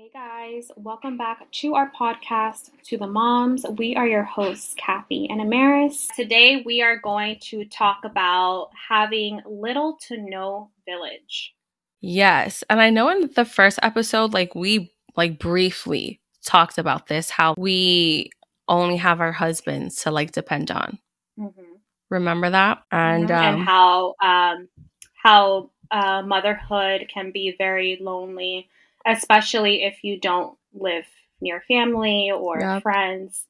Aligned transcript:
Hey 0.00 0.08
guys, 0.14 0.72
welcome 0.76 1.18
back 1.18 1.46
to 1.52 1.74
our 1.74 1.92
podcast, 1.92 2.70
To 2.84 2.96
the 2.96 3.06
Moms. 3.06 3.66
We 3.76 3.96
are 3.96 4.06
your 4.06 4.22
hosts, 4.22 4.74
Kathy 4.78 5.28
and 5.28 5.42
Amaris. 5.42 6.08
Today 6.16 6.62
we 6.64 6.80
are 6.80 6.96
going 6.96 7.38
to 7.50 7.66
talk 7.66 7.98
about 8.02 8.70
having 8.88 9.42
little 9.44 9.98
to 10.08 10.16
no 10.16 10.70
village. 10.86 11.54
Yes. 12.00 12.64
And 12.70 12.80
I 12.80 12.88
know 12.88 13.10
in 13.10 13.28
the 13.36 13.44
first 13.44 13.78
episode, 13.82 14.32
like 14.32 14.54
we 14.54 14.90
like 15.18 15.38
briefly 15.38 16.22
talked 16.46 16.78
about 16.78 17.08
this, 17.08 17.28
how 17.28 17.54
we 17.58 18.30
only 18.68 18.96
have 18.96 19.20
our 19.20 19.32
husbands 19.32 19.96
to 20.04 20.10
like 20.10 20.32
depend 20.32 20.70
on. 20.70 20.98
Mm-hmm. 21.38 21.74
Remember 22.08 22.48
that? 22.48 22.84
And, 22.90 23.28
mm-hmm. 23.28 23.34
um, 23.34 23.54
and 23.54 23.64
how 23.64 24.14
um, 24.22 24.68
how 25.12 25.70
uh, 25.90 26.22
motherhood 26.22 27.10
can 27.12 27.32
be 27.32 27.54
very 27.58 27.98
lonely, 28.00 28.70
especially 29.06 29.82
if 29.82 30.02
you 30.02 30.18
don't 30.18 30.56
live 30.72 31.04
near 31.40 31.62
family 31.66 32.30
or 32.34 32.58
yep. 32.60 32.82
friends, 32.82 33.46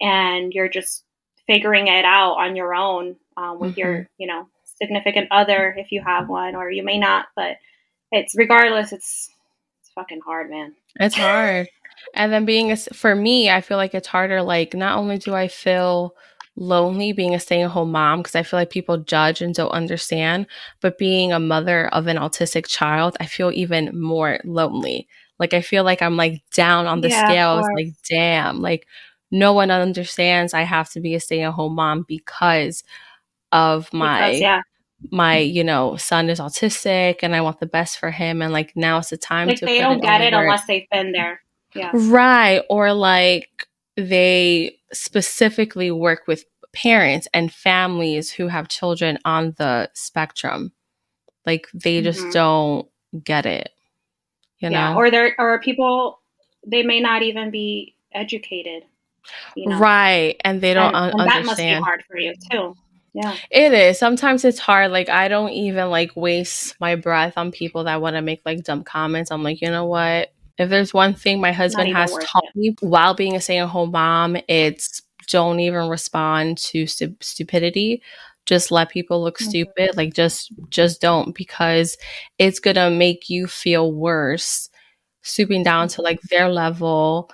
and 0.00 0.52
you're 0.52 0.68
just 0.68 1.04
figuring 1.46 1.88
it 1.88 2.04
out 2.04 2.34
on 2.34 2.56
your 2.56 2.74
own 2.74 3.16
um, 3.36 3.58
with 3.58 3.72
mm-hmm. 3.72 3.80
your, 3.80 4.08
you 4.18 4.26
know, 4.26 4.48
significant 4.80 5.28
other 5.30 5.74
if 5.76 5.92
you 5.92 6.02
have 6.04 6.28
one, 6.28 6.54
or 6.54 6.70
you 6.70 6.82
may 6.82 6.98
not, 6.98 7.26
but 7.36 7.56
it's 8.10 8.34
regardless, 8.36 8.92
it's 8.92 9.28
it's 9.80 9.90
fucking 9.94 10.20
hard, 10.24 10.50
man. 10.50 10.74
It's 11.00 11.16
hard. 11.16 11.68
and 12.14 12.32
then 12.32 12.44
being 12.44 12.72
a, 12.72 12.76
for 12.76 13.14
me, 13.14 13.50
I 13.50 13.60
feel 13.60 13.76
like 13.76 13.94
it's 13.94 14.08
harder. 14.08 14.42
Like 14.42 14.74
not 14.74 14.98
only 14.98 15.18
do 15.18 15.34
I 15.34 15.48
feel 15.48 16.14
lonely 16.56 17.12
being 17.12 17.34
a 17.34 17.40
stay-at-home 17.40 17.90
mom 17.90 18.20
because 18.20 18.34
I 18.36 18.42
feel 18.42 18.58
like 18.58 18.70
people 18.70 18.98
judge 18.98 19.40
and 19.40 19.54
don't 19.54 19.70
understand, 19.70 20.46
but 20.80 20.98
being 20.98 21.32
a 21.32 21.40
mother 21.40 21.88
of 21.88 22.06
an 22.06 22.16
autistic 22.16 22.66
child, 22.66 23.16
I 23.20 23.26
feel 23.26 23.50
even 23.52 23.98
more 23.98 24.38
lonely. 24.44 25.08
Like 25.38 25.52
I 25.52 25.60
feel 25.60 25.84
like 25.84 26.00
I'm 26.00 26.16
like 26.16 26.42
down 26.52 26.86
on 26.86 27.00
the 27.00 27.08
yeah, 27.08 27.26
scales. 27.26 27.66
Like 27.74 27.88
damn, 28.08 28.60
like 28.60 28.86
no 29.30 29.52
one 29.52 29.70
understands 29.70 30.54
I 30.54 30.62
have 30.62 30.90
to 30.90 31.00
be 31.00 31.14
a 31.14 31.20
stay-at-home 31.20 31.74
mom 31.74 32.04
because 32.06 32.84
of 33.52 33.92
my 33.92 34.30
because, 34.30 34.40
yeah 34.40 34.62
my 35.10 35.38
you 35.38 35.64
know 35.64 35.96
son 35.96 36.30
is 36.30 36.40
autistic 36.40 37.18
and 37.22 37.34
i 37.34 37.40
want 37.40 37.60
the 37.60 37.66
best 37.66 37.98
for 37.98 38.10
him 38.10 38.40
and 38.40 38.52
like 38.52 38.72
now 38.74 38.98
it's 38.98 39.10
the 39.10 39.16
time 39.16 39.48
like 39.48 39.58
to 39.58 39.66
they 39.66 39.78
don't 39.78 40.00
get 40.00 40.20
it 40.20 40.32
work. 40.32 40.42
unless 40.42 40.66
they've 40.66 40.88
been 40.90 41.12
there 41.12 41.40
yeah 41.74 41.90
right 41.92 42.62
or 42.70 42.92
like 42.92 43.68
they 43.96 44.78
specifically 44.94 45.90
work 45.90 46.22
with 46.26 46.44
parents 46.72 47.28
and 47.32 47.52
families 47.52 48.32
who 48.32 48.48
have 48.48 48.68
children 48.68 49.18
on 49.24 49.54
the 49.58 49.88
spectrum 49.94 50.72
like 51.46 51.66
they 51.72 52.00
just 52.02 52.20
mm-hmm. 52.20 52.30
don't 52.30 52.88
get 53.22 53.46
it 53.46 53.70
you 54.58 54.70
yeah. 54.70 54.92
know 54.92 54.98
or 54.98 55.10
there 55.10 55.34
or 55.38 55.60
people 55.60 56.20
they 56.66 56.82
may 56.82 57.00
not 57.00 57.22
even 57.22 57.50
be 57.50 57.94
educated 58.12 58.82
you 59.54 59.68
know? 59.68 59.78
right 59.78 60.36
and 60.44 60.60
they 60.60 60.74
don't 60.74 60.94
and, 60.94 61.14
un- 61.14 61.20
and 61.20 61.30
that 61.30 61.44
must 61.44 61.58
be 61.58 61.72
hard 61.74 62.02
for 62.08 62.18
you 62.18 62.34
too 62.50 62.74
yeah. 63.14 63.36
It 63.48 63.72
is. 63.72 63.96
Sometimes 63.96 64.44
it's 64.44 64.58
hard. 64.58 64.90
Like 64.90 65.08
I 65.08 65.28
don't 65.28 65.50
even 65.50 65.88
like 65.88 66.16
waste 66.16 66.74
my 66.80 66.96
breath 66.96 67.34
on 67.36 67.52
people 67.52 67.84
that 67.84 68.00
want 68.00 68.16
to 68.16 68.22
make 68.22 68.42
like 68.44 68.64
dumb 68.64 68.82
comments. 68.82 69.30
I'm 69.30 69.44
like, 69.44 69.60
you 69.60 69.70
know 69.70 69.86
what? 69.86 70.33
If 70.58 70.70
there's 70.70 70.94
one 70.94 71.14
thing 71.14 71.40
my 71.40 71.52
husband 71.52 71.92
has 71.94 72.10
taught 72.10 72.44
it. 72.44 72.56
me 72.56 72.76
while 72.80 73.14
being 73.14 73.34
a 73.34 73.40
stay-at-home 73.40 73.90
mom, 73.90 74.36
it's 74.48 75.02
don't 75.28 75.60
even 75.60 75.88
respond 75.88 76.58
to 76.58 76.86
stu- 76.86 77.16
stupidity. 77.20 78.02
Just 78.46 78.70
let 78.70 78.90
people 78.90 79.22
look 79.22 79.38
mm-hmm. 79.38 79.48
stupid. 79.48 79.96
Like 79.96 80.14
just 80.14 80.52
just 80.68 81.00
don't 81.00 81.34
because 81.34 81.96
it's 82.38 82.60
going 82.60 82.76
to 82.76 82.90
make 82.90 83.30
you 83.30 83.46
feel 83.46 83.92
worse 83.92 84.68
stooping 85.22 85.62
down 85.62 85.88
to 85.88 86.02
like 86.02 86.20
their 86.22 86.50
level 86.50 87.30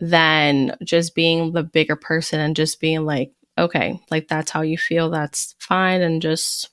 than 0.00 0.76
just 0.82 1.14
being 1.14 1.52
the 1.52 1.62
bigger 1.62 1.96
person 1.96 2.40
and 2.40 2.56
just 2.56 2.80
being 2.80 3.04
like 3.04 3.32
okay, 3.58 4.00
like 4.10 4.28
that's 4.28 4.50
how 4.50 4.62
you 4.62 4.76
feel, 4.76 5.10
that's 5.10 5.54
fine, 5.58 6.00
and 6.00 6.20
just 6.20 6.70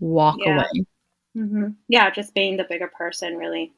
walk 0.00 0.38
yeah. 0.40 0.54
away. 0.54 0.86
Mm-hmm. 1.36 1.66
Yeah, 1.88 2.10
just 2.10 2.34
being 2.34 2.56
the 2.56 2.64
bigger 2.64 2.88
person, 2.88 3.36
really. 3.36 3.72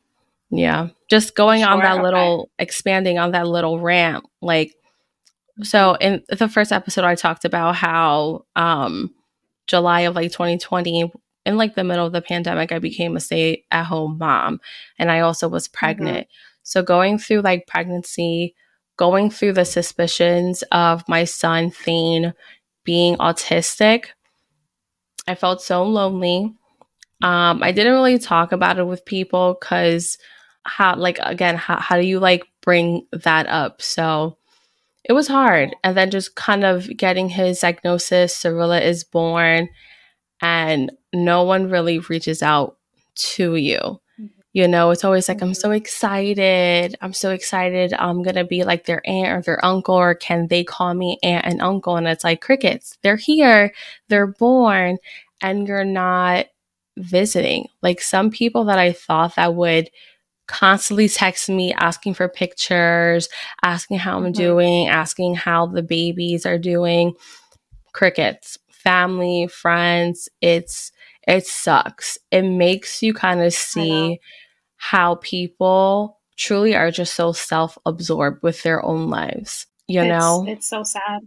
Yeah, 0.51 0.89
just 1.11 1.35
going 1.35 1.63
sure, 1.63 1.71
on 1.71 1.81
that 1.81 1.95
okay. 1.95 2.03
little, 2.03 2.51
expanding 2.59 3.19
on 3.19 3.33
that 3.33 3.47
little 3.47 3.81
rant. 3.81 4.25
Like, 4.41 4.75
so 5.63 5.95
in 5.95 6.23
the 6.29 6.49
first 6.49 6.73
episode, 6.73 7.05
I 7.05 7.15
talked 7.15 7.45
about 7.45 7.75
how 7.75 8.45
um 8.57 9.15
July 9.67 10.03
of 10.03 10.15
like 10.15 10.33
2020, 10.33 11.13
in 11.45 11.57
like 11.57 11.75
the 11.75 11.85
middle 11.85 12.07
of 12.07 12.13
the 12.13 12.23
pandemic, 12.23 12.73
I 12.73 12.79
became 12.79 13.17
a 13.17 13.21
stay 13.21 13.65
at 13.71 13.85
home 13.85 14.19
mom, 14.19 14.61
and 14.99 15.11
I 15.11 15.21
also 15.21 15.49
was 15.49 15.69
pregnant. 15.69 16.27
Mm-hmm. 16.27 16.61
So 16.63 16.83
going 16.83 17.19
through 17.19 17.41
like 17.43 17.67
pregnancy, 17.67 18.55
going 18.97 19.31
through 19.31 19.55
the 19.55 19.65
suspicions 19.65 20.63
of 20.73 21.09
my 21.09 21.25
son 21.25 21.71
Thane 21.71 22.35
being 22.85 23.17
autistic, 23.17 24.07
I 25.27 25.35
felt 25.35 25.63
so 25.63 25.83
lonely. 25.85 26.55
Um, 27.23 27.63
I 27.63 27.73
didn't 27.73 27.95
really 27.95 28.19
talk 28.19 28.53
about 28.53 28.79
it 28.79 28.87
with 28.87 29.05
people 29.05 29.57
because 29.59 30.19
how 30.69 30.95
like 30.97 31.19
again 31.23 31.57
how, 31.57 31.79
how 31.79 31.97
do 31.97 32.07
you 32.07 32.19
like 32.21 32.45
bring 32.61 33.07
that 33.13 33.47
up 33.49 33.81
so 33.83 34.37
it 35.05 35.13
was 35.13 35.29
hard 35.29 35.75
and 35.83 35.97
then 35.97 36.11
just 36.11 36.35
kind 36.35 36.65
of 36.65 36.89
getting 36.97 37.29
his 37.29 37.61
diagnosis 37.61 38.37
Cirilla 38.37 38.83
is 38.83 39.05
born 39.05 39.69
and 40.41 40.93
no 41.13 41.43
one 41.43 41.71
really 41.71 41.99
reaches 41.99 42.43
out 42.43 42.77
to 43.15 43.57
you 43.57 44.01
you 44.59 44.67
know, 44.67 44.91
it's 44.91 45.05
always 45.05 45.29
like, 45.29 45.43
I'm 45.43 45.55
so 45.55 45.69
mm-hmm. 45.69 45.77
excited. 45.77 46.97
I'm 47.01 47.13
so 47.13 47.31
excited. 47.31 47.93
I'm 47.93 48.23
going 48.23 48.37
to 48.37 48.45
be 48.45 48.65
like 48.65 48.87
their 48.87 49.03
aunt 49.09 49.29
or 49.29 49.43
their 49.43 49.65
uncle, 49.65 49.95
or 49.95 50.15
can 50.15 50.49
they 50.49 50.65
call 50.65 50.95
me 50.95 51.19
aunt 51.23 51.47
and 51.47 51.63
uncle? 51.63 51.97
And 51.97 52.09
it's 52.09 52.25
like 52.25 52.41
crickets. 52.41 52.99
They're 53.03 53.17
here, 53.17 53.73
they're 54.09 54.27
born, 54.27 54.99
and 55.41 55.69
you're 55.69 55.85
not 55.85 56.47
visiting. 56.97 57.69
Like 57.83 58.01
some 58.01 58.31
people 58.31 58.65
that 58.65 58.79
I 58.79 58.93
thought 58.93 59.37
that 59.37 59.55
would 59.55 59.91
constantly 60.49 61.07
texting 61.07 61.57
me 61.57 61.73
asking 61.75 62.15
for 62.15 62.29
pictures, 62.29 63.29
asking 63.63 63.99
how 63.99 64.17
I'm 64.17 64.25
mm-hmm. 64.25 64.33
doing, 64.33 64.89
asking 64.89 65.37
how 65.37 65.67
the 65.67 65.83
babies 65.83 66.45
are 66.45 66.59
doing. 66.59 67.15
Crickets, 67.93 68.59
family, 68.69 69.47
friends, 69.47 70.29
it's 70.41 70.91
it 71.27 71.47
sucks. 71.47 72.19
It 72.31 72.43
makes 72.43 73.03
you 73.03 73.13
kind 73.15 73.43
of 73.43 73.53
see 73.53 74.19
how 74.77 75.17
people 75.17 76.19
truly 76.37 76.75
are 76.75 76.91
just 76.91 77.15
so 77.15 77.33
self-absorbed 77.33 78.43
with 78.43 78.63
their 78.63 78.83
own 78.85 79.11
lives. 79.11 79.67
You 79.89 80.01
it's, 80.01 80.09
know? 80.09 80.45
It's 80.49 80.69
so 80.69 80.83
sad. 80.83 81.21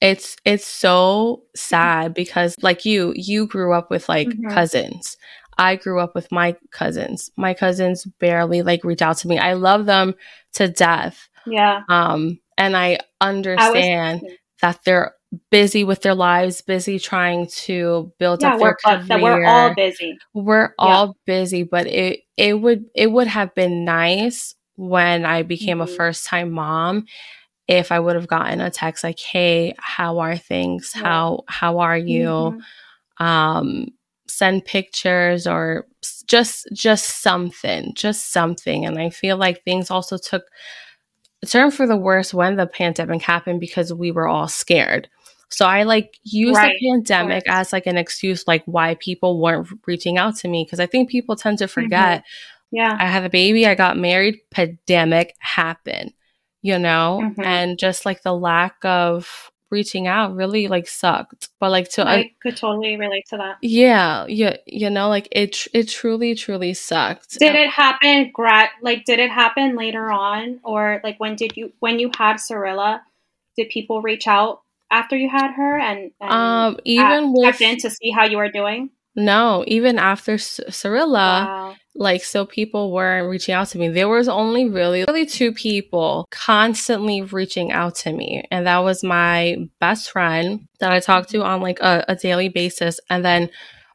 It's 0.00 0.36
it's 0.44 0.66
so 0.66 1.42
sad 1.54 2.14
because 2.14 2.54
like 2.62 2.84
you, 2.84 3.12
you 3.16 3.46
grew 3.46 3.74
up 3.74 3.90
with 3.90 4.08
like 4.08 4.28
mm-hmm. 4.28 4.50
cousins. 4.50 5.16
I 5.58 5.76
grew 5.76 6.00
up 6.00 6.14
with 6.14 6.30
my 6.32 6.56
cousins. 6.70 7.30
My 7.36 7.54
cousins 7.54 8.04
barely 8.04 8.62
like 8.62 8.84
reach 8.84 9.02
out 9.02 9.18
to 9.18 9.28
me. 9.28 9.38
I 9.38 9.54
love 9.54 9.86
them 9.86 10.14
to 10.54 10.68
death. 10.68 11.28
Yeah. 11.46 11.82
Um 11.88 12.40
and 12.56 12.76
I 12.76 12.98
understand 13.20 14.22
I 14.24 14.36
that 14.60 14.80
they're 14.84 15.14
busy 15.50 15.84
with 15.84 16.02
their 16.02 16.14
lives, 16.14 16.60
busy 16.60 16.98
trying 16.98 17.46
to 17.48 18.12
build 18.18 18.42
yeah, 18.42 18.54
up 18.54 18.60
their 18.60 18.74
career. 18.74 19.04
That 19.06 19.20
we're 19.20 19.44
all 19.44 19.74
busy. 19.74 20.18
We're 20.32 20.62
yeah. 20.62 20.72
all 20.78 21.16
busy, 21.26 21.62
but 21.64 21.86
it 21.86 22.20
it 22.36 22.60
would 22.60 22.86
it 22.94 23.10
would 23.10 23.26
have 23.26 23.54
been 23.54 23.84
nice 23.84 24.54
when 24.76 25.24
I 25.24 25.42
became 25.42 25.78
mm-hmm. 25.78 25.92
a 25.92 25.96
first 25.96 26.26
time 26.26 26.50
mom 26.50 27.06
if 27.66 27.92
I 27.92 28.00
would 28.00 28.16
have 28.16 28.28
gotten 28.28 28.60
a 28.60 28.70
text 28.70 29.04
like, 29.04 29.18
"Hey, 29.18 29.74
how 29.78 30.18
are 30.18 30.36
things? 30.36 30.92
Yeah. 30.94 31.02
How 31.02 31.44
how 31.48 31.78
are 31.80 31.98
you?" 31.98 32.28
Mm-hmm. 32.28 33.24
Um, 33.24 33.86
send 34.36 34.64
pictures 34.64 35.46
or 35.46 35.86
just 36.26 36.68
just 36.72 37.22
something, 37.22 37.92
just 37.94 38.32
something. 38.32 38.84
And 38.84 38.98
I 38.98 39.10
feel 39.10 39.36
like 39.36 39.64
things 39.64 39.90
also 39.90 40.18
took 40.18 40.44
a 41.42 41.46
turn 41.46 41.70
for 41.70 41.86
the 41.86 41.96
worse 41.96 42.34
when 42.34 42.56
the 42.56 42.66
pandemic 42.66 43.22
happened 43.22 43.60
because 43.60 43.92
we 43.92 44.10
were 44.10 44.28
all 44.28 44.48
scared. 44.48 45.08
So 45.50 45.66
I 45.66 45.84
like 45.84 46.18
use 46.24 46.56
right. 46.56 46.72
the 46.80 46.88
pandemic 46.88 47.44
as 47.48 47.72
like 47.72 47.86
an 47.86 47.96
excuse, 47.96 48.44
like 48.48 48.64
why 48.66 48.96
people 48.96 49.40
weren't 49.40 49.68
reaching 49.86 50.18
out 50.18 50.36
to 50.36 50.48
me. 50.48 50.66
Cause 50.66 50.80
I 50.80 50.86
think 50.86 51.10
people 51.10 51.36
tend 51.36 51.58
to 51.58 51.64
mm-hmm. 51.64 51.72
forget. 51.72 52.20
Mm-hmm. 52.20 52.76
Yeah. 52.76 52.96
I 52.98 53.06
had 53.06 53.24
a 53.24 53.30
baby, 53.30 53.66
I 53.66 53.76
got 53.76 53.96
married, 53.96 54.38
pandemic 54.50 55.34
happened, 55.38 56.12
you 56.60 56.76
know? 56.78 57.20
Mm-hmm. 57.22 57.42
And 57.42 57.78
just 57.78 58.04
like 58.04 58.22
the 58.22 58.34
lack 58.34 58.76
of 58.82 59.52
reaching 59.70 60.06
out 60.06 60.34
really 60.34 60.68
like 60.68 60.86
sucked. 60.86 61.48
But 61.60 61.70
like 61.70 61.88
to 61.90 62.06
I 62.06 62.20
uh, 62.20 62.24
could 62.42 62.56
totally 62.56 62.96
relate 62.96 63.26
to 63.30 63.36
that. 63.38 63.56
Yeah, 63.62 64.26
yeah, 64.28 64.56
you 64.66 64.90
know, 64.90 65.08
like 65.08 65.28
it 65.32 65.66
it 65.72 65.88
truly 65.88 66.34
truly 66.34 66.74
sucked. 66.74 67.38
Did 67.38 67.54
it 67.54 67.70
happen 67.70 68.30
Grat 68.32 68.70
like 68.82 69.04
did 69.04 69.18
it 69.18 69.30
happen 69.30 69.76
later 69.76 70.10
on 70.10 70.60
or 70.64 71.00
like 71.04 71.18
when 71.18 71.36
did 71.36 71.56
you 71.56 71.72
when 71.80 71.98
you 71.98 72.10
had 72.16 72.36
Cirilla, 72.36 73.00
did 73.56 73.68
people 73.70 74.02
reach 74.02 74.26
out 74.26 74.62
after 74.90 75.16
you 75.16 75.28
had 75.28 75.52
her 75.52 75.78
and, 75.78 76.12
and 76.20 76.30
um 76.30 76.78
even 76.84 77.32
with 77.32 77.60
in 77.60 77.78
to 77.78 77.90
see 77.90 78.10
how 78.10 78.24
you 78.24 78.36
were 78.36 78.50
doing? 78.50 78.90
No, 79.16 79.64
even 79.66 79.98
after 79.98 80.34
Cirilla, 80.34 81.12
wow. 81.12 81.76
like 81.94 82.24
so 82.24 82.44
people 82.44 82.92
weren't 82.92 83.28
reaching 83.28 83.54
out 83.54 83.68
to 83.68 83.78
me. 83.78 83.88
There 83.88 84.08
was 84.08 84.28
only 84.28 84.68
really 84.68 85.04
really 85.06 85.26
two 85.26 85.52
people 85.52 86.26
constantly 86.30 87.22
reaching 87.22 87.70
out 87.70 87.94
to 87.96 88.12
me, 88.12 88.44
and 88.50 88.66
that 88.66 88.78
was 88.78 89.04
my 89.04 89.68
best 89.80 90.10
friend 90.10 90.66
that 90.80 90.90
I 90.90 91.00
talked 91.00 91.30
to 91.30 91.44
on 91.44 91.60
like 91.60 91.80
a, 91.80 92.04
a 92.08 92.16
daily 92.16 92.48
basis, 92.48 92.98
and 93.08 93.24
then 93.24 93.50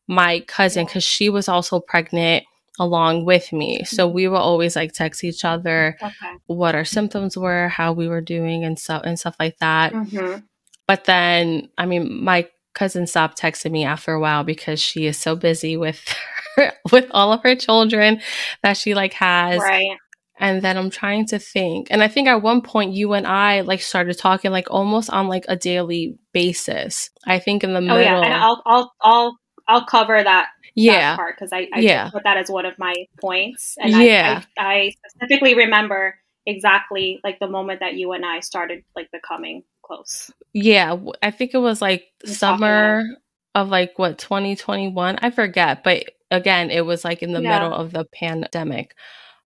my 0.07 0.39
cousin 0.41 0.85
because 0.85 1.03
she 1.03 1.29
was 1.29 1.49
also 1.49 1.79
pregnant 1.79 2.45
along 2.79 3.25
with 3.25 3.51
me. 3.51 3.83
So 3.83 4.07
we 4.07 4.27
will 4.29 4.37
always 4.37 4.75
like 4.75 4.93
text 4.93 5.23
each 5.23 5.43
other 5.43 5.97
okay. 6.01 6.33
what 6.47 6.75
our 6.75 6.85
symptoms 6.85 7.37
were, 7.37 7.67
how 7.67 7.91
we 7.91 8.07
were 8.07 8.21
doing, 8.21 8.63
and 8.63 8.79
stuff 8.79 9.01
and 9.03 9.19
stuff 9.19 9.35
like 9.39 9.57
that. 9.59 9.91
Mm-hmm. 9.91 10.39
But 10.87 11.03
then, 11.03 11.69
I 11.77 11.85
mean, 11.85 12.23
my 12.23 12.47
cousin 12.79 13.05
stopped 13.05 13.39
texting 13.39 13.71
me 13.71 13.83
after 13.83 14.13
a 14.13 14.19
while 14.19 14.45
because 14.45 14.79
she 14.79 15.05
is 15.05 15.17
so 15.17 15.35
busy 15.35 15.75
with 15.75 16.01
her, 16.55 16.71
with 16.91 17.05
all 17.11 17.33
of 17.33 17.43
her 17.43 17.55
children 17.55 18.21
that 18.63 18.77
she 18.77 18.95
like 18.95 19.13
has. 19.13 19.59
Right. 19.59 19.97
And 20.41 20.61
then 20.61 20.77
I'm 20.77 20.89
trying 20.89 21.25
to 21.27 21.39
think. 21.39 21.87
And 21.91 22.01
I 22.01 22.07
think 22.07 22.29
at 22.29 22.41
one 22.41 22.61
point 22.61 22.93
you 22.93 23.11
and 23.11 23.27
I 23.27 23.59
like 23.61 23.81
started 23.81 24.17
talking 24.17 24.51
like 24.51 24.71
almost 24.71 25.09
on 25.09 25.27
like 25.27 25.43
a 25.49 25.57
daily 25.57 26.17
basis. 26.31 27.09
I 27.27 27.39
think 27.39 27.65
in 27.65 27.73
the 27.73 27.81
middle. 27.81 27.97
Oh 27.97 27.99
yeah, 27.99 28.21
and 28.21 28.33
I'll 28.33 28.63
I'll 28.65 28.93
I'll 29.01 29.37
I'll 29.67 29.85
cover 29.85 30.23
that 30.23 30.47
yeah 30.75 31.17
part 31.17 31.35
because 31.35 31.51
I, 31.51 31.67
I 31.73 31.79
yeah. 31.79 32.09
put 32.09 32.23
that 32.23 32.37
as 32.37 32.49
one 32.49 32.65
of 32.65 32.79
my 32.79 32.95
points. 33.19 33.75
And 33.81 33.91
yeah. 33.91 34.43
I, 34.57 34.63
I, 34.63 34.73
I 34.73 34.91
specifically 35.09 35.55
remember 35.55 36.15
exactly 36.45 37.19
like 37.21 37.39
the 37.39 37.49
moment 37.49 37.81
that 37.81 37.95
you 37.95 38.13
and 38.13 38.25
I 38.25 38.39
started 38.39 38.85
like 38.95 39.11
becoming 39.11 39.63
close. 39.89 40.31
Yeah, 40.53 40.97
I 41.21 41.31
think 41.31 41.53
it 41.53 41.59
was 41.59 41.81
like 41.81 42.05
summer 42.25 43.03
of 43.55 43.69
like 43.69 43.97
what 43.97 44.17
2021. 44.17 45.17
I 45.21 45.31
forget, 45.31 45.83
but 45.83 46.05
again, 46.31 46.69
it 46.69 46.85
was 46.85 47.03
like 47.03 47.21
in 47.23 47.33
the 47.33 47.41
yeah. 47.41 47.59
middle 47.59 47.73
of 47.73 47.91
the 47.91 48.05
pandemic. 48.05 48.95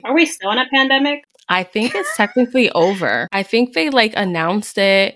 Are 0.04 0.14
we 0.14 0.26
still 0.26 0.52
in 0.52 0.58
a 0.58 0.68
pandemic? 0.72 1.24
I 1.50 1.64
think 1.64 1.96
it's 1.96 2.16
technically 2.16 2.70
over. 2.76 3.28
I 3.32 3.44
think 3.44 3.74
they 3.74 3.90
like 3.90 4.14
announced 4.16 4.78
it. 4.78 5.16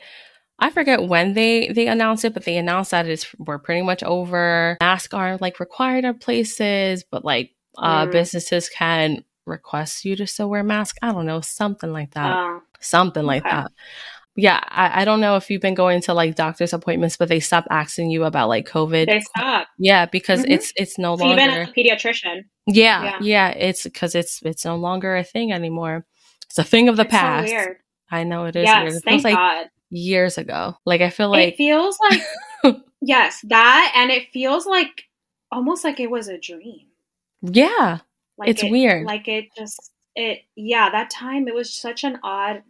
I 0.60 0.72
forget 0.72 1.04
when 1.04 1.34
they 1.34 1.70
they 1.70 1.88
announced 1.88 2.26
it, 2.26 2.34
but 2.34 2.46
they 2.46 2.58
announced 2.58 2.92
that 2.92 3.08
it's 3.08 3.28
we're 3.38 3.60
pretty 3.60 3.84
much 3.84 4.04
over. 4.04 4.78
Masks 4.82 5.14
aren't 5.14 5.42
like 5.42 5.60
required 5.60 6.06
at 6.06 6.22
places, 6.22 7.04
but 7.04 7.24
like 7.24 7.52
uh, 7.78 8.06
mm. 8.06 8.12
businesses 8.12 8.70
can 8.70 9.24
request 9.46 10.04
you 10.04 10.16
to 10.16 10.26
still 10.26 10.50
wear 10.50 10.64
masks. 10.64 10.98
I 11.02 11.12
don't 11.12 11.26
know, 11.26 11.42
something 11.42 11.92
like 11.92 12.14
that. 12.16 12.34
Oh. 12.36 12.62
Something 12.80 13.24
like 13.24 13.46
okay. 13.46 13.56
that 13.56 13.72
yeah, 14.38 14.62
I, 14.68 15.02
I, 15.02 15.06
don't 15.06 15.20
know 15.20 15.36
if 15.36 15.50
you've 15.50 15.64
been 15.64 15.74
going 15.74 16.00
to 16.04 16.14
like 16.14 16.36
doctor's 16.36 16.72
appointments, 16.72 17.18
but 17.18 17.28
they 17.28 17.40
stopped 17.40 17.68
asking 17.72 18.12
you 18.12 18.24
about 18.24 18.50
like 18.50 18.70
COVID. 18.70 19.08
They 19.08 19.20
stop. 19.22 19.68
Yeah, 19.80 20.06
because 20.06 20.44
mm-hmm. 20.44 20.52
it's 20.52 20.74
it's 20.76 21.00
no 21.00 21.18
so 21.18 21.26
longer 21.26 21.42
even 21.42 21.62
a 21.62 21.74
pediatrician. 21.74 22.44
Yeah, 22.68 23.04
yeah, 23.04 23.18
yeah, 23.20 23.50
it's 23.50 23.84
because 23.84 24.14
it's 24.14 24.40
it's 24.44 24.64
no 24.64 24.76
longer 24.76 25.18
a 25.18 25.24
thing 25.24 25.52
anymore. 25.52 26.06
It's 26.46 26.60
a 26.60 26.64
thing 26.64 26.88
of 26.88 26.98
the 26.98 27.04
it's 27.04 27.12
past. 27.12 27.50
So 27.50 27.66
I 28.12 28.24
know 28.26 28.46
it 28.46 28.56
is. 28.56 28.66
Yes, 28.66 28.84
weird. 28.84 28.94
It 28.94 29.04
thank 29.04 29.24
like 29.24 29.36
God. 29.36 29.70
Years 29.90 30.38
ago, 30.38 30.76
like 30.86 31.02
I 31.02 31.10
feel 31.10 31.30
like 31.30 31.54
it 31.54 31.58
feels 31.58 31.98
like 32.00 32.22
yes, 33.02 33.40
that, 33.48 33.92
and 33.96 34.12
it 34.12 34.28
feels 34.32 34.68
like 34.68 35.06
almost 35.52 35.84
like 35.84 36.00
it 36.00 36.12
was 36.12 36.28
a 36.28 36.38
dream. 36.38 36.86
Yeah, 37.42 38.00
like 38.38 38.50
it's 38.50 38.62
it, 38.62 38.70
weird. 38.70 39.08
Like 39.08 39.28
it 39.28 39.46
just 39.58 39.92
it 40.16 40.42
yeah. 40.56 40.92
That 40.92 41.10
time 41.10 41.48
it 41.48 41.56
was 41.56 41.74
such 41.74 42.04
an 42.04 42.20
odd 42.22 42.62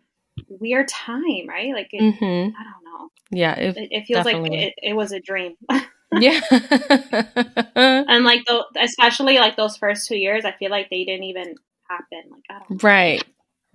weird 0.49 0.87
time, 0.87 1.47
right? 1.47 1.73
Like, 1.73 1.89
it, 1.91 2.01
mm-hmm. 2.01 2.55
I 2.55 2.63
don't 2.63 2.83
know. 2.85 3.09
Yeah, 3.29 3.53
it, 3.55 3.77
it, 3.77 3.87
it 3.91 4.05
feels 4.05 4.25
definitely. 4.25 4.49
like 4.49 4.59
it, 4.59 4.73
it 4.81 4.93
was 4.93 5.11
a 5.11 5.19
dream. 5.19 5.55
yeah, 6.13 6.39
and 7.75 8.23
like 8.23 8.45
the 8.45 8.63
especially 8.79 9.39
like 9.39 9.57
those 9.57 9.77
first 9.77 10.07
two 10.07 10.17
years, 10.17 10.45
I 10.45 10.53
feel 10.53 10.71
like 10.71 10.89
they 10.89 11.03
didn't 11.03 11.25
even 11.25 11.55
happen. 11.89 12.23
Like, 12.31 12.43
I 12.49 12.59
don't. 12.59 12.83
Know. 12.83 12.87
Right. 12.87 13.23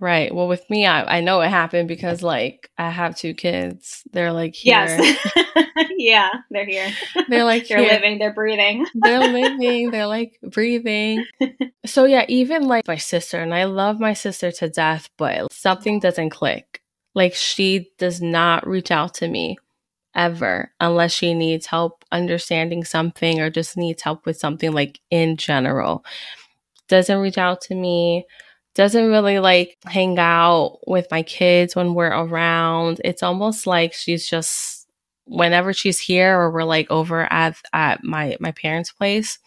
Right. 0.03 0.35
Well, 0.35 0.49
with 0.49 0.69
me, 0.69 0.85
I, 0.85 1.19
I 1.19 1.21
know 1.21 1.39
it 1.39 1.47
happened 1.47 1.87
because 1.87 2.21
like 2.21 2.69
I 2.77 2.89
have 2.89 3.15
two 3.15 3.33
kids. 3.33 4.03
They're 4.11 4.33
like 4.33 4.53
here. 4.53 4.73
Yes. 4.73 5.17
yeah, 5.97 6.29
they're 6.51 6.65
here. 6.65 6.91
They're 7.29 7.45
like 7.45 7.65
they're 7.69 7.77
here. 7.77 7.93
living. 7.93 8.19
They're 8.19 8.33
breathing. 8.33 8.85
they're 8.95 9.21
living. 9.21 9.91
They're 9.91 10.05
like 10.05 10.37
breathing. 10.43 11.23
So 11.85 12.03
yeah, 12.03 12.25
even 12.27 12.67
like 12.67 12.85
my 12.85 12.97
sister, 12.97 13.39
and 13.39 13.53
I 13.53 13.63
love 13.63 14.01
my 14.01 14.11
sister 14.11 14.51
to 14.51 14.67
death, 14.67 15.09
but 15.17 15.53
something 15.53 16.01
doesn't 16.01 16.31
click. 16.31 16.81
Like 17.15 17.33
she 17.33 17.89
does 17.97 18.21
not 18.21 18.67
reach 18.67 18.91
out 18.91 19.13
to 19.15 19.29
me 19.29 19.55
ever 20.13 20.73
unless 20.81 21.13
she 21.13 21.33
needs 21.33 21.67
help 21.67 22.03
understanding 22.11 22.83
something 22.83 23.39
or 23.39 23.49
just 23.49 23.77
needs 23.77 24.01
help 24.01 24.25
with 24.25 24.35
something 24.35 24.73
like 24.73 24.99
in 25.09 25.37
general. 25.37 26.03
Doesn't 26.89 27.19
reach 27.19 27.37
out 27.37 27.61
to 27.61 27.75
me 27.75 28.25
doesn't 28.75 29.09
really 29.09 29.39
like 29.39 29.77
hang 29.85 30.17
out 30.17 30.79
with 30.87 31.07
my 31.11 31.23
kids 31.23 31.75
when 31.75 31.93
we're 31.93 32.07
around. 32.11 33.01
It's 33.03 33.23
almost 33.23 33.67
like 33.67 33.93
she's 33.93 34.27
just 34.27 34.87
whenever 35.25 35.73
she's 35.73 35.99
here 35.99 36.37
or 36.37 36.51
we're 36.51 36.63
like 36.63 36.89
over 36.89 37.31
at 37.31 37.57
at 37.71 38.03
my 38.03 38.37
my 38.39 38.51
parents' 38.51 38.91
place, 38.91 39.39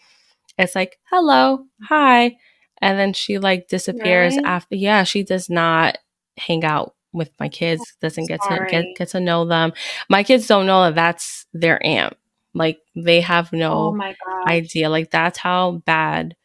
it's 0.57 0.75
like, 0.75 0.99
"Hello, 1.09 1.65
hi." 1.83 2.37
And 2.81 2.97
then 2.99 3.13
she 3.13 3.39
like 3.39 3.67
disappears 3.67 4.35
right? 4.35 4.45
after 4.45 4.75
yeah, 4.75 5.03
she 5.03 5.23
does 5.23 5.49
not 5.49 5.97
hang 6.37 6.63
out 6.63 6.95
with 7.13 7.31
my 7.39 7.49
kids, 7.49 7.81
doesn't 8.01 8.27
get 8.27 8.41
to 8.43 8.67
get, 8.69 8.85
get 8.97 9.09
to 9.09 9.19
know 9.19 9.45
them. 9.45 9.73
My 10.09 10.23
kids 10.23 10.47
don't 10.47 10.67
know 10.67 10.83
that 10.83 10.95
that's 10.95 11.45
their 11.53 11.83
aunt. 11.85 12.15
Like 12.53 12.79
they 12.95 13.21
have 13.21 13.51
no 13.53 13.97
oh 13.97 14.13
idea. 14.47 14.89
Like 14.89 15.11
that's 15.11 15.37
how 15.37 15.81
bad 15.85 16.35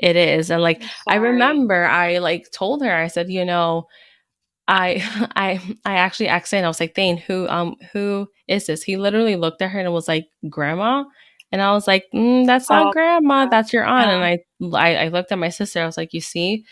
it 0.00 0.16
is 0.16 0.50
and 0.50 0.62
like 0.62 0.82
i 1.06 1.16
remember 1.16 1.84
i 1.84 2.18
like 2.18 2.50
told 2.50 2.82
her 2.82 2.92
i 2.92 3.06
said 3.06 3.30
you 3.30 3.44
know 3.44 3.86
i 4.66 5.02
i 5.36 5.60
i 5.84 5.94
actually 5.94 6.28
asked 6.28 6.52
him 6.52 6.64
i 6.64 6.68
was 6.68 6.80
like 6.80 6.94
thane 6.94 7.16
who 7.16 7.46
um 7.48 7.76
who 7.92 8.26
is 8.50 8.66
this? 8.66 8.82
He 8.82 8.96
literally 8.96 9.36
looked 9.36 9.62
at 9.62 9.70
her 9.70 9.78
and 9.78 9.92
was 9.92 10.08
like 10.08 10.26
grandma? 10.48 11.04
And 11.52 11.62
i 11.62 11.72
was 11.72 11.88
like 11.88 12.04
mm, 12.14 12.46
that's 12.46 12.70
not 12.70 12.88
oh, 12.88 12.92
grandma 12.92 13.46
that's 13.46 13.72
your 13.72 13.84
aunt 13.84 14.06
yeah. 14.06 14.14
and 14.14 14.24
I, 14.24 14.78
I 14.78 15.04
i 15.04 15.08
looked 15.08 15.32
at 15.32 15.38
my 15.38 15.48
sister 15.48 15.82
i 15.82 15.86
was 15.86 15.96
like 15.96 16.12
you 16.12 16.20
see 16.20 16.64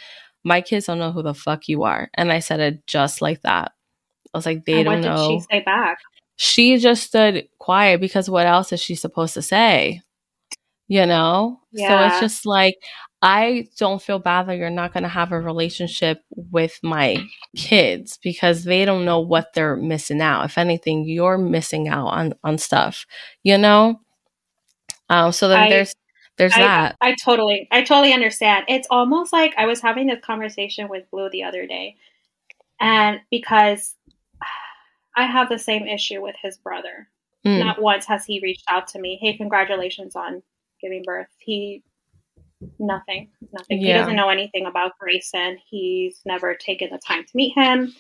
my 0.45 0.61
kids 0.61 0.87
don't 0.87 1.01
know 1.01 1.11
who 1.11 1.23
the 1.23 1.35
fuck 1.35 1.69
you 1.69 1.83
are 1.83 2.11
and 2.15 2.31
i 2.31 2.39
said 2.39 2.61
it 2.61 2.87
just 2.87 3.21
like 3.21 3.43
that. 3.43 3.73
I 4.33 4.39
was 4.39 4.47
like 4.47 4.65
they 4.65 4.75
and 4.75 4.85
don't 4.85 5.03
what 5.03 5.05
know 5.05 5.29
did 5.31 5.41
she 5.41 5.47
say 5.51 5.63
back? 5.65 5.99
She 6.37 6.79
just 6.79 7.03
stood 7.03 7.49
quiet 7.59 8.01
because 8.01 8.31
what 8.31 8.47
else 8.47 8.73
is 8.73 8.81
she 8.81 8.95
supposed 8.95 9.35
to 9.35 9.43
say? 9.43 10.03
You 10.87 11.07
know? 11.07 11.59
Yeah. 11.73 11.89
so 11.89 12.07
it's 12.07 12.21
just 12.21 12.47
like 12.47 12.77
I 13.21 13.69
don't 13.79 14.01
feel 14.01 14.21
bad 14.21 14.47
that 14.47 14.59
you're 14.59 14.71
not 14.71 14.93
going 14.93 15.03
to 15.03 15.09
have 15.09 15.33
a 15.33 15.41
relationship 15.41 16.23
with 16.31 16.79
my 16.83 17.17
kids 17.57 18.19
because 18.23 18.65
they 18.65 18.85
don't 18.85 19.05
know 19.05 19.21
what 19.21 19.55
they're 19.55 19.77
missing 19.77 20.21
out. 20.21 20.45
If 20.45 20.57
anything, 20.57 21.05
you're 21.05 21.39
missing 21.39 21.89
out 21.89 22.09
on 22.09 22.35
on 22.45 22.59
stuff, 22.59 23.07
you 23.43 23.59
know. 23.59 24.01
Um, 25.09 25.33
so 25.33 25.49
then 25.49 25.59
I, 25.59 25.69
there's 25.69 25.95
there's 26.37 26.55
I, 26.55 26.59
that. 26.61 26.97
I 27.01 27.17
totally 27.23 27.67
I 27.73 27.83
totally 27.83 28.13
understand. 28.13 28.67
It's 28.69 28.87
almost 28.91 29.33
like 29.33 29.55
I 29.57 29.67
was 29.67 29.81
having 29.81 30.07
this 30.07 30.21
conversation 30.25 30.89
with 30.89 31.11
Blue 31.11 31.29
the 31.31 31.43
other 31.43 31.67
day, 31.67 31.97
and 32.81 33.21
because 33.31 33.97
I 35.17 35.27
have 35.27 35.49
the 35.49 35.59
same 35.59 35.89
issue 35.89 36.23
with 36.23 36.37
his 36.41 36.57
brother. 36.57 37.09
Mm. 37.45 37.65
Not 37.65 37.83
once 37.83 38.07
has 38.07 38.25
he 38.25 38.41
reached 38.41 38.65
out 38.69 38.87
to 38.89 39.01
me. 39.01 39.19
Hey, 39.21 39.37
congratulations 39.37 40.15
on 40.15 40.43
giving 40.81 41.03
birth. 41.05 41.29
He 41.39 41.83
nothing, 42.79 43.31
nothing. 43.53 43.81
Yeah. 43.81 43.87
He 43.87 43.93
doesn't 43.93 44.17
know 44.17 44.29
anything 44.29 44.67
about 44.67 44.99
Grayson. 44.99 45.59
He's 45.69 46.21
never 46.25 46.55
taken 46.55 46.91
the 46.91 46.99
time 46.99 47.25
to 47.25 47.31
meet 47.35 47.55
him. 47.55 47.93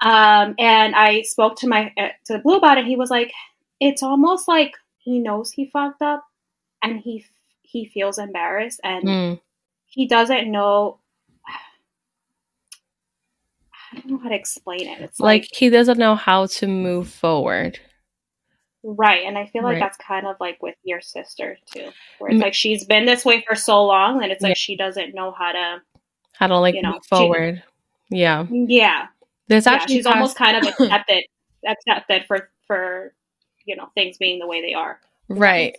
Um, 0.00 0.54
and 0.58 0.94
I 0.94 1.22
spoke 1.22 1.56
to 1.56 1.68
my 1.68 1.92
uh, 1.98 2.08
to 2.26 2.38
Blue 2.38 2.56
about 2.56 2.78
it. 2.78 2.86
He 2.86 2.96
was 2.96 3.10
like, 3.10 3.32
it's 3.80 4.02
almost 4.02 4.46
like 4.48 4.74
he 4.98 5.18
knows 5.18 5.50
he 5.50 5.70
fucked 5.70 6.02
up, 6.02 6.24
and 6.82 7.00
he 7.00 7.24
he 7.62 7.86
feels 7.86 8.18
embarrassed, 8.18 8.80
and 8.84 9.04
mm. 9.04 9.40
he 9.86 10.06
doesn't 10.06 10.50
know. 10.50 11.00
I 13.90 14.00
don't 14.00 14.10
know 14.10 14.18
how 14.18 14.28
to 14.28 14.34
explain 14.34 14.86
it. 14.86 15.00
It's 15.00 15.18
like, 15.18 15.42
like 15.42 15.50
he 15.50 15.70
doesn't 15.70 15.98
know 15.98 16.14
how 16.14 16.46
to 16.46 16.66
move 16.66 17.08
forward. 17.08 17.80
Right. 18.90 19.24
And 19.26 19.36
I 19.36 19.44
feel 19.44 19.62
like 19.62 19.74
right. 19.74 19.80
that's 19.80 19.98
kind 19.98 20.26
of 20.26 20.36
like 20.40 20.62
with 20.62 20.76
your 20.82 21.02
sister 21.02 21.58
too, 21.70 21.90
where 22.18 22.30
it's 22.30 22.40
like 22.40 22.54
she's 22.54 22.84
been 22.84 23.04
this 23.04 23.22
way 23.22 23.44
for 23.46 23.54
so 23.54 23.84
long 23.84 24.22
and 24.22 24.32
it's 24.32 24.42
like 24.42 24.52
yeah. 24.52 24.54
she 24.54 24.76
doesn't 24.76 25.14
know 25.14 25.30
how 25.30 25.52
to 25.52 25.82
how 26.32 26.46
to 26.46 26.58
like 26.58 26.74
you 26.74 26.80
know, 26.80 26.92
move 26.92 27.04
forward. 27.04 27.62
She, 28.10 28.20
yeah. 28.20 28.46
Yeah. 28.50 29.08
There's 29.48 29.66
actually 29.66 29.96
yeah, 29.96 29.98
she's 29.98 30.06
past- 30.06 30.16
almost 30.16 30.36
kind 30.36 30.56
of 30.56 30.66
accepted 30.80 31.24
accepted 31.66 32.24
for 32.26 32.48
for 32.66 33.12
you 33.66 33.76
know 33.76 33.90
things 33.94 34.16
being 34.16 34.38
the 34.38 34.46
way 34.46 34.62
they 34.62 34.72
are. 34.72 34.98
Does 35.28 35.38
right. 35.38 35.76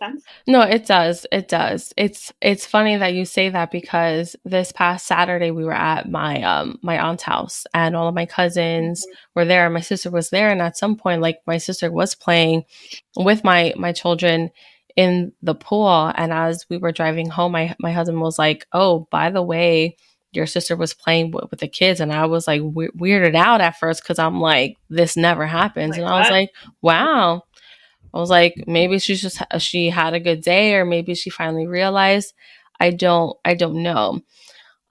No, 0.48 0.62
it 0.62 0.86
does. 0.86 1.26
It 1.32 1.48
does. 1.48 1.94
It's 1.98 2.32
it's 2.42 2.66
funny 2.66 2.98
that 2.98 3.14
you 3.14 3.26
say 3.26 3.50
that 3.50 3.72
because 3.72 4.36
this 4.46 4.72
past 4.72 5.08
Saturday 5.08 5.52
we 5.52 5.66
were 5.66 5.74
at 5.74 6.10
my 6.10 6.42
um 6.44 6.78
my 6.84 7.00
aunt's 7.00 7.24
house 7.24 7.66
and 7.74 7.96
all 7.96 8.08
of 8.08 8.16
my 8.16 8.26
cousins 8.26 9.02
mm-hmm. 9.06 9.40
were 9.40 9.46
there. 9.46 9.70
My 9.70 9.82
sister 9.82 10.12
was 10.12 10.30
there 10.30 10.50
and 10.50 10.62
at 10.62 10.78
some 10.78 10.96
point 10.96 11.22
like 11.22 11.40
my 11.48 11.58
sister 11.58 11.92
was 11.92 12.14
playing 12.16 12.64
with 13.18 13.44
my 13.44 13.74
my 13.76 13.92
children 13.92 14.52
in 14.96 15.32
the 15.42 15.56
pool. 15.56 16.12
And 16.16 16.34
as 16.34 16.66
we 16.70 16.78
were 16.78 16.92
driving 16.92 17.30
home, 17.30 17.54
my, 17.54 17.74
my 17.80 17.94
husband 17.94 18.20
was 18.20 18.38
like, 18.38 18.68
Oh, 18.74 19.08
by 19.10 19.30
the 19.30 19.42
way, 19.42 19.96
your 20.32 20.46
sister 20.46 20.76
was 20.76 20.94
playing 20.94 21.32
with, 21.32 21.46
with 21.50 21.62
the 21.62 21.70
kids. 21.70 22.02
And 22.02 22.12
I 22.12 22.26
was 22.26 22.48
like 22.48 22.62
we- 22.62 22.90
weirded 22.90 23.34
out 23.34 23.62
at 23.62 23.80
first 23.80 24.04
because 24.04 24.20
I'm 24.20 24.42
like, 24.42 24.76
this 24.90 25.16
never 25.16 25.46
happens. 25.46 25.92
Like, 25.92 26.00
and 26.00 26.08
I 26.08 26.12
what? 26.12 26.20
was 26.20 26.30
like, 26.30 26.50
wow. 26.82 27.44
I 28.14 28.20
was 28.20 28.30
like, 28.30 28.64
maybe 28.68 29.00
she's 29.00 29.22
just, 29.22 29.42
she 29.60 29.90
had 29.90 30.14
a 30.14 30.20
good 30.20 30.42
day 30.42 30.76
or 30.76 30.86
maybe 30.86 31.16
she 31.16 31.30
finally 31.30 31.68
realized. 31.68 32.34
I 32.80 32.92
don't, 32.92 33.38
I 33.46 33.56
don't 33.56 33.84
know. 33.84 34.22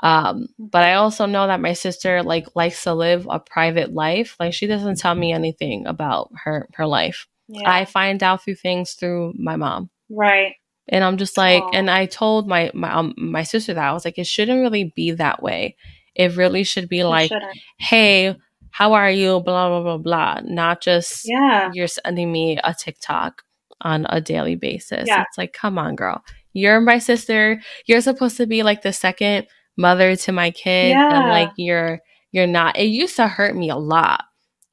Um, 0.00 0.46
but 0.58 0.84
I 0.84 0.94
also 0.94 1.26
know 1.26 1.46
that 1.46 1.60
my 1.60 1.72
sister 1.72 2.22
like 2.22 2.54
likes 2.54 2.84
to 2.84 2.94
live 2.94 3.26
a 3.28 3.40
private 3.40 3.92
life. 3.92 4.36
Like 4.38 4.54
she 4.54 4.66
doesn't 4.66 4.98
tell 4.98 5.14
me 5.14 5.32
anything 5.32 5.86
about 5.86 6.30
her 6.44 6.68
her 6.74 6.86
life. 6.86 7.26
Yeah. 7.48 7.70
I 7.70 7.84
find 7.84 8.22
out 8.22 8.44
through 8.44 8.56
things 8.56 8.92
through 8.92 9.34
my 9.36 9.56
mom. 9.56 9.90
Right. 10.08 10.54
And 10.88 11.02
I'm 11.02 11.16
just 11.16 11.36
like, 11.36 11.62
Aww. 11.62 11.70
and 11.74 11.90
I 11.90 12.06
told 12.06 12.46
my 12.46 12.70
my 12.74 12.92
um, 12.92 13.14
my 13.18 13.42
sister 13.42 13.74
that 13.74 13.84
I 13.84 13.92
was 13.92 14.04
like, 14.04 14.18
it 14.18 14.26
shouldn't 14.26 14.60
really 14.60 14.92
be 14.94 15.12
that 15.12 15.42
way. 15.42 15.76
It 16.14 16.36
really 16.36 16.64
should 16.64 16.88
be 16.88 17.00
it 17.00 17.06
like, 17.06 17.28
shouldn't. 17.28 17.58
hey, 17.78 18.36
how 18.70 18.92
are 18.92 19.10
you? 19.10 19.40
Blah 19.40 19.68
blah 19.68 19.82
blah 19.82 19.98
blah. 19.98 20.40
Not 20.44 20.80
just 20.80 21.22
yeah, 21.24 21.70
you're 21.72 21.88
sending 21.88 22.32
me 22.32 22.58
a 22.62 22.74
TikTok 22.74 23.42
on 23.80 24.06
a 24.08 24.20
daily 24.20 24.56
basis. 24.56 25.06
Yeah. 25.06 25.22
It's 25.22 25.38
like, 25.38 25.52
come 25.52 25.78
on, 25.78 25.94
girl. 25.94 26.24
You're 26.52 26.80
my 26.80 26.98
sister. 26.98 27.60
You're 27.86 28.00
supposed 28.00 28.36
to 28.38 28.46
be 28.46 28.62
like 28.62 28.82
the 28.82 28.92
second 28.92 29.46
mother 29.78 30.16
to 30.16 30.32
my 30.32 30.50
kid 30.50 30.90
yeah. 30.90 31.20
and 31.20 31.28
like 31.28 31.50
you're 31.56 32.00
you're 32.32 32.48
not 32.48 32.76
it 32.76 32.88
used 32.88 33.16
to 33.16 33.28
hurt 33.28 33.56
me 33.56 33.70
a 33.70 33.76
lot 33.76 34.24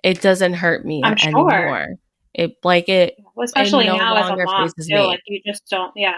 it 0.03 0.19
doesn't 0.19 0.53
hurt 0.53 0.83
me 0.83 1.01
I'm 1.03 1.13
anymore 1.13 1.51
sure. 1.51 1.87
it 2.33 2.55
like 2.63 2.89
it 2.89 3.15
well, 3.35 3.45
especially 3.45 3.85
it 3.85 3.89
no 3.89 3.97
now 3.97 4.15
as 4.15 4.29
a 4.31 4.43
mom 4.43 4.67
too, 4.67 4.73
me. 4.87 5.05
like 5.05 5.21
you 5.27 5.41
just 5.45 5.69
don't 5.69 5.93
yeah 5.95 6.15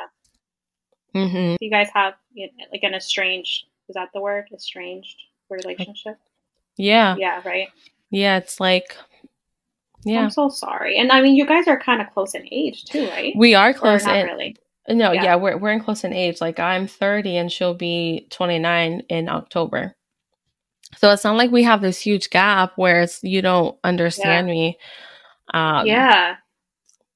mm-hmm. 1.13 1.55
you 1.60 1.69
guys 1.69 1.89
have 1.93 2.13
like 2.72 2.84
an 2.84 2.93
estranged 2.93 3.65
is 3.89 3.96
that 3.96 4.07
the 4.13 4.22
word 4.22 4.46
estranged 4.53 5.17
relationship 5.50 6.15
yeah 6.77 7.15
yeah 7.17 7.41
right 7.46 7.67
yeah 8.12 8.38
it's 8.38 8.60
like 8.60 8.96
yeah 10.05 10.22
i'm 10.22 10.29
so 10.29 10.48
sorry 10.50 10.98
and 10.98 11.12
i 11.12 11.22
mean 11.22 11.36
you 11.36 11.46
guys 11.46 11.67
are 11.67 11.79
kind 11.79 12.01
of 12.01 12.10
close 12.13 12.34
in 12.34 12.48
age 12.51 12.86
too 12.86 13.07
right 13.10 13.34
we 13.36 13.55
are 13.55 13.74
close 13.74 14.03
or 14.03 14.07
not 14.07 14.17
in, 14.17 14.25
really 14.25 14.55
no, 14.89 15.12
yeah. 15.12 15.24
yeah, 15.24 15.36
we're 15.36 15.57
we're 15.57 15.72
in 15.72 15.81
close 15.81 16.03
in 16.03 16.13
age. 16.13 16.39
Like 16.39 16.60
I'm 16.60 16.88
30 16.88 17.38
and 17.38 17.51
she'll 17.51 17.74
be 17.74 18.27
29 18.31 19.01
in 19.10 19.29
October. 19.29 19.96
So 20.96 21.12
it's 21.12 21.24
not 21.24 21.36
like 21.36 21.51
we 21.51 21.63
have 21.63 21.81
this 21.81 22.00
huge 22.00 22.29
gap 22.29 22.74
where 22.77 23.01
it's 23.01 23.22
you 23.24 23.41
don't 23.41 23.77
understand 23.84 24.48
yeah. 24.48 24.53
me. 24.53 24.77
Um, 25.53 25.86
yeah. 25.86 26.36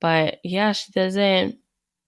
But 0.02 0.40
yeah, 0.44 0.74
she 0.74 0.92
doesn't 0.92 1.58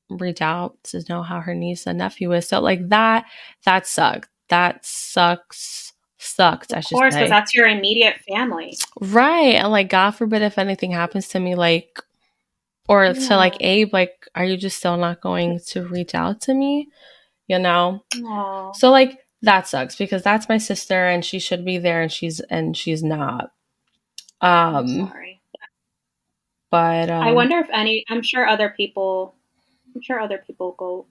reach 0.10 0.42
out 0.42 0.76
to 0.86 1.04
know 1.08 1.24
how 1.24 1.40
her 1.40 1.56
niece 1.56 1.88
and 1.88 1.98
nephew 1.98 2.34
is. 2.34 2.48
So 2.48 2.60
like 2.60 2.90
that, 2.90 3.26
that 3.66 3.88
sucked. 3.88 4.30
That 4.50 4.86
sucks. 4.86 5.93
Sucked. 6.24 6.72
Of 6.72 6.78
I 6.78 6.82
should 6.82 6.96
course, 6.96 7.16
because 7.16 7.30
that's 7.30 7.54
your 7.54 7.68
immediate 7.68 8.18
family, 8.28 8.78
right? 9.02 9.56
And 9.56 9.72
like, 9.72 9.90
God 9.90 10.12
forbid 10.12 10.42
if 10.42 10.58
anything 10.58 10.92
happens 10.92 11.28
to 11.30 11.40
me, 11.40 11.56
like 11.56 12.00
or 12.88 13.06
yeah. 13.06 13.14
to 13.14 13.36
like 13.36 13.56
Abe, 13.62 13.94
like, 13.94 14.28
are 14.36 14.46
you 14.46 14.58
just 14.58 14.78
still 14.78 14.98
not 14.98 15.22
going 15.22 15.60
to 15.68 15.88
reach 15.88 16.16
out 16.16 16.42
to 16.42 16.54
me? 16.54 16.90
You 17.48 17.60
know? 17.60 18.04
Aww. 18.16 18.76
So 18.76 18.90
like 18.90 19.20
that 19.42 19.68
sucks 19.68 19.96
because 19.96 20.24
that's 20.24 20.50
my 20.50 20.58
sister 20.58 21.08
and 21.08 21.24
she 21.24 21.40
should 21.40 21.66
be 21.66 21.78
there 21.78 22.02
and 22.02 22.12
she's 22.12 22.40
and 22.40 22.76
she's 22.76 23.04
not. 23.04 23.52
Um 24.42 25.08
sorry. 25.08 25.42
But 26.72 27.10
um, 27.10 27.22
I 27.22 27.32
wonder 27.34 27.60
if 27.60 27.68
any 27.72 28.06
I'm 28.10 28.24
sure 28.24 28.48
other 28.48 28.74
people 28.76 29.36
I'm 29.96 30.02
sure 30.02 30.20
other 30.20 30.44
people 30.46 30.76
go 30.78 31.06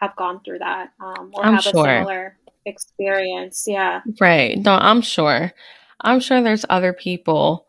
have 0.00 0.16
gone 0.16 0.40
through 0.44 0.58
that 0.58 0.92
um 1.00 1.30
or 1.34 1.44
I'm 1.44 1.54
have 1.54 1.62
sure. 1.62 1.86
a 1.86 1.98
similar 1.98 2.36
experience. 2.66 3.64
Yeah. 3.66 4.00
Right. 4.20 4.58
No, 4.58 4.72
I'm 4.72 5.02
sure. 5.02 5.52
I'm 6.00 6.20
sure 6.20 6.42
there's 6.42 6.66
other 6.68 6.92
people 6.92 7.66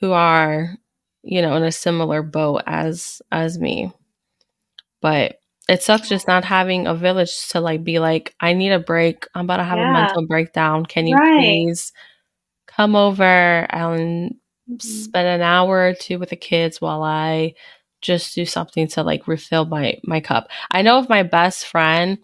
who 0.00 0.12
are 0.12 0.78
you 1.22 1.42
know, 1.42 1.54
in 1.56 1.62
a 1.62 1.72
similar 1.72 2.22
boat 2.22 2.62
as 2.66 3.20
as 3.30 3.58
me. 3.58 3.92
But 5.00 5.38
it 5.68 5.82
sucks 5.82 6.08
just 6.08 6.26
not 6.26 6.44
having 6.44 6.86
a 6.86 6.94
village 6.94 7.48
to 7.50 7.60
like 7.60 7.84
be 7.84 7.98
like, 7.98 8.34
I 8.40 8.54
need 8.54 8.72
a 8.72 8.78
break. 8.78 9.26
I'm 9.34 9.44
about 9.44 9.58
to 9.58 9.64
have 9.64 9.78
yeah. 9.78 9.90
a 9.90 9.92
mental 9.92 10.26
breakdown. 10.26 10.86
Can 10.86 11.06
you 11.06 11.16
right. 11.16 11.38
please 11.38 11.92
come 12.66 12.96
over 12.96 13.66
and 13.68 14.36
mm-hmm. 14.68 14.78
spend 14.78 15.28
an 15.28 15.42
hour 15.42 15.88
or 15.88 15.94
two 15.94 16.18
with 16.18 16.30
the 16.30 16.36
kids 16.36 16.80
while 16.80 17.02
I 17.02 17.54
just 18.00 18.34
do 18.34 18.46
something 18.46 18.88
to 18.88 19.02
like 19.02 19.28
refill 19.28 19.66
my 19.66 19.98
my 20.04 20.20
cup. 20.20 20.48
I 20.70 20.82
know 20.82 20.98
if 21.00 21.08
my 21.08 21.24
best 21.24 21.66
friend 21.66 22.18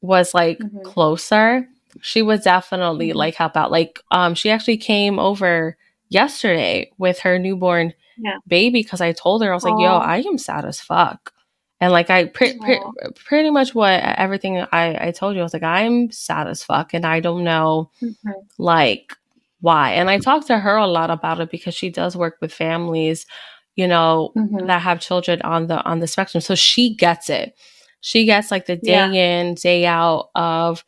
was 0.00 0.34
like 0.34 0.58
mm-hmm. 0.58 0.82
closer, 0.82 1.68
she 2.00 2.22
would 2.22 2.42
definitely 2.42 3.08
mm-hmm. 3.08 3.18
like 3.18 3.34
help 3.34 3.56
out. 3.56 3.70
Like 3.70 4.00
um 4.10 4.34
she 4.34 4.50
actually 4.50 4.76
came 4.76 5.18
over 5.18 5.76
yesterday 6.08 6.90
with 6.98 7.20
her 7.20 7.38
newborn 7.38 7.92
yeah. 8.18 8.38
baby 8.46 8.82
because 8.82 9.00
I 9.00 9.12
told 9.12 9.42
her 9.42 9.50
I 9.50 9.54
was 9.54 9.64
Aww. 9.64 9.72
like, 9.72 9.82
"Yo, 9.82 9.96
I 9.96 10.18
am 10.18 10.38
sad 10.38 10.64
as 10.64 10.80
fuck," 10.80 11.32
and 11.80 11.92
like 11.92 12.10
I 12.10 12.26
pre- 12.26 12.58
pre- 12.58 12.80
pretty 13.14 13.50
much 13.50 13.74
what 13.74 14.02
everything 14.02 14.58
I 14.72 15.08
I 15.08 15.10
told 15.10 15.34
you 15.34 15.40
I 15.40 15.44
was 15.44 15.52
like, 15.52 15.62
"I'm 15.62 16.10
sad 16.10 16.48
as 16.48 16.62
fuck," 16.62 16.94
and 16.94 17.04
I 17.04 17.20
don't 17.20 17.44
know 17.44 17.90
mm-hmm. 18.02 18.30
like 18.58 19.14
why. 19.60 19.92
And 19.92 20.10
I 20.10 20.18
talked 20.18 20.46
to 20.48 20.58
her 20.58 20.76
a 20.76 20.86
lot 20.86 21.10
about 21.10 21.40
it 21.40 21.50
because 21.50 21.74
she 21.74 21.90
does 21.90 22.16
work 22.16 22.36
with 22.40 22.52
families, 22.52 23.26
you 23.74 23.86
know, 23.86 24.32
mm-hmm. 24.36 24.66
that 24.66 24.82
have 24.82 25.00
children 25.00 25.42
on 25.42 25.66
the 25.66 25.82
on 25.82 26.00
the 26.00 26.06
spectrum, 26.06 26.40
so 26.40 26.54
she 26.54 26.94
gets 26.94 27.28
it. 27.30 27.54
She 28.00 28.24
gets 28.24 28.50
like 28.50 28.66
the 28.66 28.76
day 28.76 28.92
yeah. 28.92 29.12
in 29.12 29.54
day 29.54 29.86
out 29.86 30.30
of 30.34 30.84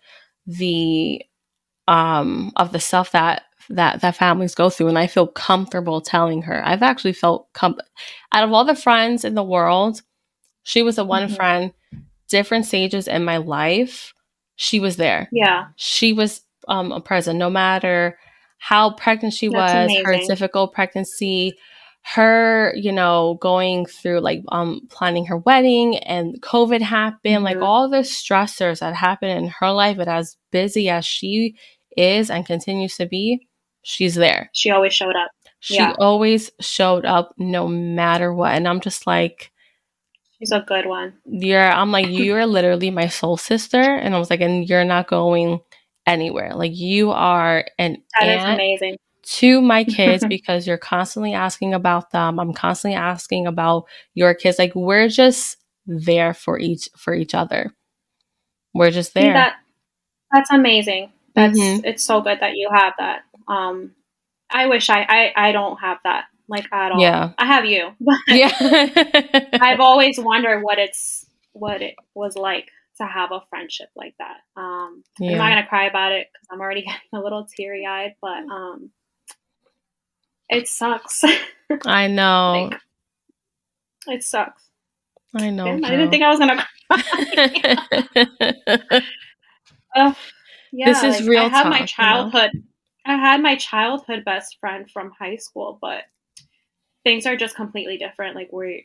the 0.47 1.23
um 1.87 2.53
of 2.57 2.73
the 2.73 2.81
stuff 2.81 3.13
that 3.13 3.43
that 3.71 4.01
that 4.01 4.17
families 4.17 4.55
go 4.55 4.71
through 4.71 4.89
and 4.89 4.99
I 4.99 5.07
feel 5.07 5.27
comfortable 5.27 6.01
telling 6.01 6.43
her. 6.43 6.65
I've 6.67 6.83
actually 6.83 7.13
felt 7.13 7.53
com- 7.53 7.79
out 8.33 8.45
of 8.45 8.53
all 8.53 8.65
the 8.65 8.75
friends 8.75 9.25
in 9.25 9.35
the 9.35 9.43
world, 9.43 10.03
she 10.63 10.83
was 10.83 10.97
the 10.97 11.05
one 11.05 11.27
mm-hmm. 11.27 11.35
friend 11.35 11.73
different 12.29 12.67
stages 12.67 13.09
in 13.09 13.25
my 13.25 13.39
life, 13.39 14.13
she 14.57 14.81
was 14.81 14.97
there. 14.97 15.29
Yeah. 15.33 15.69
She 15.77 16.13
was 16.13 16.43
um 16.69 16.93
a 16.93 17.01
present 17.01 17.39
no 17.39 17.51
matter 17.51 18.19
how 18.59 18.93
pregnant 18.95 19.35
she 19.35 19.49
That's 19.49 19.73
was, 19.73 19.85
amazing. 19.85 20.05
her 20.05 20.27
difficult 20.27 20.73
pregnancy, 20.73 21.57
her, 22.03 22.73
you 22.77 22.93
know, 22.93 23.39
going 23.41 23.87
through 23.87 24.21
like 24.21 24.43
um 24.49 24.81
planning 24.91 25.27
her 25.27 25.37
wedding 25.37 25.99
and 25.99 26.41
COVID 26.41 26.81
happened, 26.81 27.37
mm-hmm. 27.37 27.45
like 27.45 27.59
all 27.59 27.89
the 27.89 27.99
stressors 27.99 28.81
that 28.81 28.95
happened 28.95 29.33
in 29.33 29.49
her 29.61 29.71
life, 29.71 29.97
but 29.97 30.09
as 30.09 30.37
busy 30.51 30.89
as 30.89 31.05
she 31.05 31.57
is 31.97 32.31
and 32.31 32.47
continues 32.47 32.97
to 32.97 33.07
be, 33.07 33.47
she's 33.83 34.15
there. 34.15 34.51
She 34.55 34.71
always 34.71 34.95
showed 34.95 35.17
up. 35.17 35.31
She 35.61 35.75
yeah. 35.75 35.95
always 35.99 36.51
showed 36.61 37.05
up 37.05 37.35
no 37.37 37.67
matter 37.67 38.33
what. 38.33 38.53
And 38.53 38.69
I'm 38.69 38.81
just 38.81 39.07
like 39.07 39.51
She's 40.39 40.53
a 40.53 40.61
good 40.61 40.87
one. 40.87 41.15
You're 41.25 41.69
I'm 41.69 41.91
like, 41.91 42.07
you're 42.11 42.47
literally 42.47 42.91
my 42.91 43.09
soul 43.09 43.37
sister. 43.37 43.81
And 43.81 44.15
I 44.15 44.19
was 44.19 44.31
like, 44.31 44.41
and 44.41 44.69
you're 44.69 44.85
not 44.85 45.09
going 45.09 45.61
anywhere. 46.07 46.55
Like 46.55 46.77
you 46.77 47.11
are 47.11 47.67
an 47.79 48.03
that 48.19 48.29
is 48.29 48.45
amazing. 48.45 48.97
To 49.31 49.61
my 49.61 49.85
kids 49.85 50.25
because 50.29 50.67
you're 50.67 50.79
constantly 50.79 51.35
asking 51.35 51.75
about 51.75 52.11
them. 52.11 52.41
I'm 52.41 52.53
constantly 52.53 52.97
asking 52.97 53.47
about 53.47 53.85
your 54.15 54.35
kids. 54.35 54.59
Like 54.59 54.75
we're 54.75 55.09
just 55.09 55.57
there 55.87 56.35
for 56.35 56.59
each 56.59 56.89
for 56.97 57.15
each 57.15 57.35
other. 57.35 57.75
We're 58.75 58.91
just 58.91 59.15
there. 59.15 59.33
That 59.33 59.57
that's 60.33 60.51
amazing. 60.51 61.13
That's 61.35 61.59
mm-hmm. 61.59 61.85
it's 61.85 62.05
so 62.05 62.21
good 62.21 62.39
that 62.41 62.57
you 62.57 62.69
have 62.73 62.95
that. 62.99 63.21
Um, 63.47 63.93
I 64.51 64.67
wish 64.67 64.91
I, 64.91 65.07
I, 65.09 65.49
I 65.49 65.53
don't 65.53 65.79
have 65.79 65.99
that 66.05 66.25
like 66.49 66.73
at 66.73 66.93
all. 66.93 67.01
Yeah. 67.01 67.33
I 67.39 67.47
have 67.47 67.65
you. 67.65 67.91
yeah. 68.29 68.51
I've 69.61 69.81
always 69.81 70.19
wondered 70.19 70.63
what 70.63 70.79
it's, 70.79 71.27
what 71.53 71.83
it 71.83 71.95
was 72.15 72.37
like 72.37 72.71
to 72.97 73.07
have 73.07 73.31
a 73.33 73.43
friendship 73.51 73.89
like 73.95 74.15
that. 74.19 74.39
Um, 74.61 75.05
yeah. 75.21 75.33
I'm 75.33 75.39
not 75.39 75.51
going 75.51 75.63
to 75.63 75.69
cry 75.69 75.87
about 75.87 76.13
it 76.13 76.29
because 76.33 76.49
I'm 76.51 76.61
already 76.61 76.83
getting 76.83 77.01
a 77.13 77.21
little 77.21 77.47
teary 77.57 77.87
eyed, 77.87 78.15
but, 78.21 78.43
um, 78.51 78.91
it 80.49 80.69
sucks. 80.69 81.25
I 81.85 82.07
know. 82.07 82.71
like, 82.71 82.81
it 84.17 84.25
sucks. 84.25 84.63
I 85.35 85.51
know. 85.51 85.67
I 85.67 85.91
didn't 85.91 86.11
think 86.11 86.23
I 86.23 86.31
was 86.31 86.39
going 86.39 86.57
to 86.57 86.57
cry. 86.57 86.69
uh, 89.97 90.15
yeah, 90.73 90.87
this 90.87 91.03
is 91.03 91.21
like, 91.21 91.29
real. 91.29 91.43
I 91.43 91.49
have 91.49 91.65
talk, 91.65 91.73
my 91.73 91.85
childhood. 91.85 92.51
You 92.55 92.61
know? 92.61 92.67
I 93.07 93.17
had 93.17 93.43
my 93.43 93.57
childhood 93.57 94.25
best 94.25 94.59
friend 94.61 94.91
from 94.91 95.13
high 95.19 95.37
school, 95.37 95.79
but 95.81 96.05
things 97.05 97.27
are 97.27 97.37
just 97.37 97.57
completely 97.57 97.99
different. 97.99 98.37
Like 98.37 98.49
we're, 98.53 98.83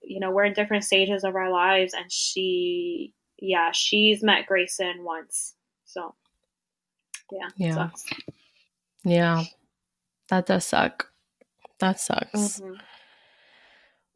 you 0.00 0.20
know, 0.20 0.30
we're 0.30 0.44
in 0.44 0.52
different 0.52 0.84
stages 0.84 1.24
of 1.24 1.34
our 1.34 1.50
lives, 1.50 1.94
and 1.94 2.10
she, 2.10 3.12
yeah, 3.38 3.70
she's 3.72 4.22
met 4.22 4.46
Grayson 4.46 5.04
once, 5.04 5.54
so 5.84 6.14
yeah, 7.30 7.48
yeah, 7.56 7.74
sucks. 7.74 8.04
yeah, 9.04 9.44
that 10.32 10.46
does 10.46 10.64
suck. 10.64 11.08
That 11.78 12.00
sucks. 12.00 12.30
Mm-hmm. 12.58 12.72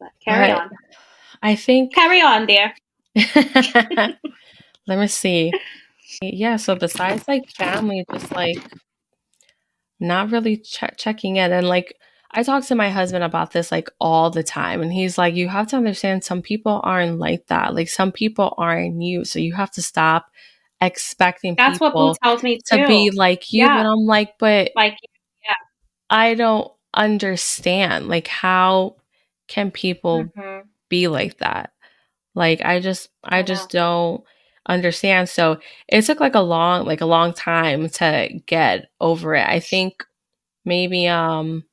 But 0.01 0.09
carry 0.25 0.51
on. 0.51 0.71
I 1.43 1.57
think. 1.57 1.95
Carry 1.95 2.23
on, 2.23 2.47
dear. 2.47 2.73
Let 4.87 4.99
me 4.99 5.09
see. 5.09 5.53
Yeah, 6.23 6.57
so 6.57 6.75
besides 6.75 7.29
like 7.29 7.51
family, 7.51 8.07
just 8.11 8.35
like 8.35 8.57
not 10.01 10.31
really 10.31 10.57
ch- 10.57 10.97
checking 10.97 11.37
in. 11.37 11.53
And 11.53 11.69
like, 11.69 11.95
I 12.31 12.43
talk 12.43 12.65
to 12.65 12.75
my 12.75 12.89
husband 12.89 13.23
about 13.23 13.53
this 13.53 13.71
like 13.71 13.91
all 14.01 14.31
the 14.31 14.43
time. 14.43 14.81
And 14.81 14.91
he's 14.91 15.19
like, 15.19 15.35
you 15.35 15.49
have 15.49 15.67
to 15.69 15.77
understand 15.77 16.25
some 16.25 16.41
people 16.41 16.81
aren't 16.83 17.19
like 17.19 17.47
that. 17.49 17.75
Like, 17.75 17.91
some 17.91 18.11
people 18.11 18.55
aren't 18.57 19.03
you. 19.03 19.27
So 19.27 19.39
you 19.39 19.53
have 19.53 19.73
to 19.73 19.83
stop 19.83 20.31
expecting 20.81 21.57
That's 21.57 21.79
what 21.79 21.93
tells 22.23 22.43
me 22.43 22.61
too. 22.67 22.79
to 22.79 22.87
be 22.87 23.11
like 23.11 23.53
you. 23.53 23.65
Yeah. 23.65 23.81
And 23.81 23.87
I'm 23.87 24.07
like, 24.07 24.39
but 24.39 24.71
Like, 24.75 24.97
I 26.11 26.35
don't 26.35 26.71
understand. 26.95 28.09
Like, 28.09 28.29
how 28.29 28.97
can 29.49 29.71
people 29.71 30.25
mhm. 30.37 30.63
be 30.89 31.09
like 31.09 31.39
that? 31.39 31.73
Like, 32.35 32.61
I 32.65 32.81
just, 32.81 33.09
I 33.25 33.39
I 33.39 33.43
just 33.43 33.71
don't 33.71 34.23
understand. 34.69 35.29
So 35.29 35.59
it 35.89 36.03
took 36.03 36.21
like 36.21 36.35
a 36.35 36.41
long, 36.41 36.85
like 36.85 37.01
a 37.01 37.07
long 37.07 37.33
time 37.33 37.89
to 37.89 38.29
get 38.47 38.91
over 39.01 39.35
it. 39.35 39.47
I 39.47 39.61
think 39.61 40.05
maybe, 40.65 41.07
um, 41.09 41.65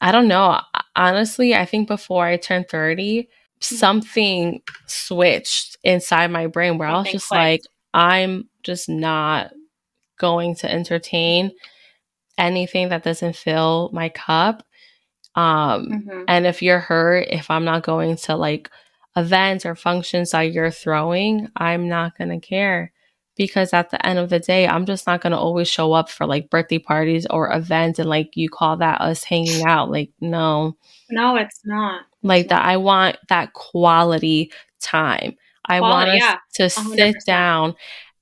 I 0.00 0.12
don't 0.12 0.28
know. 0.28 0.60
Honestly, 0.96 1.54
I 1.54 1.64
think 1.64 1.88
before 1.88 2.24
I 2.24 2.36
turned 2.36 2.68
30, 2.68 3.28
something 3.60 4.62
switched 4.86 5.78
inside 5.84 6.30
my 6.30 6.46
brain 6.46 6.78
where 6.78 6.88
I 6.88 6.98
was 6.98 7.12
just 7.12 7.30
like, 7.30 7.62
I'm 7.94 8.48
just 8.62 8.88
not 8.88 9.52
going 10.18 10.54
to 10.56 10.70
entertain 10.70 11.52
anything 12.38 12.88
that 12.90 13.02
doesn't 13.04 13.36
fill 13.36 13.90
my 13.92 14.08
cup. 14.08 14.62
Um, 15.34 15.86
Mhm. 16.06 16.24
and 16.28 16.46
if 16.46 16.62
you're 16.62 16.80
hurt, 16.80 17.28
if 17.30 17.50
I'm 17.50 17.64
not 17.64 17.82
going 17.82 18.16
to 18.16 18.36
like 18.36 18.70
events 19.16 19.64
or 19.66 19.74
functions 19.74 20.30
that 20.32 20.52
you're 20.52 20.70
throwing, 20.70 21.48
I'm 21.56 21.88
not 21.88 22.16
going 22.18 22.30
to 22.30 22.46
care. 22.46 22.92
Because 23.34 23.72
at 23.72 23.90
the 23.90 24.04
end 24.06 24.18
of 24.18 24.28
the 24.28 24.38
day, 24.40 24.68
I'm 24.68 24.84
just 24.84 25.06
not 25.06 25.22
going 25.22 25.30
to 25.32 25.38
always 25.38 25.66
show 25.68 25.94
up 25.94 26.10
for 26.10 26.26
like 26.26 26.50
birthday 26.50 26.78
parties 26.78 27.26
or 27.30 27.50
events 27.50 27.98
and 27.98 28.08
like 28.08 28.36
you 28.36 28.50
call 28.50 28.76
that 28.76 29.00
us 29.00 29.24
hanging 29.24 29.64
out. 29.64 29.90
Like, 29.90 30.10
no, 30.20 30.76
No, 31.08 31.36
it's 31.36 31.60
not. 31.64 32.02
like 32.22 32.48
that. 32.48 32.62
I 32.62 32.76
want 32.76 33.16
that 33.28 33.54
quality 33.54 34.52
time. 34.80 35.36
I 35.64 35.80
want 35.80 36.10
us 36.10 36.16
yeah, 36.18 36.36
to 36.54 36.68
sit 36.68 36.84
100%. 36.84 37.24
down 37.24 37.74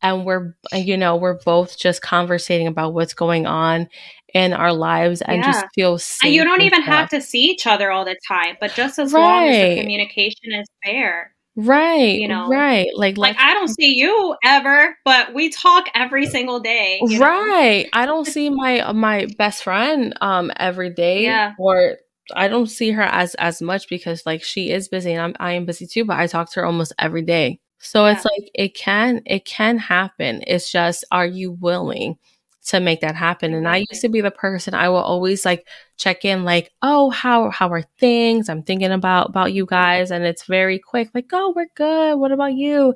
and 0.02 0.24
we're, 0.24 0.54
you 0.72 0.96
know, 0.96 1.16
we're 1.16 1.38
both 1.44 1.78
just 1.78 2.02
conversating 2.02 2.66
about 2.66 2.94
what's 2.94 3.14
going 3.14 3.46
on 3.46 3.88
in 4.32 4.52
our 4.52 4.72
lives 4.72 5.22
and 5.22 5.42
just 5.42 5.66
feel 5.74 5.98
safe. 5.98 6.26
And 6.26 6.34
you 6.34 6.44
don't 6.44 6.62
even 6.62 6.82
stuff. 6.82 6.94
have 6.94 7.08
to 7.10 7.20
see 7.20 7.44
each 7.50 7.66
other 7.66 7.90
all 7.90 8.04
the 8.04 8.16
time, 8.28 8.56
but 8.60 8.74
just 8.74 8.98
as 8.98 9.12
long 9.12 9.48
as 9.48 9.56
the 9.76 9.80
communication 9.82 10.52
is 10.52 10.68
there. 10.84 11.34
Right. 11.56 12.14
you 12.20 12.28
know, 12.28 12.48
right. 12.48 12.86
Like, 12.94 13.18
Like 13.18 13.36
I 13.38 13.52
don't 13.54 13.68
see 13.68 13.94
you 13.96 14.36
ever, 14.44 14.96
but 15.04 15.34
we 15.34 15.50
talk 15.50 15.88
every 15.94 16.26
single 16.26 16.60
day. 16.60 17.00
right. 17.18 17.86
I 17.92 18.06
don't 18.06 18.26
see 18.26 18.50
my 18.50 18.92
my 18.92 19.26
best 19.36 19.64
friend 19.64 20.14
um 20.20 20.52
every 20.56 20.90
day 20.90 21.24
Yeah. 21.24 21.54
or 21.58 21.96
I 22.34 22.46
don't 22.48 22.68
see 22.68 22.92
her 22.92 23.02
as 23.02 23.34
as 23.34 23.60
much 23.60 23.88
because 23.88 24.24
like 24.24 24.42
she 24.44 24.70
is 24.70 24.88
busy 24.88 25.12
and 25.12 25.20
I'm 25.20 25.34
I 25.40 25.52
am 25.54 25.66
busy 25.66 25.86
too, 25.86 26.04
but 26.04 26.16
I 26.18 26.26
talk 26.28 26.50
to 26.52 26.60
her 26.60 26.66
almost 26.66 26.92
every 26.98 27.22
day. 27.22 27.58
So 27.80 28.06
it's 28.06 28.24
like 28.24 28.50
it 28.54 28.74
can 28.74 29.22
it 29.26 29.44
can 29.44 29.78
happen. 29.78 30.42
It's 30.46 30.70
just 30.70 31.04
are 31.10 31.26
you 31.26 31.52
willing 31.52 32.18
to 32.66 32.78
make 32.80 33.00
that 33.00 33.14
happen? 33.16 33.54
And 33.54 33.66
I 33.66 33.78
used 33.90 34.02
to 34.02 34.08
be 34.10 34.20
the 34.20 34.30
person 34.30 34.74
I 34.74 34.88
will 34.90 34.96
always 34.98 35.44
like 35.46 35.66
check 35.96 36.24
in 36.26 36.44
like, 36.44 36.72
"Oh, 36.82 37.10
how 37.10 37.50
how 37.50 37.70
are 37.72 37.82
things? 37.98 38.48
I'm 38.50 38.62
thinking 38.62 38.92
about 38.92 39.30
about 39.30 39.52
you 39.54 39.66
guys." 39.66 40.10
And 40.10 40.24
it's 40.24 40.44
very 40.44 40.78
quick 40.78 41.10
like, 41.14 41.30
"Oh, 41.32 41.52
we're 41.56 41.68
good. 41.74 42.16
What 42.18 42.32
about 42.32 42.52
you?" 42.54 42.94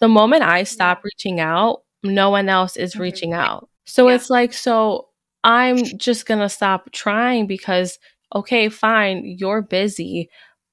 The 0.00 0.08
moment 0.08 0.42
I 0.42 0.64
stop 0.64 1.04
reaching 1.04 1.40
out, 1.40 1.82
no 2.02 2.30
one 2.30 2.48
else 2.48 2.76
is 2.76 2.94
Mhm. 2.96 3.00
reaching 3.00 3.32
out. 3.34 3.68
So 3.86 4.08
Yeah. 4.08 4.16
it's 4.16 4.30
like 4.30 4.52
so 4.52 5.08
I'm 5.44 5.78
just 5.98 6.26
going 6.26 6.40
to 6.40 6.48
stop 6.48 6.90
trying 6.92 7.46
because 7.46 7.98
okay, 8.34 8.68
fine, 8.68 9.24
you're 9.24 9.62
busy, 9.62 10.28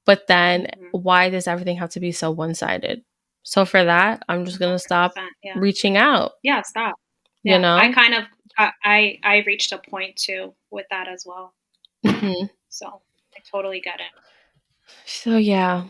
but 0.06 0.28
then 0.28 0.68
Mhm. 0.94 1.04
why 1.04 1.30
does 1.30 1.48
everything 1.48 1.78
have 1.78 1.92
to 1.92 2.00
be 2.00 2.12
so 2.12 2.32
one-sided? 2.32 3.04
So 3.44 3.66
for 3.66 3.84
that, 3.84 4.24
I'm 4.30 4.46
just 4.46 4.60
going 4.60 4.74
to 4.74 4.80
stop 4.80 5.14
Yeah. 5.44 5.54
reaching 5.58 5.98
out, 5.98 6.34
yeah, 6.44 6.62
stop. 6.64 6.96
you 7.44 7.60
know? 7.60 7.76
I 7.76 7.92
kind 7.92 8.14
of 8.14 8.24
I, 8.58 9.20
I 9.24 9.44
reached 9.48 9.72
a 9.72 9.78
point 9.80 10.16
too 10.16 10.54
with 10.72 10.86
that 10.92 11.08
as 11.08 11.24
well. 11.26 11.54
Mhm. 12.06 12.50
So 12.70 12.88
I 13.36 13.40
totally 13.52 13.82
get 13.82 14.00
it. 14.00 14.12
So 15.06 15.38
yeah, 15.38 15.86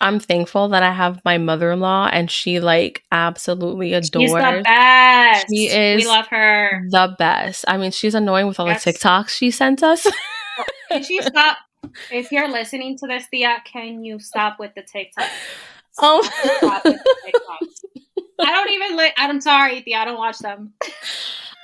I'm 0.00 0.20
thankful 0.20 0.68
that 0.68 0.82
I 0.82 0.92
have 0.92 1.20
my 1.24 1.38
mother-in-law 1.38 2.10
and 2.12 2.30
she 2.30 2.60
like 2.60 3.02
absolutely 3.10 3.90
She's 3.94 4.10
the 4.10 4.60
best. 4.64 5.46
She 5.50 5.66
is 5.68 6.02
We 6.04 6.06
love 6.08 6.26
her. 6.28 6.84
the 6.90 7.14
best. 7.18 7.64
I 7.66 7.76
mean, 7.78 7.90
she's 7.90 8.14
annoying 8.14 8.46
with 8.46 8.60
all 8.60 8.66
Yes. 8.68 8.84
the 8.84 8.92
TikToks 8.92 9.30
she 9.30 9.50
sent 9.50 9.82
us. 9.82 10.06
Can 10.90 11.02
she 11.02 11.20
stop? 11.22 11.56
If 12.10 12.30
you're 12.32 12.48
listening 12.48 12.98
to 12.98 13.06
this, 13.06 13.26
Thea, 13.30 13.62
can 13.64 14.02
you 14.04 14.18
stop 14.18 14.58
with 14.58 14.74
the 14.74 14.82
TikTok? 14.82 15.28
Oh, 16.00 16.22
Stop 16.58 16.84
with 16.84 16.94
the 16.94 17.16
TikToks. 17.26 18.24
I 18.40 18.52
don't 18.52 18.70
even. 18.70 18.96
Li- 18.96 19.12
I'm 19.16 19.40
sorry, 19.40 19.80
Thea. 19.80 19.98
I 19.98 20.04
don't 20.04 20.18
watch 20.18 20.38
them. 20.38 20.72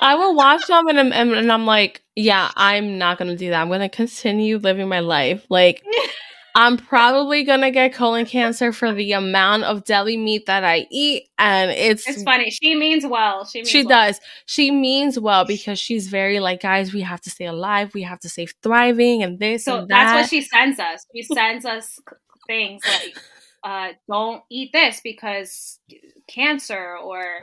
I 0.00 0.16
will 0.16 0.34
watch 0.34 0.66
them 0.66 0.88
and, 0.88 0.98
I'm- 0.98 1.12
and, 1.12 1.32
and 1.32 1.52
I'm 1.52 1.66
like, 1.66 2.02
yeah, 2.16 2.50
I'm 2.56 2.98
not 2.98 3.16
gonna 3.18 3.36
do 3.36 3.50
that. 3.50 3.60
I'm 3.62 3.68
gonna 3.70 3.88
continue 3.88 4.58
living 4.58 4.88
my 4.88 5.00
life. 5.00 5.46
Like, 5.48 5.82
I'm 6.56 6.76
probably 6.76 7.42
gonna 7.44 7.70
get 7.70 7.94
colon 7.94 8.26
cancer 8.26 8.72
for 8.72 8.92
the 8.92 9.12
amount 9.12 9.64
of 9.64 9.84
deli 9.84 10.16
meat 10.16 10.46
that 10.46 10.62
I 10.64 10.86
eat, 10.90 11.28
and 11.38 11.70
it's 11.70 12.06
It's 12.08 12.22
funny. 12.24 12.50
She 12.50 12.74
means 12.74 13.06
well. 13.06 13.44
She 13.46 13.58
means 13.60 13.68
she 13.70 13.82
well. 13.84 14.06
does. 14.08 14.20
She 14.46 14.70
means 14.70 15.18
well 15.18 15.44
because 15.44 15.78
she's 15.78 16.08
very 16.08 16.38
like, 16.40 16.60
guys, 16.60 16.92
we 16.92 17.00
have 17.00 17.20
to 17.22 17.30
stay 17.30 17.46
alive. 17.46 17.92
We 17.94 18.02
have 18.02 18.20
to 18.20 18.28
stay 18.28 18.46
thriving 18.62 19.22
and 19.22 19.38
this 19.38 19.64
So 19.64 19.78
and 19.78 19.88
that. 19.88 20.12
that's 20.12 20.22
what 20.24 20.30
she 20.30 20.42
sends 20.42 20.78
us. 20.80 21.06
She 21.14 21.22
sends 21.22 21.64
us 21.64 21.98
things 22.46 22.82
like, 22.86 23.16
uh, 23.64 23.90
"Don't 24.10 24.42
eat 24.50 24.70
this 24.72 25.00
because 25.02 25.80
cancer," 26.28 26.96
or 26.98 27.42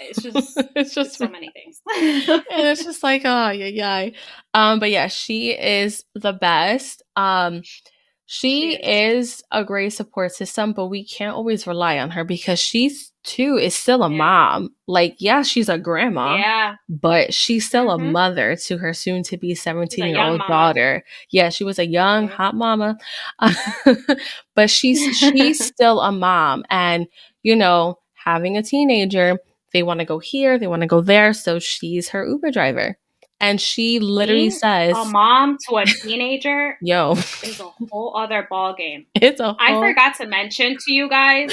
it's 0.00 0.22
just 0.22 0.62
it's 0.76 0.94
just 0.94 1.16
so 1.16 1.28
many 1.28 1.50
things. 1.52 1.80
and 1.96 2.66
it's 2.68 2.84
just 2.84 3.02
like, 3.02 3.22
oh 3.24 3.50
yeah, 3.50 3.66
yeah. 3.66 4.10
Um, 4.54 4.78
but 4.80 4.90
yeah, 4.90 5.08
she 5.08 5.50
is 5.52 6.04
the 6.14 6.32
best. 6.32 7.02
Um, 7.16 7.62
she 7.62 7.82
She 8.26 8.74
is 8.74 9.42
a 9.50 9.64
great 9.64 9.90
support 9.90 10.32
system, 10.32 10.72
but 10.72 10.86
we 10.86 11.04
can't 11.06 11.36
always 11.36 11.66
rely 11.66 11.98
on 11.98 12.10
her 12.10 12.24
because 12.24 12.58
she's 12.58 13.11
too 13.24 13.56
is 13.56 13.74
still 13.74 14.02
a 14.02 14.10
Yeah. 14.10 14.16
mom. 14.16 14.70
Like, 14.86 15.16
yeah, 15.18 15.42
she's 15.42 15.68
a 15.68 15.78
grandma, 15.78 16.36
yeah, 16.36 16.74
but 16.88 17.32
she's 17.32 17.66
still 17.66 17.90
a 17.90 17.98
Mhm. 17.98 18.12
mother 18.12 18.56
to 18.66 18.78
her 18.78 18.92
soon 18.92 19.22
to 19.24 19.36
be 19.36 19.54
17 19.54 20.06
year 20.06 20.20
old 20.22 20.40
daughter. 20.48 21.04
Yeah, 21.30 21.48
she 21.50 21.64
was 21.64 21.78
a 21.78 21.86
young, 21.86 22.28
Mhm. 22.28 22.32
hot 22.32 22.54
mama. 22.54 22.98
but 24.54 24.70
she's 24.70 25.16
she's 25.18 25.64
still 25.74 26.00
a 26.00 26.12
mom. 26.12 26.64
And, 26.70 27.06
you 27.42 27.56
know, 27.56 27.98
having 28.14 28.56
a 28.56 28.62
teenager, 28.62 29.38
they 29.72 29.82
want 29.82 30.00
to 30.00 30.06
go 30.06 30.18
here, 30.18 30.58
they 30.58 30.66
want 30.66 30.82
to 30.82 30.88
go 30.88 31.00
there. 31.00 31.32
So 31.32 31.58
she's 31.58 32.10
her 32.10 32.26
Uber 32.26 32.50
driver. 32.50 32.98
And 33.40 33.60
she 33.60 33.98
literally 33.98 34.42
Being 34.42 34.50
says, 34.52 34.96
a 34.96 35.04
mom 35.06 35.58
to 35.68 35.76
a 35.78 35.84
teenager 36.02 36.76
Yo, 36.80 37.12
is 37.42 37.58
a 37.58 37.64
whole 37.90 38.16
other 38.16 38.46
ball 38.48 38.72
game. 38.74 39.06
it's 39.16 39.40
a 39.40 39.56
I 39.58 39.72
whole- 39.72 39.82
forgot 39.82 40.14
to 40.18 40.26
mention 40.26 40.76
to 40.86 40.92
you 40.92 41.08
guys, 41.08 41.52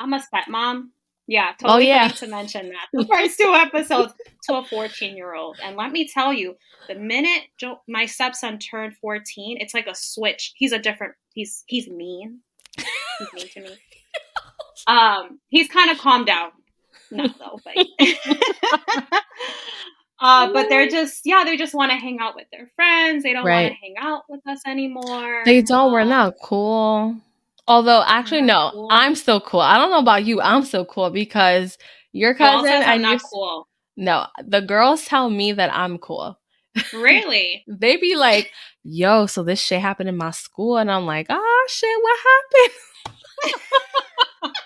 I'm 0.00 0.12
a 0.14 0.18
stepmom. 0.20 0.88
Yeah, 1.28 1.52
totally 1.60 1.86
yeah. 1.86 2.08
forgot 2.08 2.18
to 2.18 2.26
mention 2.26 2.68
that. 2.70 2.86
The 2.92 3.06
first 3.06 3.38
two 3.38 3.54
episodes 3.54 4.12
to 4.48 4.56
a 4.56 4.64
14 4.64 5.16
year 5.16 5.32
old. 5.34 5.58
And 5.62 5.76
let 5.76 5.92
me 5.92 6.08
tell 6.08 6.32
you, 6.32 6.56
the 6.88 6.96
minute 6.96 7.42
jo- 7.56 7.80
my 7.86 8.06
stepson 8.06 8.58
turned 8.58 8.96
14, 8.96 9.58
it's 9.60 9.72
like 9.74 9.86
a 9.86 9.94
switch. 9.94 10.52
He's 10.56 10.72
a 10.72 10.78
different, 10.80 11.14
he's 11.34 11.62
he's 11.68 11.86
mean. 11.88 12.40
He's 12.76 13.32
mean 13.34 13.48
to 13.50 13.60
me. 13.60 13.76
Um, 14.86 15.38
he's 15.50 15.68
kind 15.68 15.90
of 15.90 15.98
calmed 15.98 16.24
down. 16.26 16.50
Not 17.10 17.38
though, 17.38 17.60
but 17.62 17.76
uh, 20.20 20.52
but 20.52 20.68
they're 20.70 20.88
just 20.88 21.20
yeah, 21.26 21.44
they 21.44 21.56
just 21.58 21.74
want 21.74 21.90
to 21.92 21.98
hang 21.98 22.18
out 22.18 22.34
with 22.34 22.46
their 22.50 22.70
friends. 22.76 23.22
They 23.22 23.34
don't 23.34 23.44
want 23.44 23.68
to 23.68 23.74
hang 23.74 23.94
out 23.98 24.22
with 24.28 24.40
us 24.48 24.60
anymore. 24.66 25.42
They 25.44 25.60
don't. 25.62 25.92
We're 25.92 26.00
Um, 26.00 26.08
not 26.08 26.34
cool. 26.42 27.16
Although, 27.70 28.02
actually, 28.04 28.40
oh, 28.40 28.46
no, 28.46 28.70
cool. 28.72 28.88
I'm 28.90 29.14
still 29.14 29.40
cool. 29.40 29.60
I 29.60 29.78
don't 29.78 29.90
know 29.90 30.00
about 30.00 30.24
you. 30.24 30.40
I'm 30.40 30.64
still 30.64 30.84
cool 30.84 31.10
because 31.10 31.78
your 32.12 32.34
cousin 32.34 32.72
I'm 32.72 32.82
and 32.82 33.02
not 33.02 33.22
cool. 33.22 33.68
No, 33.96 34.26
the 34.44 34.60
girls 34.60 35.04
tell 35.04 35.30
me 35.30 35.52
that 35.52 35.72
I'm 35.72 35.98
cool. 35.98 36.36
Really? 36.92 37.64
They 37.68 37.96
be 37.96 38.16
like, 38.16 38.50
"Yo, 38.82 39.26
so 39.26 39.42
this 39.44 39.60
shit 39.60 39.80
happened 39.80 40.08
in 40.08 40.16
my 40.16 40.30
school," 40.32 40.78
and 40.78 40.90
I'm 40.90 41.06
like, 41.06 41.26
"Oh 41.30 41.66
shit, 41.68 41.96
what 42.02 42.18
happened?" 42.30 42.74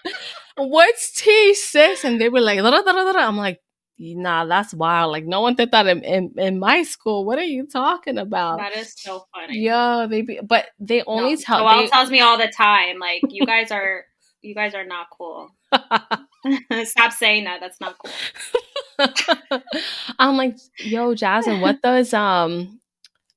What's 0.56 1.12
tea, 1.12 1.54
sis? 1.54 2.04
And 2.04 2.20
they 2.20 2.28
were 2.28 2.40
like, 2.40 2.58
"Da, 2.60 2.70
da, 2.70 2.82
da, 2.82 2.92
da, 2.92 3.12
da." 3.12 3.26
I'm 3.26 3.36
like, 3.36 3.60
nah, 3.98 4.44
that's 4.44 4.74
wild. 4.74 5.12
Like 5.12 5.24
no 5.24 5.40
one 5.40 5.54
did 5.54 5.70
that 5.70 5.86
in, 5.86 6.02
in, 6.02 6.34
in 6.36 6.58
my 6.58 6.82
school. 6.82 7.24
What 7.24 7.38
are 7.38 7.44
you 7.44 7.66
talking 7.66 8.18
about? 8.18 8.58
That 8.58 8.76
is 8.76 8.94
so 8.96 9.26
funny. 9.34 9.58
Yeah, 9.58 10.06
they 10.08 10.22
be, 10.22 10.40
but 10.42 10.66
they 10.78 11.02
only 11.02 11.34
no, 11.34 11.40
tell. 11.40 11.64
Joelle 11.64 11.82
they, 11.82 11.88
tells 11.88 12.10
me 12.10 12.20
all 12.20 12.38
the 12.38 12.48
time, 12.48 12.98
like 12.98 13.22
you 13.28 13.46
guys 13.46 13.70
are 13.70 14.04
you 14.42 14.54
guys 14.54 14.74
are 14.74 14.84
not 14.84 15.06
cool. 15.10 15.48
Stop 16.84 17.12
saying 17.12 17.44
that. 17.44 17.60
That's 17.60 17.80
not 17.80 17.96
cool. 17.98 19.60
I'm 20.18 20.36
like, 20.36 20.56
yo, 20.78 21.14
Jasmine, 21.14 21.60
what 21.60 21.80
does 21.82 22.12
um 22.12 22.80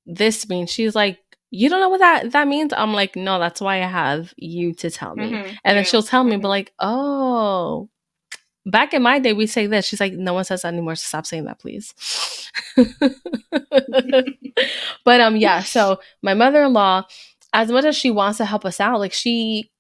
this 0.06 0.48
mean? 0.50 0.68
She's 0.68 0.96
like, 0.96 1.20
you 1.50 1.70
don't 1.70 1.80
know 1.80 1.90
what 1.90 2.00
that 2.00 2.32
that 2.32 2.48
means. 2.48 2.74
I'm 2.76 2.94
like, 2.94 3.16
no, 3.16 3.40
that's 3.40 3.62
why 3.62 3.78
I 3.78 3.88
have 3.88 4.34
you 4.38 4.74
to 4.76 4.90
tell 4.90 5.16
me. 5.16 5.32
Mm-hmm. 5.32 5.54
And 5.64 5.78
then 5.78 5.86
she'll 5.86 6.04
tell 6.04 6.24
me, 6.24 6.32
but 6.36 6.40
mm-hmm. 6.40 6.48
like, 6.48 6.74
oh, 6.80 7.90
back 8.68 8.94
in 8.94 9.02
my 9.02 9.20
day, 9.20 9.34
we 9.34 9.48
say 9.48 9.66
this. 9.66 9.86
She's 9.86 10.00
like, 10.00 10.14
no 10.14 10.34
one 10.34 10.44
says 10.44 10.62
that 10.62 10.74
anymore. 10.74 10.96
So 10.96 11.08
stop 11.08 11.26
saying 11.26 11.46
that, 11.46 11.60
please. 11.60 11.94
but 15.04 15.22
um, 15.22 15.38
yeah. 15.38 15.64
So 15.64 16.00
my 16.22 16.34
mother 16.34 16.64
in 16.64 16.74
law, 16.74 17.04
as 17.54 17.72
much 17.72 17.86
as 17.86 17.96
she 17.96 18.12
wants 18.12 18.38
to 18.38 18.46
help 18.46 18.66
us 18.66 18.80
out, 18.80 19.00
like 19.00 19.14
she 19.14 19.72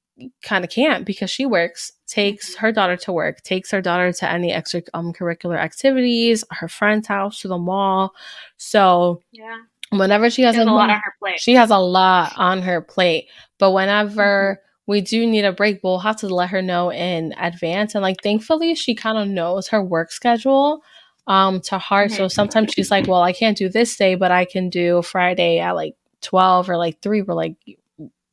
kind 0.41 0.63
of 0.63 0.71
can't 0.71 1.05
because 1.05 1.29
she 1.29 1.45
works, 1.45 1.91
takes 2.07 2.51
mm-hmm. 2.51 2.61
her 2.61 2.71
daughter 2.71 2.97
to 2.97 3.11
work, 3.11 3.41
takes 3.43 3.69
her 3.71 3.81
daughter 3.81 4.11
to 4.13 4.29
any 4.29 4.51
extra 4.51 4.81
um, 4.93 5.13
curricular 5.13 5.57
activities, 5.57 6.43
her 6.51 6.67
friend's 6.67 7.07
house, 7.07 7.41
to 7.41 7.47
the 7.47 7.57
mall. 7.57 8.13
So 8.57 9.21
yeah. 9.31 9.57
Whenever 9.89 10.29
she 10.29 10.41
has, 10.41 10.57
a, 10.57 10.63
a 10.63 10.65
lot 10.65 10.89
on 10.89 10.99
her 10.99 11.13
plate, 11.17 11.39
she 11.39 11.53
has 11.53 11.69
a 11.69 11.77
lot 11.77 12.33
on 12.35 12.61
her 12.61 12.81
plate. 12.81 13.29
But 13.57 13.71
whenever 13.71 14.55
mm-hmm 14.59 14.66
we 14.87 15.01
do 15.01 15.27
need 15.27 15.45
a 15.45 15.51
break, 15.51 15.81
we'll 15.83 15.99
have 15.99 16.17
to 16.17 16.29
let 16.29 16.49
her 16.49 16.61
know 16.61 16.91
in 16.91 17.35
advance. 17.37 17.93
And 17.93 18.01
like, 18.01 18.23
thankfully, 18.23 18.73
she 18.73 18.95
kind 18.95 19.17
of 19.17 19.27
knows 19.27 19.67
her 19.67 19.83
work 19.83 20.11
schedule 20.11 20.81
um 21.27 21.59
to 21.59 21.77
heart. 21.77 22.09
Mm-hmm. 22.09 22.17
So 22.17 22.27
sometimes 22.29 22.73
she's 22.73 22.89
like, 22.89 23.07
well, 23.07 23.21
I 23.21 23.33
can't 23.33 23.57
do 23.57 23.69
this 23.69 23.95
day, 23.97 24.15
but 24.15 24.31
I 24.31 24.45
can 24.45 24.69
do 24.69 25.01
Friday 25.01 25.59
at 25.59 25.73
like 25.73 25.95
12 26.21 26.69
or 26.69 26.77
like 26.77 27.01
3. 27.01 27.21
We're 27.21 27.33
like, 27.33 27.55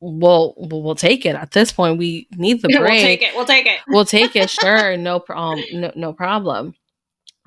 we'll 0.01 0.55
we'll 0.57 0.95
take 0.95 1.27
it 1.27 1.35
at 1.35 1.51
this 1.51 1.73
point. 1.73 1.99
We 1.99 2.29
need 2.37 2.63
the 2.63 2.69
break. 2.69 2.81
we'll 2.81 3.01
take 3.01 3.23
it. 3.23 3.35
We'll 3.35 3.47
take 3.47 3.67
it. 3.67 3.81
we'll 3.89 4.05
take 4.05 4.37
it. 4.37 4.51
Sure, 4.65 4.97
no 4.97 5.19
problem. 5.19 5.65
Um, 5.73 5.81
no, 5.81 5.93
no 5.97 6.13
problem. 6.13 6.75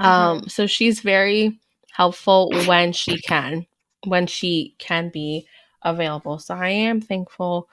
Mm-hmm. 0.02 0.06
Um, 0.06 0.50
so 0.50 0.68
she's 0.68 1.00
very 1.00 1.60
helpful 1.94 2.52
when 2.66 2.92
she 2.92 3.20
can, 3.22 3.66
when 4.06 4.28
she 4.28 4.76
can 4.78 5.10
be 5.10 5.48
available. 5.82 6.40
So 6.40 6.54
I 6.54 6.70
am 6.70 7.02
thankful 7.02 7.70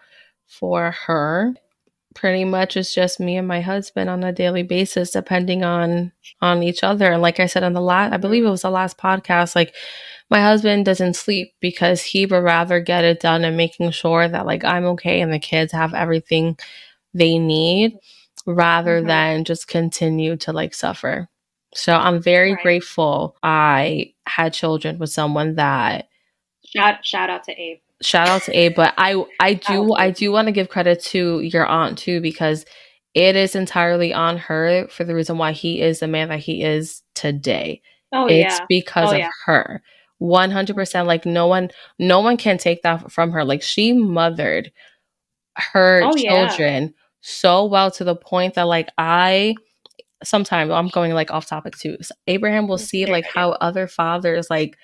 for 0.59 0.93
her 0.93 1.55
pretty 2.15 2.45
much 2.45 2.77
it's 2.77 2.95
just 2.95 3.19
me 3.19 3.37
and 3.37 3.49
my 3.49 3.61
husband 3.61 4.09
on 4.09 4.23
a 4.23 4.33
daily 4.33 4.63
basis 4.63 5.11
depending 5.11 5.65
on 5.65 6.13
on 6.41 6.63
each 6.63 6.85
other 6.85 7.13
and 7.13 7.21
like 7.21 7.41
i 7.41 7.47
said 7.47 7.65
on 7.65 7.73
the 7.73 7.81
last 7.81 8.13
i 8.13 8.17
believe 8.17 8.45
it 8.45 8.51
was 8.51 8.63
the 8.63 8.71
last 8.71 8.97
podcast 8.97 9.57
like 9.57 9.75
my 10.31 10.41
husband 10.41 10.85
doesn't 10.85 11.15
sleep 11.15 11.53
because 11.61 12.03
he 12.03 12.25
would 12.25 12.43
rather 12.43 12.81
get 12.81 13.05
it 13.05 13.21
done 13.21 13.45
and 13.45 13.57
making 13.57 13.91
sure 13.91 14.29
that 14.29 14.47
like 14.47 14.65
i'm 14.65 14.85
okay 14.85 15.21
and 15.21 15.33
the 15.33 15.39
kids 15.39 15.73
have 15.73 15.93
everything 15.93 16.57
they 17.13 17.39
need 17.39 17.97
rather 18.47 18.99
mm-hmm. 18.99 19.09
than 19.09 19.45
just 19.45 19.69
continue 19.69 20.37
to 20.37 20.53
like 20.53 20.73
suffer 20.73 21.29
so 21.75 21.95
i'm 21.95 22.23
very 22.23 22.53
right. 22.53 22.63
grateful 22.63 23.37
i 23.43 24.13
had 24.27 24.53
children 24.53 24.99
with 24.99 25.11
someone 25.11 25.57
that 25.57 26.09
shout 26.65 27.05
shout 27.05 27.29
out 27.29 27.43
to 27.43 27.53
abe 27.61 27.79
shout 28.03 28.29
out 28.29 28.43
to 28.43 28.57
Abe, 28.57 28.75
but 28.75 28.95
I 28.97 29.23
I 29.41 29.55
do 29.55 29.95
I 29.95 30.11
do 30.11 30.33
want 30.33 30.47
to 30.47 30.53
give 30.53 30.69
credit 30.69 31.03
to 31.05 31.41
your 31.41 31.67
aunt 31.67 31.99
too 31.99 32.21
because 32.21 32.65
it 33.15 33.37
is 33.37 33.55
entirely 33.55 34.13
on 34.13 34.37
her 34.37 34.89
for 34.89 35.05
the 35.05 35.15
reason 35.15 35.39
why 35.39 35.53
he 35.53 35.81
is 35.81 36.01
the 36.01 36.09
man 36.09 36.29
that 36.29 36.41
he 36.41 36.63
is 36.63 37.03
today. 37.15 37.81
Oh 38.13 38.27
it's 38.27 38.59
yeah. 38.59 38.67
because 38.69 39.11
oh, 39.11 39.13
of 39.13 39.19
yeah. 39.19 39.31
her. 39.47 39.83
100% 40.23 41.07
like 41.07 41.27
no 41.27 41.47
one 41.47 41.71
no 41.99 42.21
one 42.21 42.37
can 42.37 42.57
take 42.57 42.83
that 42.83 43.11
from 43.11 43.33
her. 43.33 43.45
Like 43.45 43.63
she 43.63 43.93
mothered 43.93 44.73
her 45.57 46.03
oh, 46.05 46.13
children 46.13 46.83
yeah. 46.85 46.89
so 47.21 47.67
well 47.67 47.91
to 47.93 48.05
the 48.05 48.17
point 48.17 48.55
that 48.55 48.63
like 48.63 48.89
I 48.97 49.55
sometimes 50.23 50.71
I'm 50.71 50.89
going 50.89 51.13
like 51.13 51.31
off 51.31 51.47
topic 51.47 51.77
too. 51.77 51.97
So 52.01 52.15
Abraham 52.27 52.69
will 52.69 52.79
see 52.79 53.07
like 53.07 53.27
how 53.27 53.51
other 53.51 53.87
fathers 53.87 54.49
like 54.51 54.77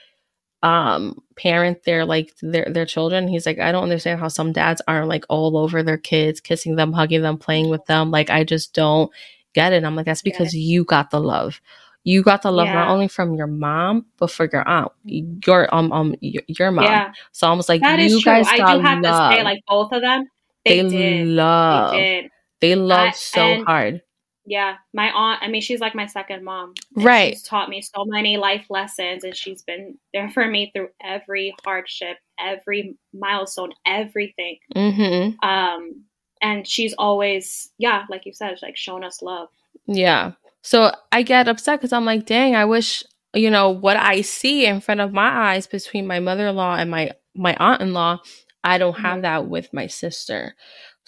um 0.62 1.20
parent 1.37 1.83
their 1.85 2.05
like 2.05 2.35
their 2.42 2.66
their 2.68 2.85
children 2.85 3.27
he's 3.27 3.46
like 3.46 3.59
i 3.59 3.73
don't 3.73 3.83
understand 3.83 4.20
how 4.20 4.29
some 4.29 4.53
dads 4.53 4.83
aren't 4.87 5.09
like 5.09 5.25
all 5.31 5.57
over 5.57 5.83
their 5.83 5.96
kids 5.96 6.40
kissing 6.40 6.77
them 6.77 6.92
hugging 6.92 7.23
them 7.23 7.38
playing 7.38 7.70
with 7.70 7.85
them 7.87 8.11
like 8.11 8.29
i 8.29 8.44
just 8.44 8.75
don't 8.75 9.11
get 9.55 9.73
it 9.73 9.85
i'm 9.85 9.96
like 9.96 10.05
that's 10.05 10.20
because 10.23 10.53
you 10.53 10.85
got 10.85 11.11
the 11.11 11.20
love 11.20 11.61
you 12.05 12.23
got 12.23 12.42
the 12.42 12.51
love 12.51 12.66
yeah. 12.66 12.75
not 12.75 12.88
only 12.88 13.09
from 13.09 13.35
your 13.35 13.46
mom 13.46 14.05
but 14.18 14.31
for 14.31 14.49
your 14.53 14.66
aunt 14.68 14.92
your 15.05 15.75
um 15.75 15.90
um 15.92 16.14
your, 16.20 16.42
your 16.46 16.70
mom 16.70 16.85
yeah. 16.85 17.12
so 17.33 17.49
i 17.49 17.53
was 17.53 17.68
like 17.68 17.81
that 17.81 17.99
you 17.99 18.23
guys 18.23 18.46
i 18.49 18.57
do 18.57 18.83
have 18.83 19.01
love. 19.01 19.31
to 19.31 19.37
say 19.37 19.42
like 19.42 19.62
both 19.66 19.92
of 19.92 20.03
them 20.03 20.29
they, 20.66 20.83
they 20.83 20.88
did. 20.88 21.27
love 21.27 21.92
they, 21.92 22.20
did. 22.23 22.31
they 22.61 22.75
love 22.75 23.09
I, 23.09 23.11
so 23.12 23.64
hard 23.64 24.03
yeah, 24.50 24.78
my 24.92 25.12
aunt, 25.12 25.40
I 25.44 25.48
mean, 25.48 25.62
she's 25.62 25.78
like 25.78 25.94
my 25.94 26.06
second 26.06 26.42
mom. 26.44 26.74
Right. 26.96 27.34
She's 27.34 27.44
taught 27.44 27.68
me 27.68 27.82
so 27.82 28.04
many 28.04 28.36
life 28.36 28.66
lessons 28.68 29.22
and 29.22 29.34
she's 29.34 29.62
been 29.62 29.96
there 30.12 30.28
for 30.28 30.44
me 30.44 30.72
through 30.74 30.88
every 31.00 31.54
hardship, 31.64 32.16
every 32.36 32.98
milestone, 33.14 33.70
everything. 33.86 34.58
Mm-hmm. 34.74 35.48
Um, 35.48 36.04
and 36.42 36.66
she's 36.66 36.94
always, 36.98 37.70
yeah, 37.78 38.06
like 38.10 38.26
you 38.26 38.32
said, 38.32 38.58
like 38.60 38.76
shown 38.76 39.04
us 39.04 39.22
love. 39.22 39.50
Yeah. 39.86 40.32
So 40.62 40.90
I 41.12 41.22
get 41.22 41.46
upset 41.46 41.78
because 41.78 41.92
I'm 41.92 42.04
like, 42.04 42.26
dang, 42.26 42.56
I 42.56 42.64
wish, 42.64 43.04
you 43.32 43.50
know, 43.50 43.70
what 43.70 43.98
I 43.98 44.20
see 44.22 44.66
in 44.66 44.80
front 44.80 45.00
of 45.00 45.12
my 45.12 45.28
eyes 45.52 45.68
between 45.68 46.08
my 46.08 46.18
mother 46.18 46.48
in 46.48 46.56
law 46.56 46.74
and 46.74 46.90
my, 46.90 47.12
my 47.36 47.56
aunt 47.60 47.82
in 47.82 47.92
law, 47.92 48.18
I 48.64 48.78
don't 48.78 48.98
have 48.98 49.18
mm-hmm. 49.18 49.22
that 49.22 49.46
with 49.46 49.72
my 49.72 49.86
sister. 49.86 50.56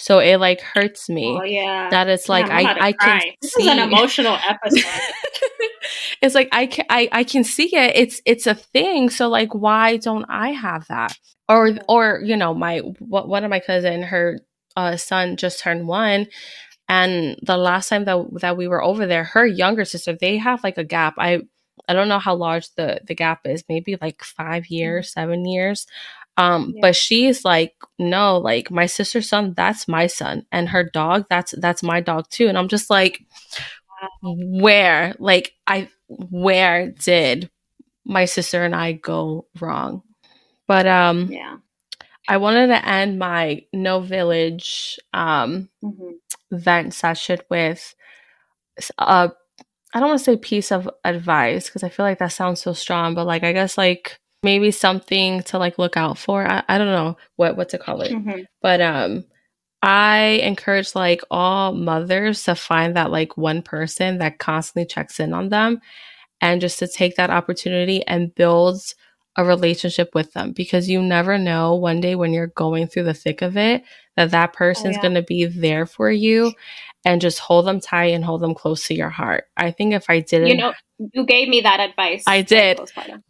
So 0.02 0.18
it 0.18 0.38
like 0.38 0.60
hurts 0.60 1.08
me. 1.08 1.38
Oh, 1.40 1.44
yeah. 1.44 1.88
That 1.90 2.08
it's 2.08 2.28
like 2.28 2.50
I 2.50 2.88
I 2.88 2.92
can 2.92 3.20
this 3.40 3.52
see. 3.52 3.62
is 3.62 3.68
an 3.68 3.78
emotional 3.78 4.36
episode. 4.36 4.82
it's 6.20 6.34
like 6.34 6.48
I 6.50 6.66
can 6.66 6.86
I, 6.90 7.08
I 7.12 7.22
can 7.22 7.44
see 7.44 7.76
it. 7.76 7.94
It's 7.94 8.20
it's 8.26 8.48
a 8.48 8.54
thing. 8.56 9.10
So 9.10 9.28
like 9.28 9.54
why 9.54 9.98
don't 9.98 10.24
I 10.28 10.48
have 10.50 10.88
that? 10.88 11.16
Or 11.48 11.70
or 11.88 12.20
you 12.24 12.36
know 12.36 12.52
my 12.52 12.78
one 12.78 13.44
of 13.44 13.50
my 13.50 13.60
cousin 13.60 14.02
her 14.02 14.40
uh, 14.76 14.96
son 14.96 15.36
just 15.36 15.60
turned 15.60 15.86
one 15.86 16.26
and 16.88 17.38
the 17.42 17.56
last 17.56 17.88
time 17.88 18.04
that 18.06 18.26
that 18.40 18.56
we 18.56 18.66
were 18.66 18.82
over 18.82 19.06
there 19.06 19.22
her 19.22 19.46
younger 19.46 19.84
sister 19.84 20.16
they 20.18 20.38
have 20.38 20.64
like 20.64 20.78
a 20.78 20.84
gap 20.84 21.12
i 21.18 21.42
i 21.88 21.92
don't 21.92 22.08
know 22.08 22.18
how 22.18 22.34
large 22.34 22.74
the 22.76 22.98
the 23.06 23.14
gap 23.14 23.40
is 23.44 23.64
maybe 23.68 23.98
like 24.00 24.24
five 24.24 24.66
years 24.68 25.08
mm-hmm. 25.08 25.20
seven 25.20 25.44
years 25.44 25.86
um, 26.36 26.72
yeah. 26.74 26.80
but 26.80 26.96
she's 26.96 27.44
like, 27.44 27.74
no, 27.98 28.38
like 28.38 28.70
my 28.70 28.86
sister's 28.86 29.28
son, 29.28 29.54
that's 29.56 29.86
my 29.86 30.06
son, 30.06 30.46
and 30.50 30.68
her 30.70 30.84
dog, 30.84 31.26
that's 31.28 31.54
that's 31.58 31.82
my 31.82 32.00
dog 32.00 32.28
too. 32.30 32.48
And 32.48 32.56
I'm 32.56 32.68
just 32.68 32.90
like, 32.90 33.20
where, 34.22 35.14
like, 35.18 35.54
I 35.66 35.88
where 36.08 36.90
did 36.90 37.50
my 38.04 38.24
sister 38.24 38.64
and 38.64 38.74
I 38.74 38.92
go 38.92 39.46
wrong? 39.60 40.02
But 40.66 40.86
um, 40.86 41.30
yeah, 41.30 41.56
I 42.28 42.38
wanted 42.38 42.68
to 42.68 42.86
end 42.86 43.18
my 43.18 43.64
no 43.72 44.00
village 44.00 44.98
um 45.12 45.68
mm-hmm. 45.84 46.12
vent 46.50 46.94
session 46.94 47.40
with 47.50 47.94
a 48.98 49.30
I 49.94 50.00
don't 50.00 50.08
want 50.08 50.20
to 50.20 50.24
say 50.24 50.36
piece 50.38 50.72
of 50.72 50.88
advice 51.04 51.66
because 51.66 51.82
I 51.82 51.90
feel 51.90 52.06
like 52.06 52.18
that 52.18 52.32
sounds 52.32 52.62
so 52.62 52.72
strong, 52.72 53.14
but 53.14 53.26
like 53.26 53.44
I 53.44 53.52
guess 53.52 53.76
like 53.76 54.18
maybe 54.42 54.70
something 54.70 55.42
to 55.44 55.58
like 55.58 55.78
look 55.78 55.96
out 55.96 56.18
for. 56.18 56.46
I, 56.46 56.62
I 56.68 56.78
don't 56.78 56.88
know 56.88 57.16
what 57.36 57.56
what 57.56 57.68
to 57.70 57.78
call 57.78 58.02
it. 58.02 58.12
Mm-hmm. 58.12 58.42
But 58.60 58.80
um 58.80 59.24
I 59.82 60.40
encourage 60.42 60.94
like 60.94 61.22
all 61.30 61.72
mothers 61.72 62.44
to 62.44 62.54
find 62.54 62.96
that 62.96 63.10
like 63.10 63.36
one 63.36 63.62
person 63.62 64.18
that 64.18 64.38
constantly 64.38 64.86
checks 64.86 65.18
in 65.18 65.34
on 65.34 65.48
them 65.48 65.80
and 66.40 66.60
just 66.60 66.78
to 66.78 66.88
take 66.88 67.16
that 67.16 67.30
opportunity 67.30 68.06
and 68.06 68.34
build 68.34 68.80
a 69.36 69.44
relationship 69.44 70.14
with 70.14 70.32
them 70.34 70.52
because 70.52 70.88
you 70.88 71.02
never 71.02 71.38
know 71.38 71.74
one 71.74 72.00
day 72.00 72.14
when 72.14 72.32
you're 72.32 72.48
going 72.48 72.86
through 72.86 73.04
the 73.04 73.14
thick 73.14 73.42
of 73.42 73.56
it 73.56 73.82
that 74.16 74.30
that 74.30 74.52
person's 74.52 74.96
oh, 74.96 74.98
yeah. 74.98 75.02
going 75.02 75.14
to 75.14 75.22
be 75.22 75.46
there 75.46 75.86
for 75.86 76.10
you 76.10 76.52
and 77.04 77.20
just 77.20 77.38
hold 77.38 77.66
them 77.66 77.80
tight 77.80 78.14
and 78.14 78.24
hold 78.24 78.40
them 78.40 78.54
close 78.54 78.86
to 78.86 78.94
your 78.94 79.10
heart. 79.10 79.44
I 79.56 79.70
think 79.70 79.94
if 79.94 80.08
I 80.08 80.20
didn't, 80.20 80.48
you 80.48 80.56
know, 80.56 80.72
you 80.98 81.24
gave 81.24 81.48
me 81.48 81.62
that 81.62 81.80
advice. 81.80 82.24
I 82.26 82.42
did. 82.42 82.80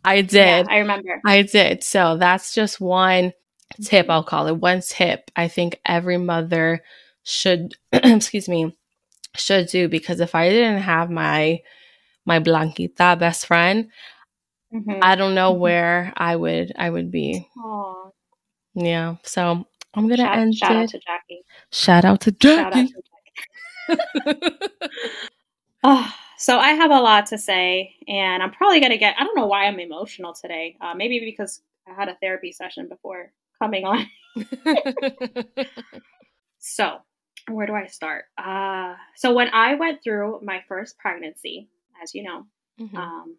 I 0.04 0.20
did. 0.22 0.66
Yeah, 0.66 0.72
I 0.72 0.78
remember. 0.78 1.20
I 1.24 1.42
did. 1.42 1.82
So 1.82 2.16
that's 2.18 2.54
just 2.54 2.80
one 2.80 3.32
tip, 3.80 4.06
I'll 4.08 4.24
call 4.24 4.46
it 4.46 4.56
one 4.56 4.80
tip. 4.80 5.30
I 5.36 5.48
think 5.48 5.80
every 5.86 6.18
mother 6.18 6.82
should, 7.22 7.74
excuse 7.92 8.48
me, 8.48 8.76
should 9.36 9.68
do 9.68 9.88
because 9.88 10.20
if 10.20 10.34
I 10.34 10.50
didn't 10.50 10.82
have 10.82 11.10
my 11.10 11.60
my 12.24 12.38
Blanquita 12.38 13.18
best 13.18 13.46
friend, 13.46 13.88
mm-hmm. 14.72 15.00
I 15.02 15.14
don't 15.14 15.34
know 15.34 15.52
mm-hmm. 15.52 15.60
where 15.60 16.12
I 16.16 16.36
would 16.36 16.72
I 16.76 16.90
would 16.90 17.10
be. 17.10 17.48
Aww. 17.58 18.10
Yeah. 18.74 19.16
So 19.24 19.66
I'm 19.94 20.08
gonna 20.08 20.16
shout, 20.16 20.38
end 20.38 20.54
shout 20.54 20.72
it. 20.72 20.76
Out 20.76 20.88
to 20.90 20.98
Jackie. 20.98 21.42
Shout 21.70 22.04
out 22.04 22.20
to 22.22 22.32
Jackie. 22.32 22.56
Shout 22.56 22.76
out 22.76 22.86
to 22.88 22.94
Jackie. 22.94 22.94
Oh, 25.84 26.12
so 26.38 26.58
I 26.58 26.70
have 26.70 26.90
a 26.90 27.00
lot 27.00 27.26
to 27.26 27.38
say, 27.38 27.94
and 28.08 28.42
I'm 28.42 28.50
probably 28.50 28.80
gonna 28.80 28.98
get. 28.98 29.14
I 29.18 29.24
don't 29.24 29.36
know 29.36 29.46
why 29.46 29.66
I'm 29.66 29.78
emotional 29.80 30.34
today. 30.34 30.76
Uh, 30.80 30.94
maybe 30.94 31.20
because 31.24 31.62
I 31.86 31.92
had 31.94 32.08
a 32.08 32.16
therapy 32.20 32.52
session 32.52 32.88
before 32.88 33.32
coming 33.60 33.84
on. 33.84 34.06
so, 36.58 36.98
where 37.48 37.66
do 37.66 37.74
I 37.74 37.86
start? 37.86 38.24
Uh, 38.36 38.94
so 39.16 39.34
when 39.34 39.48
I 39.52 39.74
went 39.74 40.02
through 40.02 40.40
my 40.42 40.62
first 40.68 40.98
pregnancy, 40.98 41.68
as 42.02 42.14
you 42.14 42.24
know, 42.24 42.46
mm-hmm. 42.80 42.96
um, 42.96 43.36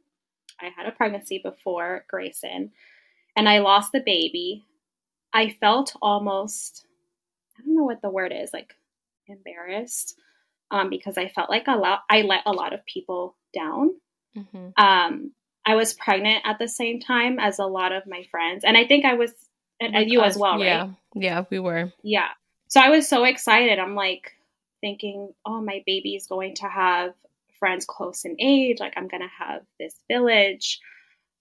I 0.62 0.69
had 0.75 0.88
a 0.88 0.91
pregnancy 0.91 1.39
before 1.43 2.06
Grayson, 2.10 2.71
and 3.36 3.49
I 3.49 3.60
lost 3.60 3.91
the 3.91 4.01
baby. 4.01 4.65
I 5.34 5.49
felt 5.60 5.95
almost, 6.01 6.86
I 7.58 7.63
don't 7.65 7.75
know 7.75 7.84
what 7.84 8.01
the 8.01 8.10
word 8.10 8.32
is, 8.32 8.51
like 8.53 8.75
embarrassed 9.27 10.15
um, 10.73 10.89
because 10.89 11.17
I 11.17 11.29
felt 11.29 11.51
like 11.51 11.67
a 11.67 11.77
lot, 11.77 12.01
I 12.09 12.23
let 12.23 12.41
a 12.47 12.51
lot 12.51 12.73
of 12.73 12.83
people 12.86 13.38
down. 13.53 13.91
Mm-hmm. 14.36 14.69
Um, 14.83 15.31
I 15.65 15.75
was 15.75 15.93
pregnant 15.93 16.41
at 16.45 16.57
the 16.57 16.67
same 16.67 16.99
time 16.99 17.39
as 17.39 17.59
a 17.59 17.65
lot 17.65 17.91
of 17.91 18.03
my 18.07 18.23
friends, 18.31 18.63
and 18.65 18.75
I 18.75 18.86
think 18.86 19.05
I 19.05 19.13
was, 19.13 19.31
and, 19.79 20.09
you 20.09 20.21
us, 20.21 20.33
as 20.33 20.38
well, 20.38 20.59
yeah. 20.59 20.81
right? 20.81 20.91
Yeah, 21.15 21.43
we 21.49 21.59
were. 21.59 21.93
Yeah. 22.01 22.29
So 22.69 22.81
I 22.81 22.89
was 22.89 23.07
so 23.07 23.23
excited. 23.23 23.77
I'm 23.77 23.93
like 23.93 24.31
thinking, 24.81 25.31
oh, 25.45 25.62
my 25.62 25.83
baby's 25.86 26.25
going 26.25 26.55
to 26.55 26.67
have 26.67 27.13
friends 27.59 27.86
close 27.86 28.25
in 28.25 28.36
age. 28.41 28.79
Like 28.79 28.93
I'm 28.97 29.07
going 29.07 29.21
to 29.21 29.45
have 29.45 29.62
this 29.79 29.93
village. 30.09 30.79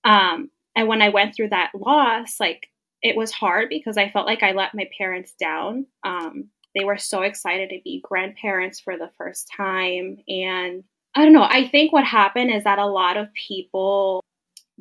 Um, 0.04 0.50
and 0.76 0.88
when 0.88 1.00
I 1.00 1.08
went 1.08 1.34
through 1.34 1.48
that 1.48 1.72
loss, 1.74 2.38
like 2.38 2.68
it 3.00 3.16
was 3.16 3.32
hard 3.32 3.70
because 3.70 3.96
I 3.96 4.10
felt 4.10 4.26
like 4.26 4.42
I 4.42 4.52
let 4.52 4.74
my 4.74 4.88
parents 4.98 5.32
down. 5.40 5.86
Um, 6.04 6.50
they 6.74 6.84
were 6.84 6.98
so 6.98 7.22
excited 7.22 7.70
to 7.70 7.80
be 7.84 8.02
grandparents 8.02 8.80
for 8.80 8.96
the 8.96 9.10
first 9.18 9.48
time. 9.54 10.18
And 10.28 10.84
I 11.14 11.24
don't 11.24 11.32
know, 11.32 11.46
I 11.48 11.68
think 11.68 11.92
what 11.92 12.04
happened 12.04 12.50
is 12.50 12.64
that 12.64 12.78
a 12.78 12.86
lot 12.86 13.16
of 13.16 13.32
people 13.34 14.24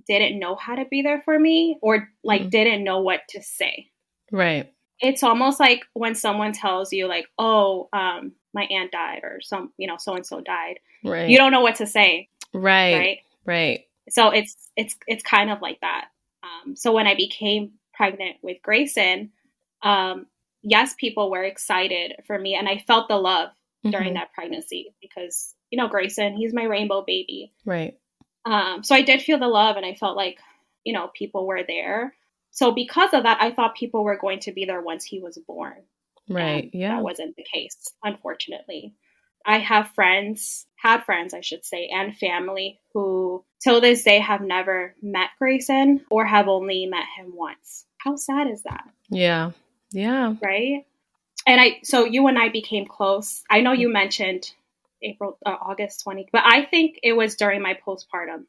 didn't 0.08 0.40
know 0.40 0.56
how 0.56 0.76
to 0.76 0.86
be 0.86 1.02
there 1.02 1.22
for 1.22 1.38
me 1.38 1.78
or 1.82 2.10
like 2.24 2.42
mm-hmm. 2.42 2.50
didn't 2.50 2.84
know 2.84 3.00
what 3.00 3.22
to 3.30 3.42
say. 3.42 3.90
Right. 4.32 4.72
It's 5.00 5.24
almost 5.24 5.60
like 5.60 5.86
when 5.94 6.16
someone 6.16 6.54
tells 6.54 6.94
you 6.94 7.08
like, 7.08 7.26
"Oh, 7.38 7.90
um 7.92 8.34
my 8.54 8.64
aunt 8.64 8.92
died 8.92 9.22
or 9.24 9.42
some, 9.42 9.74
you 9.78 9.88
know, 9.88 9.98
so 9.98 10.16
and 10.16 10.26
so 10.26 10.42
died." 10.42 10.80
Right. 11.04 11.30
You 11.30 11.38
don't 11.38 11.52
know 11.52 11.62
what 11.62 11.76
to 11.76 11.88
say. 11.88 12.30
Right. 12.54 12.98
Right. 12.98 13.20
Right. 13.46 13.86
So 14.10 14.30
it's 14.30 14.56
it's 14.76 14.96
it's 15.08 15.24
kind 15.24 15.50
of 15.50 15.62
like 15.62 15.80
that. 15.82 16.06
Um 16.44 16.76
so 16.76 16.94
when 16.94 17.08
I 17.08 17.16
became 17.16 17.74
pregnant 17.94 18.38
with 18.42 18.62
Grayson, 18.62 19.32
um 19.82 20.28
yes, 20.64 20.94
people 20.98 21.32
were 21.32 21.44
excited 21.44 22.14
for 22.28 22.38
me 22.38 22.56
and 22.56 22.68
I 22.68 22.84
felt 22.86 23.08
the 23.08 23.18
love 23.18 23.50
mm-hmm. 23.50 23.92
during 23.92 24.14
that 24.16 24.34
pregnancy 24.34 24.94
because, 25.02 25.54
you 25.70 25.78
know, 25.78 25.88
Grayson, 25.88 26.36
he's 26.36 26.54
my 26.54 26.64
rainbow 26.64 27.04
baby. 27.06 27.54
Right. 27.66 27.98
Um, 28.46 28.84
so 28.84 28.96
I 28.96 29.02
did 29.02 29.22
feel 29.22 29.40
the 29.40 29.48
love 29.48 29.78
and 29.78 29.86
I 29.86 29.94
felt 29.94 30.18
like, 30.18 30.38
you 30.84 30.94
know, 30.94 31.10
people 31.14 31.48
were 31.48 31.62
there. 31.68 32.14
So 32.52 32.72
because 32.72 33.14
of 33.14 33.24
that, 33.24 33.38
I 33.42 33.52
thought 33.52 33.76
people 33.76 34.04
were 34.04 34.18
going 34.18 34.40
to 34.42 34.52
be 34.52 34.66
there 34.66 34.82
once 34.82 35.06
he 35.06 35.20
was 35.20 35.40
born. 35.48 35.78
Right. 36.30 36.70
And 36.72 36.74
yeah. 36.74 36.96
That 36.96 37.04
wasn't 37.04 37.36
the 37.36 37.46
case, 37.52 37.78
unfortunately. 38.04 38.94
I 39.46 39.58
have 39.60 39.92
friends, 39.96 40.68
had 40.76 41.04
friends, 41.04 41.34
I 41.34 41.42
should 41.42 41.66
say, 41.66 41.90
and 41.92 42.16
family 42.16 42.80
who 42.94 43.44
till 43.64 43.82
this 43.82 44.04
day 44.04 44.20
have 44.20 44.42
never 44.42 44.96
met 45.02 45.30
Grayson 45.40 46.06
or 46.12 46.26
have 46.26 46.48
only 46.48 46.86
met 46.86 47.06
him 47.18 47.34
once. 47.36 47.86
How 47.98 48.16
sad 48.18 48.48
is 48.48 48.64
that? 48.64 48.84
Yeah. 49.10 49.52
Yeah. 49.92 50.36
Right. 50.42 50.86
And 51.48 51.60
I, 51.60 51.80
so 51.84 52.06
you 52.06 52.28
and 52.28 52.38
I 52.38 52.50
became 52.50 52.86
close. 52.86 53.44
I 53.50 53.62
know 53.62 53.72
you 53.72 53.92
mentioned 53.92 54.52
April, 55.02 55.38
uh, 55.46 55.56
August 55.60 56.04
20, 56.04 56.28
but 56.32 56.44
I 56.46 56.66
think 56.66 57.00
it 57.04 57.14
was 57.14 57.36
during 57.36 57.62
my 57.62 57.78
postpartum. 57.86 58.46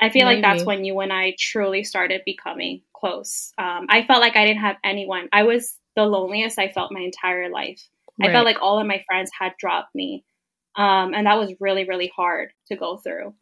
I 0.00 0.10
feel 0.10 0.26
Maybe. 0.26 0.42
like 0.42 0.42
that's 0.42 0.64
when 0.64 0.84
you 0.84 0.98
and 1.00 1.12
I 1.12 1.36
truly 1.38 1.84
started 1.84 2.22
becoming 2.26 2.82
close. 2.92 3.52
Um, 3.56 3.86
I 3.88 4.04
felt 4.04 4.20
like 4.20 4.36
I 4.36 4.44
didn't 4.44 4.62
have 4.62 4.76
anyone. 4.82 5.28
I 5.32 5.44
was 5.44 5.78
the 5.94 6.04
loneliest 6.04 6.58
I 6.58 6.68
felt 6.68 6.92
my 6.92 7.00
entire 7.00 7.48
life. 7.48 7.80
Right. 8.18 8.30
I 8.30 8.32
felt 8.32 8.44
like 8.44 8.60
all 8.60 8.80
of 8.80 8.86
my 8.86 9.04
friends 9.06 9.30
had 9.38 9.52
dropped 9.58 9.94
me. 9.94 10.24
Um, 10.76 11.14
and 11.14 11.26
that 11.26 11.38
was 11.38 11.52
really, 11.60 11.84
really 11.84 12.12
hard 12.14 12.52
to 12.66 12.76
go 12.76 12.96
through. 12.96 13.34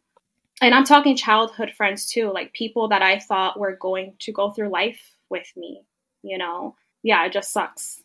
And 0.61 0.75
I'm 0.75 0.83
talking 0.83 1.15
childhood 1.15 1.71
friends 1.75 2.05
too, 2.05 2.31
like 2.31 2.53
people 2.53 2.89
that 2.89 3.01
I 3.01 3.17
thought 3.17 3.59
were 3.59 3.75
going 3.75 4.13
to 4.19 4.31
go 4.31 4.51
through 4.51 4.69
life 4.69 5.01
with 5.29 5.47
me, 5.57 5.81
you 6.21 6.37
know? 6.37 6.75
Yeah, 7.03 7.25
it 7.25 7.33
just 7.33 7.51
sucks. 7.51 8.01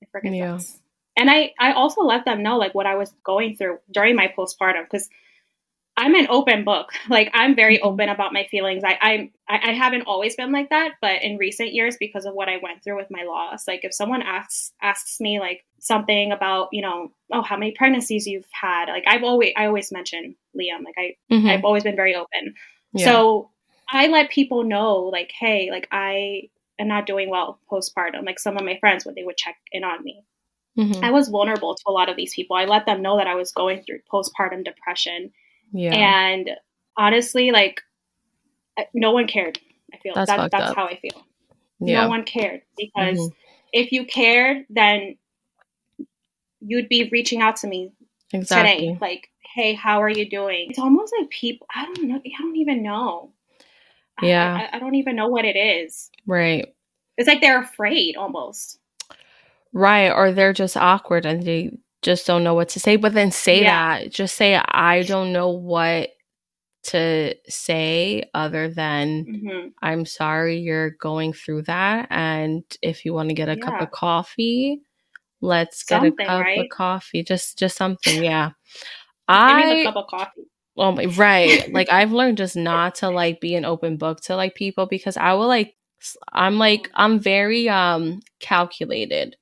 It 0.00 0.08
freaking 0.14 0.36
yeah. 0.36 0.56
sucks. 0.56 0.78
And 1.16 1.30
I, 1.30 1.52
I 1.58 1.72
also 1.72 2.02
let 2.02 2.24
them 2.24 2.42
know 2.42 2.58
like 2.58 2.74
what 2.74 2.86
I 2.86 2.96
was 2.96 3.12
going 3.24 3.56
through 3.56 3.78
during 3.90 4.16
my 4.16 4.32
postpartum 4.36 4.84
because 4.84 5.08
I'm 5.96 6.14
an 6.14 6.26
open 6.28 6.64
book. 6.64 6.92
Like 7.08 7.30
I'm 7.34 7.54
very 7.54 7.76
mm-hmm. 7.78 7.86
open 7.86 8.08
about 8.08 8.32
my 8.32 8.46
feelings. 8.50 8.82
I, 8.84 8.98
I 9.00 9.30
I 9.48 9.72
haven't 9.72 10.02
always 10.02 10.34
been 10.34 10.50
like 10.50 10.70
that, 10.70 10.94
but 11.00 11.22
in 11.22 11.38
recent 11.38 11.72
years, 11.72 11.96
because 11.98 12.26
of 12.26 12.34
what 12.34 12.48
I 12.48 12.58
went 12.60 12.82
through 12.82 12.96
with 12.96 13.06
my 13.10 13.22
loss, 13.22 13.66
like 13.68 13.84
if 13.84 13.94
someone 13.94 14.22
asks 14.22 14.72
asks 14.82 15.20
me 15.20 15.38
like 15.38 15.64
something 15.78 16.32
about 16.32 16.68
you 16.72 16.82
know 16.82 17.12
oh 17.32 17.42
how 17.42 17.56
many 17.56 17.70
pregnancies 17.72 18.26
you've 18.26 18.48
had, 18.50 18.86
like 18.86 19.04
I've 19.06 19.22
always 19.22 19.52
I 19.56 19.66
always 19.66 19.92
mention 19.92 20.34
Liam. 20.54 20.84
Like 20.84 20.96
I 20.98 21.16
mm-hmm. 21.32 21.46
I've 21.46 21.64
always 21.64 21.84
been 21.84 21.96
very 21.96 22.16
open. 22.16 22.54
Yeah. 22.92 23.04
So 23.06 23.50
I 23.88 24.08
let 24.08 24.30
people 24.30 24.64
know 24.64 25.04
like 25.04 25.30
hey 25.38 25.68
like 25.70 25.86
I 25.92 26.50
and 26.78 26.88
not 26.88 27.06
doing 27.06 27.30
well 27.30 27.58
postpartum. 27.70 28.24
Like 28.24 28.38
some 28.38 28.56
of 28.56 28.64
my 28.64 28.78
friends, 28.78 29.04
when 29.04 29.14
they 29.14 29.24
would 29.24 29.36
check 29.36 29.56
in 29.72 29.84
on 29.84 30.02
me, 30.04 30.24
mm-hmm. 30.78 31.04
I 31.04 31.10
was 31.10 31.28
vulnerable 31.28 31.74
to 31.74 31.82
a 31.86 31.92
lot 31.92 32.08
of 32.08 32.16
these 32.16 32.34
people. 32.34 32.56
I 32.56 32.64
let 32.64 32.86
them 32.86 33.02
know 33.02 33.16
that 33.16 33.26
I 33.26 33.34
was 33.34 33.52
going 33.52 33.82
through 33.82 34.00
postpartum 34.12 34.64
depression. 34.64 35.32
Yeah. 35.72 35.94
And 35.94 36.50
honestly, 36.96 37.50
like 37.50 37.80
no 38.94 39.12
one 39.12 39.26
cared. 39.26 39.58
I 39.92 39.98
feel 39.98 40.14
that's, 40.14 40.30
that, 40.30 40.50
that's 40.50 40.74
how 40.74 40.86
I 40.86 40.96
feel. 40.96 41.24
Yeah. 41.80 42.02
No 42.02 42.08
one 42.08 42.24
cared 42.24 42.62
because 42.76 43.18
mm-hmm. 43.18 43.34
if 43.72 43.92
you 43.92 44.04
cared, 44.04 44.64
then 44.70 45.16
you'd 46.60 46.88
be 46.88 47.08
reaching 47.10 47.40
out 47.42 47.56
to 47.56 47.66
me 47.66 47.92
exactly. 48.32 48.88
today. 48.88 48.98
Like, 49.00 49.30
hey, 49.54 49.74
how 49.74 50.02
are 50.02 50.08
you 50.08 50.28
doing? 50.28 50.66
It's 50.70 50.78
almost 50.78 51.14
like 51.18 51.30
people. 51.30 51.66
I 51.74 51.84
don't 51.84 52.08
know. 52.08 52.16
I 52.16 52.42
don't 52.42 52.56
even 52.56 52.82
know. 52.82 53.32
Yeah. 54.22 54.68
I, 54.72 54.76
I, 54.76 54.78
don't 54.78 54.94
even 54.94 55.16
know 55.16 55.28
what 55.28 55.44
it 55.44 55.56
is. 55.56 56.10
Right. 56.26 56.74
It's 57.16 57.28
like 57.28 57.40
they're 57.40 57.60
afraid 57.60 58.16
almost. 58.16 58.78
Right. 59.72 60.10
Or 60.10 60.32
they're 60.32 60.52
just 60.52 60.76
awkward 60.76 61.26
and 61.26 61.42
they 61.42 61.78
just 62.02 62.26
don't 62.26 62.44
know 62.44 62.54
what 62.54 62.70
to 62.70 62.80
say. 62.80 62.96
But 62.96 63.14
then 63.14 63.30
say 63.30 63.62
yeah. 63.62 63.98
that. 63.98 64.10
Just 64.10 64.36
say, 64.36 64.54
I 64.56 65.02
don't 65.02 65.32
know 65.32 65.50
what 65.50 66.10
to 66.84 67.34
say 67.48 68.30
other 68.32 68.68
than 68.68 69.24
mm-hmm. 69.24 69.68
I'm 69.82 70.06
sorry 70.06 70.58
you're 70.58 70.90
going 70.90 71.32
through 71.32 71.62
that. 71.62 72.06
And 72.10 72.62
if 72.80 73.04
you 73.04 73.12
want 73.12 73.28
to 73.30 73.34
get 73.34 73.48
a 73.48 73.56
yeah. 73.56 73.64
cup 73.64 73.80
of 73.80 73.90
coffee, 73.90 74.82
let's 75.40 75.86
something, 75.86 76.14
get 76.16 76.24
a 76.24 76.28
cup 76.28 76.44
right? 76.44 76.60
of 76.60 76.68
coffee. 76.70 77.22
Just 77.22 77.58
just 77.58 77.76
something. 77.76 78.22
Yeah. 78.24 78.50
I 79.28 79.78
the 79.78 79.84
cup 79.84 79.96
of 79.96 80.06
coffee. 80.06 80.48
Oh 80.76 80.92
my 80.92 81.06
right. 81.06 81.72
like 81.72 81.90
I've 81.90 82.12
learned 82.12 82.38
just 82.38 82.56
not 82.56 82.96
to 82.96 83.10
like 83.10 83.40
be 83.40 83.54
an 83.54 83.64
open 83.64 83.96
book 83.96 84.20
to 84.22 84.36
like 84.36 84.54
people 84.54 84.86
because 84.86 85.16
I 85.16 85.32
will 85.34 85.48
like 85.48 85.74
I'm 86.32 86.58
like 86.58 86.90
I'm 86.94 87.18
very 87.18 87.68
um 87.68 88.20
calculated. 88.40 89.36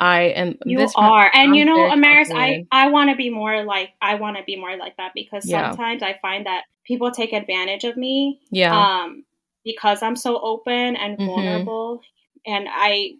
I 0.00 0.22
am 0.22 0.58
You 0.64 0.88
are. 0.96 1.30
and 1.34 1.50
I'm 1.50 1.54
you 1.54 1.66
know, 1.66 1.76
Amaris, 1.76 2.34
I 2.34 2.64
I 2.72 2.88
want 2.88 3.10
to 3.10 3.16
be 3.16 3.28
more 3.28 3.62
like 3.64 3.90
I 4.00 4.14
want 4.14 4.38
to 4.38 4.42
be 4.44 4.56
more 4.56 4.76
like 4.78 4.96
that 4.96 5.12
because 5.14 5.46
yeah. 5.46 5.70
sometimes 5.70 6.02
I 6.02 6.18
find 6.22 6.46
that 6.46 6.64
people 6.84 7.10
take 7.10 7.34
advantage 7.34 7.84
of 7.84 7.96
me. 7.96 8.40
Yeah. 8.50 8.74
Um 8.74 9.24
because 9.64 10.02
I'm 10.02 10.16
so 10.16 10.40
open 10.40 10.96
and 10.96 11.18
mm-hmm. 11.18 11.26
vulnerable 11.26 11.98
mm-hmm. 11.98 12.52
and 12.54 12.68
I 12.70 13.16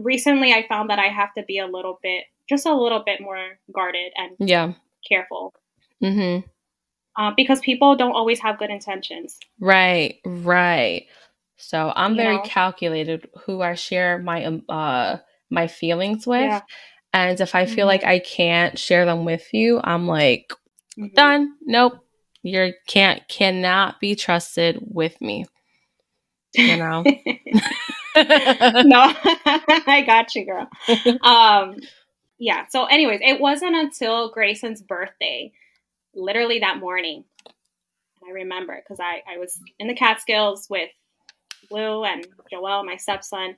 recently 0.00 0.54
I 0.54 0.66
found 0.66 0.88
that 0.88 0.98
I 0.98 1.08
have 1.08 1.34
to 1.34 1.42
be 1.42 1.58
a 1.58 1.66
little 1.66 1.98
bit 2.02 2.24
just 2.48 2.64
a 2.64 2.74
little 2.74 3.02
bit 3.04 3.20
more 3.20 3.58
guarded 3.74 4.10
and 4.16 4.48
yeah, 4.48 4.72
careful. 5.06 5.52
Mhm 6.02 6.44
uh, 7.18 7.32
because 7.36 7.60
people 7.60 7.96
don't 7.96 8.12
always 8.12 8.40
have 8.40 8.58
good 8.58 8.70
intentions. 8.70 9.38
Right, 9.60 10.20
right. 10.24 11.06
So 11.56 11.92
I'm 11.94 12.12
you 12.12 12.18
very 12.18 12.36
know? 12.36 12.42
calculated 12.44 13.28
who 13.44 13.60
I 13.60 13.74
share 13.74 14.18
my 14.18 14.44
um, 14.44 14.62
uh 14.68 15.16
my 15.50 15.66
feelings 15.66 16.26
with, 16.26 16.42
yeah. 16.42 16.60
and 17.12 17.40
if 17.40 17.54
I 17.54 17.66
feel 17.66 17.78
mm-hmm. 17.78 17.86
like 17.86 18.04
I 18.04 18.20
can't 18.20 18.78
share 18.78 19.04
them 19.04 19.24
with 19.24 19.52
you, 19.52 19.80
I'm 19.82 20.06
like 20.06 20.52
mm-hmm. 20.96 21.14
done. 21.14 21.54
Nope, 21.62 21.98
you 22.42 22.72
can't 22.86 23.26
cannot 23.28 23.98
be 23.98 24.14
trusted 24.14 24.78
with 24.80 25.20
me. 25.20 25.46
You 26.54 26.76
know. 26.76 27.02
no, 27.02 27.12
I 28.24 30.04
got 30.06 30.34
you, 30.34 30.46
girl. 30.46 30.68
Um, 31.22 31.76
yeah. 32.38 32.66
So, 32.68 32.84
anyways, 32.84 33.20
it 33.20 33.40
wasn't 33.40 33.74
until 33.74 34.30
Grayson's 34.30 34.80
birthday 34.80 35.52
literally 36.14 36.60
that 36.60 36.78
morning. 36.78 37.24
I 38.26 38.32
remember 38.32 38.76
because 38.76 39.00
I, 39.00 39.22
I 39.32 39.38
was 39.38 39.58
in 39.78 39.88
the 39.88 39.94
Catskills 39.94 40.66
with 40.68 40.90
Blue 41.70 42.04
and 42.04 42.26
Joel, 42.50 42.84
my 42.84 42.96
stepson, 42.96 43.54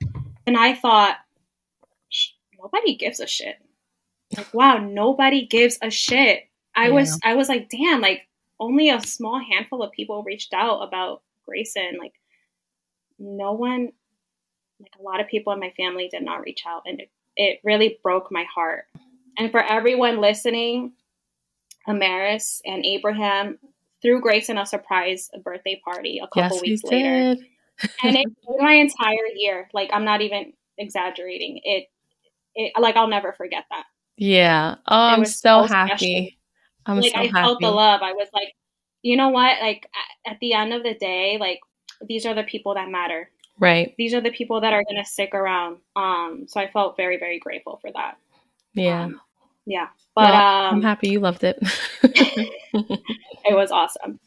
and 0.47 0.57
I 0.57 0.75
thought, 0.75 1.17
nobody 2.61 2.95
gives 2.95 3.19
a 3.19 3.27
shit. 3.27 3.55
Like, 4.35 4.53
wow, 4.53 4.77
nobody 4.77 5.45
gives 5.45 5.77
a 5.81 5.89
shit. 5.89 6.43
I 6.75 6.87
yeah. 6.87 6.93
was 6.93 7.19
I 7.23 7.35
was 7.35 7.49
like, 7.49 7.69
damn, 7.69 8.01
like 8.01 8.27
only 8.59 8.89
a 8.89 9.01
small 9.01 9.39
handful 9.39 9.83
of 9.83 9.91
people 9.91 10.23
reached 10.23 10.53
out 10.53 10.81
about 10.81 11.21
Grayson. 11.45 11.97
Like 11.99 12.13
no 13.19 13.53
one 13.53 13.89
like 14.79 14.93
a 14.99 15.03
lot 15.03 15.19
of 15.19 15.27
people 15.27 15.53
in 15.53 15.59
my 15.59 15.71
family 15.77 16.07
did 16.09 16.23
not 16.23 16.41
reach 16.41 16.63
out 16.67 16.83
and 16.85 17.01
it, 17.01 17.09
it 17.35 17.59
really 17.63 17.99
broke 18.03 18.31
my 18.31 18.45
heart. 18.53 18.85
And 19.37 19.51
for 19.51 19.63
everyone 19.63 20.21
listening, 20.21 20.93
Amaris 21.87 22.61
and 22.65 22.85
Abraham 22.85 23.57
threw 24.01 24.21
Grayson 24.21 24.57
a 24.57 24.65
surprise 24.65 25.29
birthday 25.43 25.79
party 25.83 26.19
a 26.19 26.27
couple 26.27 26.57
yes, 26.57 26.61
weeks 26.61 26.83
later. 26.83 27.41
and 28.03 28.17
it 28.17 28.27
my 28.59 28.73
entire 28.73 29.27
year. 29.35 29.69
Like 29.73 29.89
I'm 29.93 30.05
not 30.05 30.21
even 30.21 30.53
exaggerating. 30.77 31.61
It 31.63 31.85
it 32.55 32.73
like 32.79 32.95
I'll 32.95 33.07
never 33.07 33.31
forget 33.31 33.65
that. 33.69 33.85
Yeah. 34.17 34.75
Oh, 34.87 34.97
I'm 34.97 35.25
so, 35.25 35.65
so 35.65 35.73
happy. 35.73 36.37
I'm 36.85 36.99
like 36.99 37.11
so 37.11 37.19
I 37.19 37.27
happy. 37.27 37.33
felt 37.33 37.61
the 37.61 37.71
love. 37.71 38.01
I 38.01 38.13
was 38.13 38.27
like, 38.33 38.55
you 39.01 39.17
know 39.17 39.29
what? 39.29 39.59
Like 39.61 39.87
at 40.25 40.39
the 40.39 40.53
end 40.53 40.73
of 40.73 40.83
the 40.83 40.93
day, 40.95 41.37
like 41.39 41.59
these 42.07 42.25
are 42.25 42.33
the 42.33 42.43
people 42.43 42.75
that 42.75 42.89
matter. 42.89 43.29
Right. 43.59 43.93
These 43.97 44.13
are 44.13 44.21
the 44.21 44.31
people 44.31 44.61
that 44.61 44.73
are 44.73 44.83
going 44.83 45.03
to 45.03 45.09
stick 45.09 45.35
around. 45.35 45.77
Um, 45.95 46.45
so 46.47 46.59
I 46.59 46.67
felt 46.67 46.97
very, 46.97 47.17
very 47.17 47.39
grateful 47.39 47.77
for 47.79 47.91
that. 47.93 48.17
Yeah. 48.73 49.03
Um, 49.03 49.21
yeah. 49.65 49.87
But 50.15 50.29
well, 50.29 50.67
um, 50.67 50.75
I'm 50.75 50.81
happy 50.81 51.09
you 51.09 51.19
loved 51.19 51.43
it. 51.43 51.57
it 52.03 53.55
was 53.55 53.71
awesome. 53.71 54.19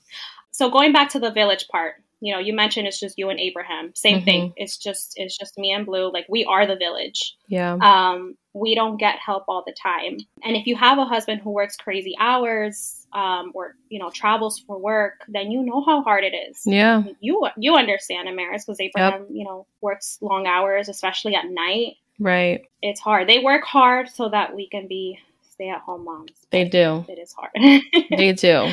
So 0.51 0.70
going 0.70 0.92
back 0.92 1.11
to 1.11 1.18
the 1.18 1.33
village 1.33 1.66
part, 1.68 1.94
you 2.20 2.33
know, 2.33 2.38
you 2.38 2.55
mentioned 2.55 2.87
it's 2.87 2.99
just 2.99 3.18
you 3.18 3.29
and 3.29 3.38
Abraham. 3.38 3.92
Same 3.94 4.16
mm-hmm. 4.18 4.25
thing. 4.25 4.53
It's 4.57 4.79
just 4.79 5.12
it's 5.16 5.37
just 5.37 5.59
me 5.59 5.73
and 5.73 5.85
Blue. 5.85 6.11
Like 6.11 6.27
we 6.29 6.44
are 6.47 6.66
the 6.66 6.77
village. 6.77 7.37
Yeah. 7.49 7.75
Um, 7.75 8.37
we 8.55 8.75
don't 8.75 8.97
get 8.97 9.18
help 9.18 9.44
all 9.49 9.62
the 9.66 9.75
time. 9.75 10.18
And 10.42 10.57
if 10.57 10.66
you 10.66 10.77
have 10.77 10.99
a 10.99 11.05
husband 11.05 11.42
who 11.42 11.51
works 11.51 11.77
crazy 11.77 12.14
hours, 12.18 13.05
um, 13.12 13.53
or 13.55 13.77
you 13.88 13.99
know 13.99 14.11
travels 14.11 14.59
for 14.59 14.79
work, 14.79 15.25
then 15.29 15.51
you 15.51 15.62
know 15.62 15.85
how 15.85 16.03
hard 16.03 16.25
it 16.25 16.35
is. 16.35 16.62
Yeah. 16.64 17.03
You 17.20 17.47
you 17.57 17.77
understand, 17.77 18.29
Amaris, 18.29 18.64
because 18.64 18.81
Abraham, 18.81 19.20
yep. 19.23 19.29
you 19.31 19.44
know, 19.44 19.66
works 19.81 20.18
long 20.20 20.47
hours, 20.47 20.88
especially 20.88 21.35
at 21.35 21.49
night. 21.49 21.97
Right. 22.18 22.66
It's 22.83 23.00
hard. 23.00 23.29
They 23.29 23.40
work 23.40 23.64
hard 23.64 24.09
so 24.09 24.29
that 24.29 24.55
we 24.55 24.68
can 24.68 24.88
be 24.88 25.18
stay 25.50 25.68
at 25.68 25.81
home 25.81 26.05
moms. 26.05 26.33
They 26.50 26.64
do. 26.64 27.05
It 27.09 27.18
is 27.18 27.33
hard. 27.33 27.53
they 28.16 28.33
do 28.33 28.70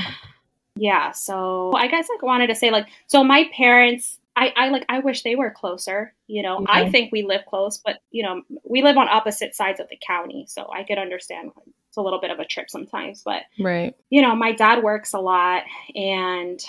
yeah 0.78 1.12
so 1.12 1.74
i 1.76 1.86
guess 1.86 2.08
like 2.10 2.22
wanted 2.22 2.48
to 2.48 2.56
say 2.56 2.72
like 2.72 2.88
so 3.06 3.26
my 3.26 3.44
parents 3.54 4.18
I, 4.36 4.54
I 4.56 4.70
like 4.70 4.86
I 4.88 5.00
wish 5.00 5.24
they 5.24 5.36
were 5.36 5.52
closer. 5.52 6.14
You 6.28 6.42
know, 6.42 6.66
I 6.70 6.90
think 6.90 7.12
we 7.12 7.24
live 7.24 7.42
close, 7.46 7.78
but 7.78 7.98
you 8.12 8.24
know, 8.24 8.42
we 8.64 8.82
live 8.82 8.98
on 8.98 9.10
opposite 9.10 9.56
sides 9.56 9.80
of 9.80 9.90
the 9.90 10.00
county, 10.06 10.46
so 10.48 10.72
I 10.74 10.84
could 10.84 10.98
understand 10.98 11.52
it's 11.90 11.98
a 11.98 12.02
little 12.02 12.22
bit 12.22 12.32
of 12.32 12.40
a 12.40 12.46
trip 12.46 12.70
sometimes. 12.70 13.24
But 13.24 13.44
right, 13.60 13.94
you 14.10 14.22
know, 14.22 14.36
my 14.36 14.54
dad 14.54 14.84
works 14.84 15.14
a 15.14 15.20
lot, 15.20 15.64
and 15.94 16.64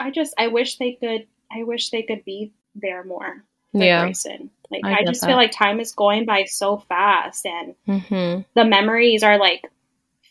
I 0.00 0.10
just 0.10 0.34
I 0.38 0.48
wish 0.48 0.76
they 0.78 0.92
could 0.92 1.26
I 1.52 1.62
wish 1.62 1.90
they 1.90 2.02
could 2.02 2.24
be 2.24 2.52
there 2.74 3.04
more. 3.04 3.44
Yeah. 3.74 4.10
Like 4.70 4.84
I, 4.84 5.00
I 5.00 5.04
just 5.04 5.20
that. 5.20 5.26
feel 5.26 5.36
like 5.36 5.52
time 5.52 5.78
is 5.78 5.92
going 5.92 6.24
by 6.24 6.44
so 6.44 6.78
fast, 6.78 7.44
and 7.44 7.74
mm-hmm. 7.86 8.42
the 8.54 8.64
memories 8.64 9.22
are 9.22 9.38
like 9.38 9.70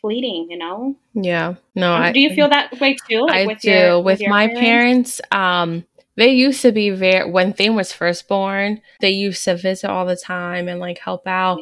fleeting, 0.03 0.47
you 0.49 0.57
know? 0.57 0.95
Yeah. 1.13 1.55
No, 1.75 1.93
I, 1.93 2.11
do 2.11 2.19
you 2.19 2.33
feel 2.33 2.49
that 2.49 2.79
way 2.79 2.97
too? 3.07 3.21
Like 3.21 3.35
I 3.35 3.45
with 3.47 3.61
do. 3.61 3.71
Your, 3.71 4.01
with, 4.01 4.19
with 4.19 4.29
my 4.29 4.47
parents? 4.47 4.59
parents, 4.59 5.21
um, 5.31 5.85
they 6.15 6.29
used 6.29 6.61
to 6.61 6.71
be 6.71 6.89
very 6.91 7.29
when 7.29 7.53
Thane 7.53 7.75
was 7.75 7.93
first 7.93 8.27
born, 8.27 8.81
they 9.01 9.11
used 9.11 9.43
to 9.45 9.55
visit 9.55 9.89
all 9.89 10.05
the 10.05 10.17
time 10.17 10.67
and 10.67 10.79
like 10.79 10.99
help 10.99 11.25
out. 11.25 11.59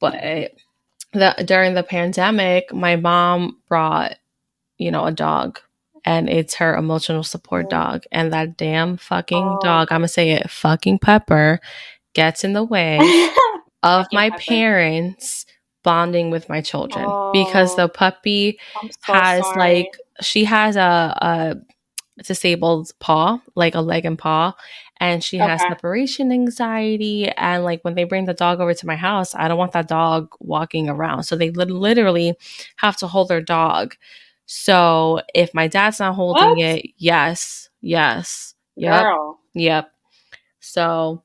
But 0.00 0.52
the 1.12 1.34
during 1.44 1.74
the 1.74 1.82
pandemic, 1.82 2.72
my 2.72 2.96
mom 2.96 3.58
brought, 3.68 4.16
you 4.76 4.90
know, 4.90 5.06
a 5.06 5.12
dog 5.12 5.60
and 6.04 6.28
it's 6.28 6.54
her 6.54 6.76
emotional 6.76 7.22
support 7.22 7.70
dog. 7.70 8.04
And 8.12 8.32
that 8.32 8.56
damn 8.56 8.96
fucking 8.96 9.44
oh. 9.44 9.58
dog, 9.62 9.88
I'm 9.90 10.00
gonna 10.00 10.08
say 10.08 10.30
it, 10.30 10.50
fucking 10.50 10.98
Pepper, 11.00 11.60
gets 12.14 12.44
in 12.44 12.52
the 12.52 12.64
way 12.64 12.98
of 13.82 14.06
my 14.12 14.30
Pepper. 14.30 14.42
parents 14.48 15.46
bonding 15.84 16.30
with 16.30 16.48
my 16.48 16.60
children 16.60 17.04
oh, 17.08 17.30
because 17.32 17.76
the 17.76 17.88
puppy 17.88 18.58
so 18.82 19.12
has 19.12 19.42
sorry. 19.44 19.58
like 19.58 19.98
she 20.20 20.44
has 20.44 20.76
a, 20.76 21.16
a 21.22 22.22
disabled 22.22 22.90
paw, 22.98 23.38
like 23.54 23.74
a 23.74 23.80
leg 23.80 24.04
and 24.04 24.18
paw, 24.18 24.54
and 24.98 25.22
she 25.22 25.40
okay. 25.40 25.48
has 25.48 25.60
separation 25.60 26.32
anxiety. 26.32 27.28
And 27.28 27.64
like 27.64 27.80
when 27.82 27.94
they 27.94 28.04
bring 28.04 28.24
the 28.24 28.34
dog 28.34 28.60
over 28.60 28.74
to 28.74 28.86
my 28.86 28.96
house, 28.96 29.34
I 29.34 29.48
don't 29.48 29.58
want 29.58 29.72
that 29.72 29.88
dog 29.88 30.34
walking 30.40 30.88
around. 30.88 31.24
So 31.24 31.36
they 31.36 31.50
li- 31.50 31.64
literally 31.66 32.34
have 32.76 32.96
to 32.98 33.06
hold 33.06 33.28
their 33.28 33.40
dog. 33.40 33.94
So 34.50 35.20
if 35.34 35.52
my 35.52 35.68
dad's 35.68 36.00
not 36.00 36.14
holding 36.14 36.56
what? 36.56 36.58
it, 36.58 36.86
yes, 36.96 37.68
yes, 37.82 38.54
yep, 38.76 39.02
Girl. 39.02 39.38
yep. 39.52 39.92
So 40.60 41.22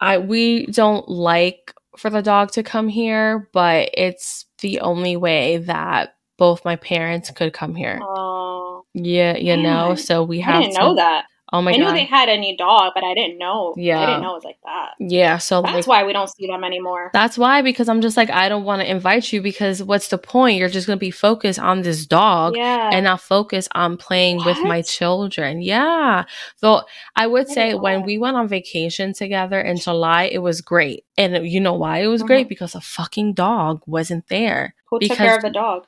I 0.00 0.18
we 0.18 0.66
don't 0.66 1.08
like 1.08 1.72
for 1.96 2.10
the 2.10 2.20
dog 2.20 2.52
to 2.52 2.62
come 2.62 2.88
here, 2.88 3.48
but 3.54 3.88
it's 3.94 4.44
the 4.60 4.80
only 4.80 5.16
way 5.16 5.58
that 5.58 6.16
both 6.36 6.62
my 6.62 6.76
parents 6.76 7.30
could 7.30 7.54
come 7.54 7.74
here. 7.74 7.98
Oh, 8.02 8.84
yeah, 8.92 9.38
you 9.38 9.56
know. 9.56 9.94
So 9.94 10.22
we 10.22 10.40
have. 10.40 10.56
I 10.56 10.60
didn't 10.60 10.74
to, 10.74 10.80
know 10.80 10.94
that. 10.96 11.24
Oh 11.52 11.62
my 11.62 11.72
I 11.72 11.76
god! 11.76 11.82
I 11.82 11.86
knew 11.86 11.94
they 11.94 12.04
had 12.04 12.28
a 12.28 12.38
new 12.38 12.56
dog, 12.56 12.92
but 12.94 13.02
I 13.02 13.14
didn't 13.14 13.38
know. 13.38 13.74
Yeah, 13.76 13.98
I 13.98 14.06
didn't 14.06 14.22
know 14.22 14.32
it 14.32 14.34
was 14.34 14.44
like 14.44 14.58
that. 14.64 14.90
Yeah, 15.00 15.38
so 15.38 15.62
that's 15.62 15.74
like, 15.74 15.86
why 15.86 16.04
we 16.04 16.12
don't 16.12 16.28
see 16.28 16.46
them 16.46 16.62
anymore. 16.62 17.10
That's 17.12 17.36
why 17.36 17.62
because 17.62 17.88
I'm 17.88 18.00
just 18.00 18.16
like 18.16 18.30
I 18.30 18.48
don't 18.48 18.64
want 18.64 18.82
to 18.82 18.90
invite 18.90 19.32
you 19.32 19.42
because 19.42 19.82
what's 19.82 20.08
the 20.08 20.18
point? 20.18 20.58
You're 20.58 20.68
just 20.68 20.86
gonna 20.86 20.96
be 20.96 21.10
focused 21.10 21.58
on 21.58 21.82
this 21.82 22.06
dog, 22.06 22.56
yeah. 22.56 22.90
and 22.92 23.04
not 23.04 23.20
focus 23.20 23.68
on 23.74 23.96
playing 23.96 24.38
what? 24.38 24.46
with 24.46 24.58
my 24.64 24.82
children. 24.82 25.60
Yeah, 25.60 26.24
So 26.56 26.82
I 27.16 27.26
would 27.26 27.50
I 27.50 27.54
say 27.54 27.74
when 27.74 28.04
we 28.04 28.16
went 28.18 28.36
on 28.36 28.46
vacation 28.46 29.12
together 29.12 29.60
in 29.60 29.76
July, 29.76 30.24
it 30.24 30.38
was 30.38 30.60
great, 30.60 31.04
and 31.18 31.46
you 31.46 31.60
know 31.60 31.74
why 31.74 31.98
it 31.98 32.06
was 32.06 32.20
mm-hmm. 32.20 32.28
great 32.28 32.48
because 32.48 32.74
a 32.74 32.80
fucking 32.80 33.34
dog 33.34 33.82
wasn't 33.86 34.28
there. 34.28 34.74
Who 34.90 35.00
because 35.00 35.16
took 35.16 35.26
care 35.26 35.36
of 35.36 35.42
the 35.42 35.50
dog? 35.50 35.86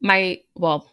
My 0.00 0.40
well, 0.54 0.91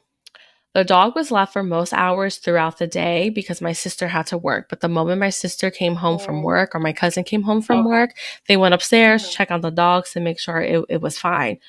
the 0.73 0.83
dog 0.83 1.15
was 1.15 1.31
left 1.31 1.53
for 1.53 1.63
most 1.63 1.93
hours 1.93 2.37
throughout 2.37 2.77
the 2.77 2.85
day 2.87 3.29
because 3.29 3.59
my 3.61 3.73
sister 3.73 4.07
had 4.07 4.27
to 4.27 4.37
work. 4.37 4.69
But 4.69 4.81
the 4.81 4.87
moment 4.87 5.19
my 5.19 5.31
sister 5.31 5.71
came 5.71 5.95
home 5.95 6.19
from 6.19 6.39
oh. 6.39 6.43
work 6.43 6.75
or 6.75 6.79
my 6.79 6.93
cousin 6.93 7.23
came 7.23 7.41
home 7.41 7.61
from 7.61 7.79
okay. 7.79 7.87
work, 7.87 8.17
they 8.47 8.55
went 8.55 8.75
upstairs, 8.75 9.23
mm-hmm. 9.23 9.31
check 9.31 9.51
on 9.51 9.61
the 9.61 9.71
dogs 9.71 10.11
to 10.11 10.19
make 10.19 10.39
sure 10.39 10.61
it, 10.61 10.85
it 10.87 11.01
was 11.01 11.17
fine. 11.17 11.59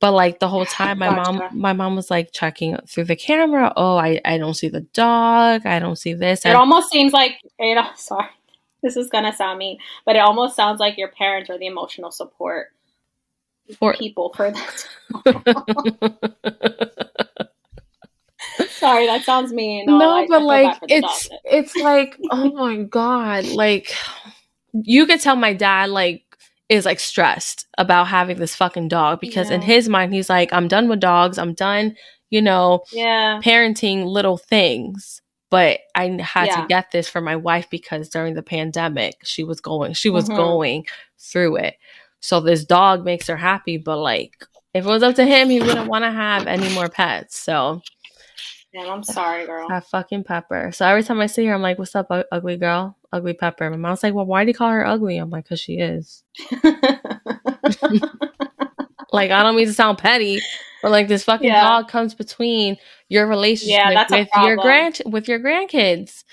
But 0.00 0.12
like 0.12 0.40
the 0.40 0.48
whole 0.48 0.66
time, 0.66 0.98
my 0.98 1.10
gotcha. 1.10 1.32
mom, 1.32 1.58
my 1.58 1.72
mom 1.74 1.94
was 1.94 2.10
like 2.10 2.32
checking 2.32 2.76
through 2.88 3.04
the 3.04 3.14
camera. 3.14 3.72
Oh, 3.76 3.96
I, 3.96 4.20
I 4.24 4.38
don't 4.38 4.54
see 4.54 4.68
the 4.68 4.80
dog. 4.80 5.64
I 5.64 5.78
don't 5.78 5.96
see 5.96 6.14
this. 6.14 6.40
It 6.40 6.48
and- 6.48 6.58
almost 6.58 6.90
seems 6.90 7.12
like 7.12 7.34
it. 7.58 7.86
Sorry, 7.96 8.26
this 8.82 8.96
is 8.96 9.10
gonna 9.10 9.32
sound 9.32 9.60
mean, 9.60 9.78
but 10.04 10.16
it 10.16 10.20
almost 10.20 10.56
sounds 10.56 10.80
like 10.80 10.98
your 10.98 11.08
parents 11.08 11.50
are 11.50 11.58
the 11.58 11.66
emotional 11.66 12.10
support 12.10 12.68
for 13.78 13.94
people 13.94 14.32
for 14.34 14.50
that. 14.50 14.88
Sorry, 18.70 19.06
that 19.06 19.24
sounds 19.24 19.52
mean. 19.52 19.86
No, 19.86 19.98
no 19.98 20.26
but 20.28 20.42
like 20.42 20.78
it's 20.88 21.28
it's 21.44 21.76
like 21.76 22.16
oh 22.30 22.52
my 22.52 22.82
god, 22.82 23.44
like 23.46 23.94
you 24.72 25.06
could 25.06 25.20
tell 25.20 25.36
my 25.36 25.52
dad 25.52 25.90
like 25.90 26.24
is 26.68 26.86
like 26.86 27.00
stressed 27.00 27.66
about 27.78 28.08
having 28.08 28.38
this 28.38 28.56
fucking 28.56 28.88
dog 28.88 29.20
because 29.20 29.50
yeah. 29.50 29.56
in 29.56 29.62
his 29.62 29.88
mind 29.88 30.12
he's 30.14 30.30
like 30.30 30.52
I'm 30.52 30.68
done 30.68 30.88
with 30.88 31.00
dogs. 31.00 31.38
I'm 31.38 31.54
done, 31.54 31.96
you 32.30 32.42
know, 32.42 32.82
yeah. 32.92 33.40
parenting 33.44 34.06
little 34.06 34.38
things. 34.38 35.20
But 35.50 35.80
I 35.94 36.18
had 36.22 36.46
yeah. 36.46 36.62
to 36.62 36.66
get 36.66 36.92
this 36.92 37.10
for 37.10 37.20
my 37.20 37.36
wife 37.36 37.68
because 37.68 38.08
during 38.08 38.34
the 38.34 38.42
pandemic 38.42 39.16
she 39.22 39.44
was 39.44 39.60
going 39.60 39.92
she 39.92 40.08
was 40.08 40.24
mm-hmm. 40.24 40.36
going 40.36 40.86
through 41.18 41.56
it. 41.56 41.76
So 42.20 42.40
this 42.40 42.64
dog 42.64 43.04
makes 43.04 43.26
her 43.26 43.36
happy, 43.36 43.76
but 43.76 43.98
like 43.98 44.46
if 44.74 44.86
it 44.86 44.88
was 44.88 45.02
up 45.02 45.16
to 45.16 45.26
him, 45.26 45.50
he 45.50 45.60
wouldn't 45.60 45.88
want 45.88 46.04
to 46.04 46.10
have 46.10 46.46
any 46.46 46.72
more 46.72 46.88
pets. 46.88 47.38
So 47.38 47.82
Man, 48.74 48.88
I'm 48.88 49.02
sorry, 49.02 49.44
girl. 49.44 49.68
That 49.68 49.86
fucking 49.86 50.24
Pepper. 50.24 50.70
So 50.72 50.86
every 50.86 51.02
time 51.02 51.20
I 51.20 51.26
see 51.26 51.44
her, 51.46 51.54
I'm 51.54 51.60
like, 51.60 51.78
"What's 51.78 51.94
up, 51.94 52.06
u- 52.10 52.24
ugly 52.32 52.56
girl? 52.56 52.96
Ugly 53.12 53.34
Pepper." 53.34 53.68
My 53.68 53.76
mom's 53.76 54.02
like, 54.02 54.14
"Well, 54.14 54.24
why 54.24 54.44
do 54.44 54.48
you 54.48 54.54
call 54.54 54.70
her 54.70 54.86
ugly?" 54.86 55.18
I'm 55.18 55.28
like, 55.28 55.46
"Cause 55.46 55.60
she 55.60 55.74
is." 55.74 56.24
like 59.12 59.30
I 59.30 59.42
don't 59.42 59.56
mean 59.56 59.66
to 59.66 59.74
sound 59.74 59.98
petty, 59.98 60.40
but 60.80 60.90
like 60.90 61.08
this 61.08 61.24
fucking 61.24 61.48
yeah. 61.48 61.60
dog 61.60 61.88
comes 61.88 62.14
between 62.14 62.78
your 63.10 63.26
relationship 63.26 63.78
yeah, 63.78 64.06
with 64.10 64.28
your 64.42 64.56
grand 64.56 65.02
with 65.04 65.28
your 65.28 65.38
grandkids. 65.38 66.24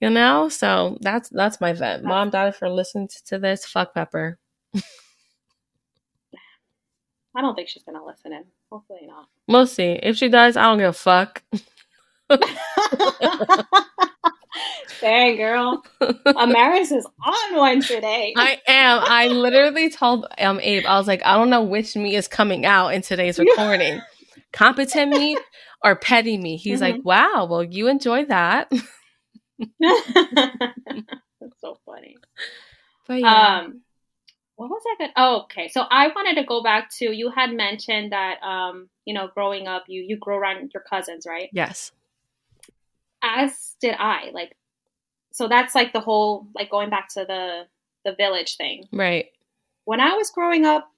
You 0.00 0.10
know, 0.10 0.50
so 0.50 0.98
that's 1.00 1.30
that's 1.30 1.60
my 1.62 1.72
vent. 1.72 2.04
Mom, 2.04 2.28
dad, 2.28 2.56
for 2.56 2.68
listening 2.68 3.08
to 3.26 3.38
this, 3.38 3.64
fuck 3.64 3.94
Pepper. 3.94 4.38
I 7.34 7.40
don't 7.40 7.54
think 7.54 7.68
she's 7.68 7.84
gonna 7.84 8.04
listen 8.04 8.34
in. 8.34 8.44
Hopefully 8.70 9.06
not. 9.06 9.26
We'll 9.48 9.66
see. 9.66 9.98
If 10.02 10.16
she 10.16 10.28
does, 10.28 10.56
I 10.56 10.62
don't 10.64 10.78
give 10.78 10.90
a 10.90 10.92
fuck. 10.92 11.42
Dang, 15.00 15.36
girl. 15.36 15.82
Amaris 16.00 16.92
is 16.92 17.06
on 17.24 17.56
one 17.56 17.80
today. 17.80 18.34
I 18.36 18.58
am. 18.68 19.02
I 19.04 19.28
literally 19.28 19.90
told 19.90 20.26
um 20.38 20.60
Abe, 20.60 20.84
I 20.86 20.98
was 20.98 21.08
like, 21.08 21.22
I 21.24 21.36
don't 21.36 21.50
know 21.50 21.62
which 21.62 21.96
me 21.96 22.14
is 22.14 22.28
coming 22.28 22.66
out 22.66 22.88
in 22.88 23.02
today's 23.02 23.38
recording. 23.40 24.00
competent 24.52 25.10
me 25.10 25.38
or 25.82 25.96
petty 25.96 26.36
me. 26.36 26.56
He's 26.56 26.80
mm-hmm. 26.80 26.96
like, 26.96 27.04
wow, 27.04 27.46
well, 27.50 27.64
you 27.64 27.88
enjoy 27.88 28.26
that. 28.26 28.70
That's 29.80 31.60
so 31.60 31.78
funny. 31.86 32.16
But 33.08 33.20
yeah. 33.20 33.62
Um, 33.64 33.80
what 34.60 34.68
was 34.68 34.82
I 34.86 34.94
good? 34.98 35.10
Oh, 35.16 35.42
okay. 35.44 35.68
So 35.68 35.86
I 35.90 36.08
wanted 36.08 36.38
to 36.38 36.46
go 36.46 36.62
back 36.62 36.90
to 36.98 37.16
you 37.16 37.30
had 37.30 37.50
mentioned 37.50 38.12
that 38.12 38.42
um, 38.42 38.90
you 39.06 39.14
know, 39.14 39.28
growing 39.32 39.66
up, 39.66 39.84
you 39.88 40.04
you 40.06 40.18
grow 40.18 40.36
around 40.36 40.72
your 40.74 40.82
cousins, 40.82 41.24
right? 41.26 41.48
Yes. 41.50 41.92
As 43.22 43.74
did 43.80 43.94
I. 43.98 44.30
Like, 44.34 44.54
so 45.32 45.48
that's 45.48 45.74
like 45.74 45.94
the 45.94 46.00
whole 46.00 46.46
like 46.54 46.70
going 46.70 46.90
back 46.90 47.08
to 47.14 47.24
the 47.24 47.62
the 48.04 48.14
village 48.14 48.58
thing, 48.58 48.84
right? 48.92 49.28
When 49.86 49.98
I 49.98 50.12
was 50.12 50.30
growing 50.30 50.66
up, 50.66 50.90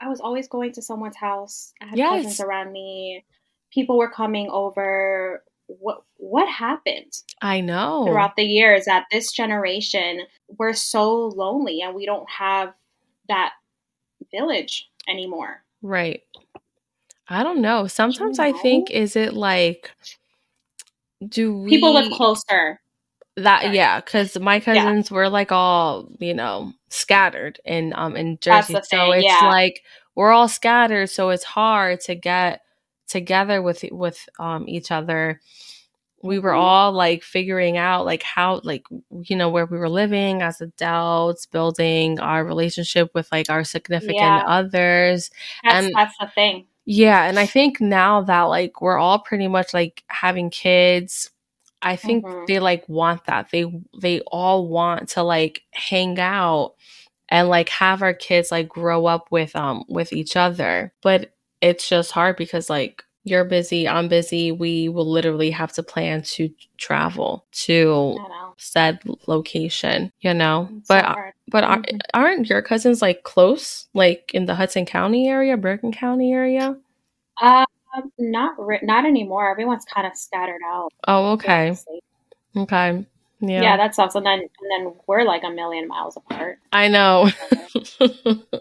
I 0.00 0.08
was 0.08 0.20
always 0.20 0.48
going 0.48 0.72
to 0.72 0.82
someone's 0.82 1.16
house. 1.16 1.72
I 1.80 1.86
had 1.86 1.98
yes. 1.98 2.10
cousins 2.24 2.40
around 2.40 2.72
me. 2.72 3.24
People 3.72 3.98
were 3.98 4.10
coming 4.10 4.48
over. 4.50 5.44
What 5.68 6.02
what 6.16 6.48
happened? 6.48 7.12
I 7.40 7.60
know. 7.60 8.04
Throughout 8.04 8.34
the 8.34 8.42
years 8.42 8.86
that 8.86 9.06
this 9.12 9.30
generation 9.30 10.22
we're 10.58 10.72
so 10.72 11.28
lonely 11.28 11.82
and 11.82 11.94
we 11.94 12.04
don't 12.04 12.28
have 12.28 12.74
that 13.30 13.52
village 14.30 14.90
anymore. 15.08 15.62
Right. 15.82 16.22
I 17.28 17.42
don't 17.42 17.62
know. 17.62 17.86
Sometimes 17.86 18.38
you 18.38 18.44
know? 18.44 18.50
I 18.50 18.60
think 18.60 18.90
is 18.90 19.16
it 19.16 19.32
like 19.32 19.90
do 21.26 21.56
we 21.56 21.70
people 21.70 21.94
live 21.94 22.10
closer? 22.12 22.80
That 23.36 23.62
Sorry. 23.62 23.76
yeah, 23.76 24.00
because 24.00 24.38
my 24.38 24.60
cousins 24.60 25.10
yeah. 25.10 25.16
were 25.16 25.28
like 25.28 25.52
all 25.52 26.08
you 26.18 26.34
know 26.34 26.72
scattered 26.88 27.60
in 27.64 27.92
um 27.94 28.16
in 28.16 28.38
Jersey, 28.40 28.76
so 28.82 29.12
it's 29.12 29.24
yeah. 29.24 29.48
like 29.48 29.82
we're 30.14 30.32
all 30.32 30.48
scattered, 30.48 31.08
so 31.08 31.30
it's 31.30 31.44
hard 31.44 32.00
to 32.00 32.14
get 32.14 32.60
together 33.06 33.62
with 33.62 33.84
with 33.92 34.28
um 34.38 34.68
each 34.68 34.90
other 34.90 35.40
we 36.22 36.38
were 36.38 36.50
mm-hmm. 36.50 36.60
all 36.60 36.92
like 36.92 37.22
figuring 37.22 37.76
out 37.76 38.04
like 38.04 38.22
how 38.22 38.60
like 38.64 38.84
you 39.22 39.36
know 39.36 39.48
where 39.48 39.66
we 39.66 39.78
were 39.78 39.88
living 39.88 40.42
as 40.42 40.60
adults 40.60 41.46
building 41.46 42.18
our 42.20 42.44
relationship 42.44 43.10
with 43.14 43.30
like 43.32 43.48
our 43.48 43.64
significant 43.64 44.16
yeah. 44.16 44.44
others 44.46 45.30
that's, 45.64 45.86
and 45.86 45.94
that's 45.94 46.16
the 46.18 46.26
thing 46.28 46.66
yeah 46.84 47.24
and 47.24 47.38
i 47.38 47.46
think 47.46 47.80
now 47.80 48.22
that 48.22 48.42
like 48.42 48.80
we're 48.80 48.98
all 48.98 49.18
pretty 49.18 49.48
much 49.48 49.72
like 49.72 50.02
having 50.08 50.50
kids 50.50 51.30
i 51.82 51.96
think 51.96 52.24
mm-hmm. 52.24 52.44
they 52.46 52.58
like 52.58 52.88
want 52.88 53.24
that 53.24 53.50
they 53.50 53.64
they 54.00 54.20
all 54.22 54.68
want 54.68 55.08
to 55.08 55.22
like 55.22 55.62
hang 55.72 56.18
out 56.18 56.74
and 57.28 57.48
like 57.48 57.68
have 57.68 58.02
our 58.02 58.14
kids 58.14 58.50
like 58.50 58.68
grow 58.68 59.06
up 59.06 59.28
with 59.30 59.54
um 59.56 59.84
with 59.88 60.12
each 60.12 60.36
other 60.36 60.92
but 61.02 61.32
it's 61.60 61.88
just 61.88 62.12
hard 62.12 62.36
because 62.36 62.68
like 62.70 63.04
you're 63.24 63.44
busy, 63.44 63.86
I'm 63.86 64.08
busy, 64.08 64.50
we 64.52 64.88
will 64.88 65.10
literally 65.10 65.50
have 65.50 65.72
to 65.74 65.82
plan 65.82 66.22
to 66.22 66.50
travel 66.78 67.46
to 67.52 68.16
said 68.56 69.00
location, 69.26 70.12
you 70.20 70.34
know. 70.34 70.68
It's 70.78 70.88
but 70.88 71.16
but 71.48 71.64
mm-hmm. 71.64 71.96
aren't 72.14 72.48
your 72.48 72.62
cousins 72.62 73.02
like 73.02 73.22
close, 73.22 73.88
like 73.94 74.30
in 74.34 74.46
the 74.46 74.54
Hudson 74.54 74.86
County 74.86 75.28
area, 75.28 75.56
Bergen 75.56 75.92
County 75.92 76.32
area? 76.32 76.76
Um, 77.42 77.66
not 78.18 78.54
not 78.82 79.04
anymore. 79.04 79.50
Everyone's 79.50 79.84
kind 79.84 80.06
of 80.06 80.16
scattered 80.16 80.60
out. 80.66 80.92
Oh, 81.08 81.32
okay. 81.32 81.76
Okay. 82.56 83.06
Yeah. 83.40 83.62
Yeah, 83.62 83.76
that's 83.76 83.98
awesome. 83.98 84.26
And 84.26 84.26
then 84.26 84.40
and 84.40 84.86
then 84.86 84.94
we're 85.06 85.24
like 85.24 85.44
a 85.44 85.50
million 85.50 85.88
miles 85.88 86.16
apart. 86.16 86.58
I 86.72 86.88
know. 86.88 87.30
uh, 88.00 88.34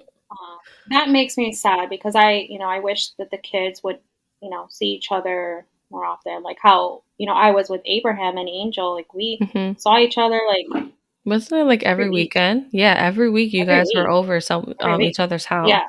that 0.89 1.09
makes 1.09 1.37
me 1.37 1.51
sad 1.53 1.89
because 1.89 2.15
I, 2.15 2.47
you 2.49 2.59
know, 2.59 2.65
I 2.65 2.79
wish 2.79 3.09
that 3.19 3.29
the 3.31 3.37
kids 3.37 3.83
would 3.83 3.99
you 4.41 4.49
know, 4.49 4.67
see 4.69 4.87
each 4.87 5.11
other 5.11 5.65
more 5.91 6.05
often. 6.05 6.43
Like 6.43 6.57
how, 6.61 7.03
you 7.17 7.25
know, 7.25 7.33
I 7.33 7.51
was 7.51 7.69
with 7.69 7.81
Abraham 7.85 8.37
and 8.37 8.47
Angel, 8.47 8.95
like 8.95 9.13
we 9.13 9.39
mm-hmm. 9.41 9.77
saw 9.77 9.97
each 9.97 10.17
other 10.17 10.39
like 10.47 10.89
wasn't 11.25 11.61
it 11.61 11.65
like 11.65 11.83
every, 11.83 12.05
every 12.05 12.13
weekend? 12.13 12.63
Week. 12.63 12.69
Yeah, 12.73 12.95
every 12.97 13.29
week 13.29 13.53
you 13.53 13.61
every 13.61 13.75
guys 13.75 13.87
week. 13.87 13.97
were 13.97 14.09
over 14.09 14.39
some 14.41 14.73
um, 14.79 15.01
each 15.01 15.19
other's 15.19 15.45
house. 15.45 15.69
Yeah. 15.69 15.87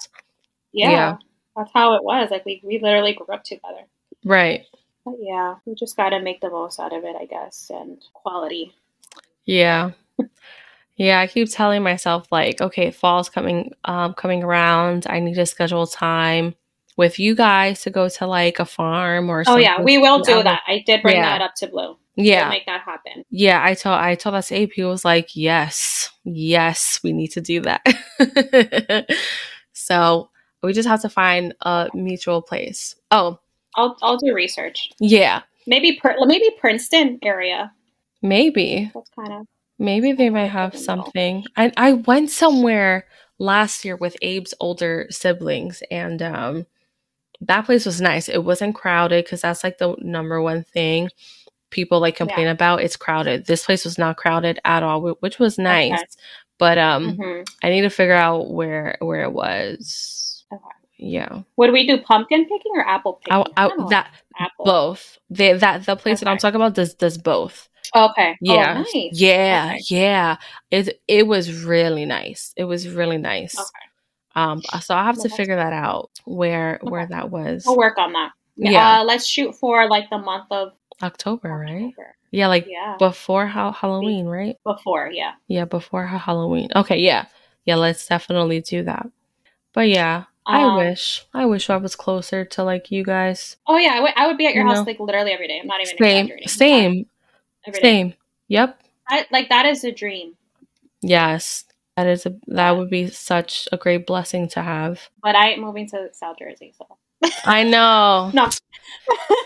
yeah. 0.72 0.90
yeah. 0.90 1.16
That's 1.56 1.70
how 1.72 1.94
it 1.94 2.04
was. 2.04 2.30
Like 2.30 2.44
we 2.44 2.60
we 2.64 2.78
literally 2.78 3.14
grew 3.14 3.34
up 3.34 3.44
together. 3.44 3.86
Right. 4.24 4.66
But 5.04 5.14
yeah, 5.18 5.54
we 5.64 5.74
just 5.74 5.96
got 5.96 6.10
to 6.10 6.20
make 6.20 6.40
the 6.40 6.50
most 6.50 6.78
out 6.78 6.92
of 6.92 7.04
it, 7.04 7.16
I 7.18 7.24
guess, 7.24 7.70
and 7.72 8.02
quality. 8.12 8.74
Yeah. 9.46 9.92
yeah, 10.96 11.20
I 11.20 11.26
keep 11.26 11.50
telling 11.50 11.82
myself 11.82 12.26
like, 12.30 12.60
okay, 12.60 12.90
fall's 12.90 13.30
coming 13.30 13.72
um 13.84 14.14
coming 14.14 14.42
around. 14.42 15.06
I 15.08 15.20
need 15.20 15.34
to 15.34 15.46
schedule 15.46 15.86
time 15.86 16.54
with 17.00 17.18
you 17.18 17.34
guys 17.34 17.82
to 17.82 17.90
go 17.90 18.08
to 18.08 18.26
like 18.26 18.58
a 18.60 18.64
farm 18.64 19.28
or 19.28 19.42
something. 19.42 19.66
oh 19.66 19.68
yeah 19.68 19.82
we 19.82 19.98
will 19.98 20.20
do 20.20 20.42
that. 20.42 20.60
I 20.66 20.84
did 20.86 21.02
bring 21.02 21.16
yeah. 21.16 21.38
that 21.38 21.42
up 21.42 21.54
to 21.56 21.66
blue. 21.66 21.96
Yeah. 22.14 22.42
we'll 22.42 22.50
make 22.50 22.66
that 22.66 22.82
happen. 22.82 23.24
Yeah 23.30 23.60
i 23.64 23.74
told 23.74 23.98
i 23.98 24.14
told 24.14 24.34
us 24.34 24.52
ap 24.52 24.76
was 24.78 25.04
like 25.04 25.34
yes 25.34 26.10
yes 26.24 27.00
we 27.02 27.12
need 27.12 27.32
to 27.32 27.40
do 27.40 27.62
that. 27.62 27.82
So 29.80 30.30
we 30.62 30.72
just 30.72 30.88
have 30.88 31.02
to 31.02 31.08
find 31.08 31.54
a 31.62 31.88
mutual 31.94 32.42
place. 32.42 32.94
Oh. 33.10 33.38
I'll 33.76 33.96
i'll 34.02 34.16
do 34.16 34.34
research. 34.34 34.90
Yeah. 35.00 35.42
Maybe 35.66 36.00
maybe 36.20 36.50
princeton 36.60 37.18
area. 37.22 37.72
Maybe. 38.22 38.90
That's 38.94 39.10
kind 39.10 39.32
of 39.32 39.46
maybe 39.78 40.12
they 40.12 40.28
might 40.28 40.50
have 40.50 40.76
something. 40.76 41.44
I 41.56 41.72
i 41.76 41.92
went 41.92 42.30
somewhere 42.30 43.06
last 43.38 43.84
year 43.84 43.96
with 43.96 44.16
abe's 44.22 44.54
older 44.60 45.06
siblings 45.10 45.82
and 45.90 46.20
um 46.20 46.66
that 47.42 47.66
place 47.66 47.86
was 47.86 48.00
nice. 48.00 48.28
It 48.28 48.44
wasn't 48.44 48.74
crowded 48.74 49.24
because 49.24 49.40
that's 49.42 49.64
like 49.64 49.78
the 49.78 49.96
number 49.98 50.40
one 50.42 50.64
thing 50.64 51.08
people 51.70 52.00
like 52.00 52.16
complain 52.16 52.46
yeah. 52.46 52.52
about. 52.52 52.82
It's 52.82 52.96
crowded. 52.96 53.46
This 53.46 53.64
place 53.64 53.84
was 53.84 53.98
not 53.98 54.16
crowded 54.16 54.60
at 54.64 54.82
all, 54.82 55.16
which 55.20 55.38
was 55.38 55.58
nice. 55.58 55.92
Okay. 55.92 56.04
But 56.58 56.78
um, 56.78 57.16
mm-hmm. 57.16 57.42
I 57.62 57.70
need 57.70 57.82
to 57.82 57.90
figure 57.90 58.14
out 58.14 58.50
where 58.50 58.96
where 59.00 59.22
it 59.22 59.32
was. 59.32 60.44
Okay. 60.52 60.62
Yeah. 60.98 61.42
Would 61.56 61.72
we 61.72 61.86
do 61.86 61.98
pumpkin 61.98 62.44
picking 62.44 62.72
or 62.74 62.86
apple 62.86 63.14
picking? 63.14 63.32
I, 63.56 63.64
I, 63.64 63.66
I 63.68 63.88
that 63.88 64.12
apple. 64.38 64.64
both. 64.66 65.18
They, 65.30 65.54
that 65.54 65.86
the 65.86 65.96
place 65.96 66.18
okay. 66.18 66.24
that 66.24 66.30
I'm 66.30 66.38
talking 66.38 66.56
about 66.56 66.74
does 66.74 66.94
does 66.94 67.16
both. 67.16 67.68
Okay. 67.96 68.36
Yeah. 68.42 68.74
Oh, 68.76 68.82
nice. 68.82 69.10
Yeah. 69.12 69.72
Okay. 69.74 69.84
Yeah. 69.88 70.36
It 70.70 71.00
it 71.08 71.26
was 71.26 71.64
really 71.64 72.04
nice. 72.04 72.52
It 72.56 72.64
was 72.64 72.88
really 72.88 73.18
nice. 73.18 73.58
Okay. 73.58 73.89
Um, 74.34 74.62
so 74.80 74.94
I'll 74.94 75.04
have 75.04 75.20
to 75.20 75.28
figure 75.28 75.56
that 75.56 75.72
out 75.72 76.10
where 76.24 76.76
okay. 76.76 76.90
where 76.90 77.06
that 77.06 77.30
was. 77.30 77.64
We'll 77.66 77.76
work 77.76 77.98
on 77.98 78.12
that. 78.12 78.32
Yeah. 78.56 79.00
Uh, 79.00 79.04
let's 79.04 79.26
shoot 79.26 79.54
for 79.54 79.88
like 79.88 80.10
the 80.10 80.18
month 80.18 80.46
of 80.50 80.72
October, 81.02 81.52
October. 81.52 81.56
right? 81.58 81.94
Yeah, 82.30 82.46
like 82.46 82.66
yeah. 82.68 82.96
before 82.98 83.46
ha- 83.46 83.72
Halloween, 83.72 84.26
right? 84.26 84.56
Before, 84.64 85.10
yeah. 85.12 85.32
Yeah, 85.48 85.64
before 85.64 86.06
Halloween. 86.06 86.68
Okay, 86.76 86.98
yeah. 86.98 87.26
Yeah, 87.64 87.76
let's 87.76 88.06
definitely 88.06 88.60
do 88.60 88.84
that. 88.84 89.06
But 89.72 89.88
yeah, 89.88 90.24
um, 90.46 90.56
I 90.56 90.76
wish. 90.76 91.26
I 91.34 91.46
wish 91.46 91.70
I 91.70 91.76
was 91.76 91.96
closer 91.96 92.44
to 92.44 92.64
like 92.64 92.90
you 92.90 93.04
guys. 93.04 93.56
Oh 93.66 93.76
yeah, 93.76 93.92
I, 93.92 93.96
w- 93.96 94.14
I 94.16 94.26
would 94.26 94.38
be 94.38 94.46
at 94.46 94.54
your 94.54 94.64
you 94.64 94.68
house 94.68 94.78
know? 94.78 94.90
like 94.90 95.00
literally 95.00 95.32
every 95.32 95.48
day. 95.48 95.60
I'm 95.60 95.66
not 95.66 95.80
even 95.80 95.96
same, 95.98 96.30
Same. 96.46 97.06
Same. 97.72 98.14
Yep. 98.48 98.80
I, 99.08 99.26
like 99.30 99.48
that 99.48 99.66
is 99.66 99.84
a 99.84 99.92
dream. 99.92 100.36
Yes, 101.02 101.64
that 101.96 102.06
is 102.06 102.26
a 102.26 102.34
that 102.46 102.76
would 102.76 102.90
be 102.90 103.08
such 103.08 103.68
a 103.72 103.76
great 103.76 104.06
blessing 104.06 104.48
to 104.50 104.62
have. 104.62 105.08
But 105.22 105.34
I 105.36 105.52
am 105.52 105.60
moving 105.60 105.88
to 105.90 106.08
South 106.12 106.36
Jersey, 106.38 106.72
so 106.76 106.86
I 107.44 107.62
know. 107.64 108.30
no, 108.34 108.48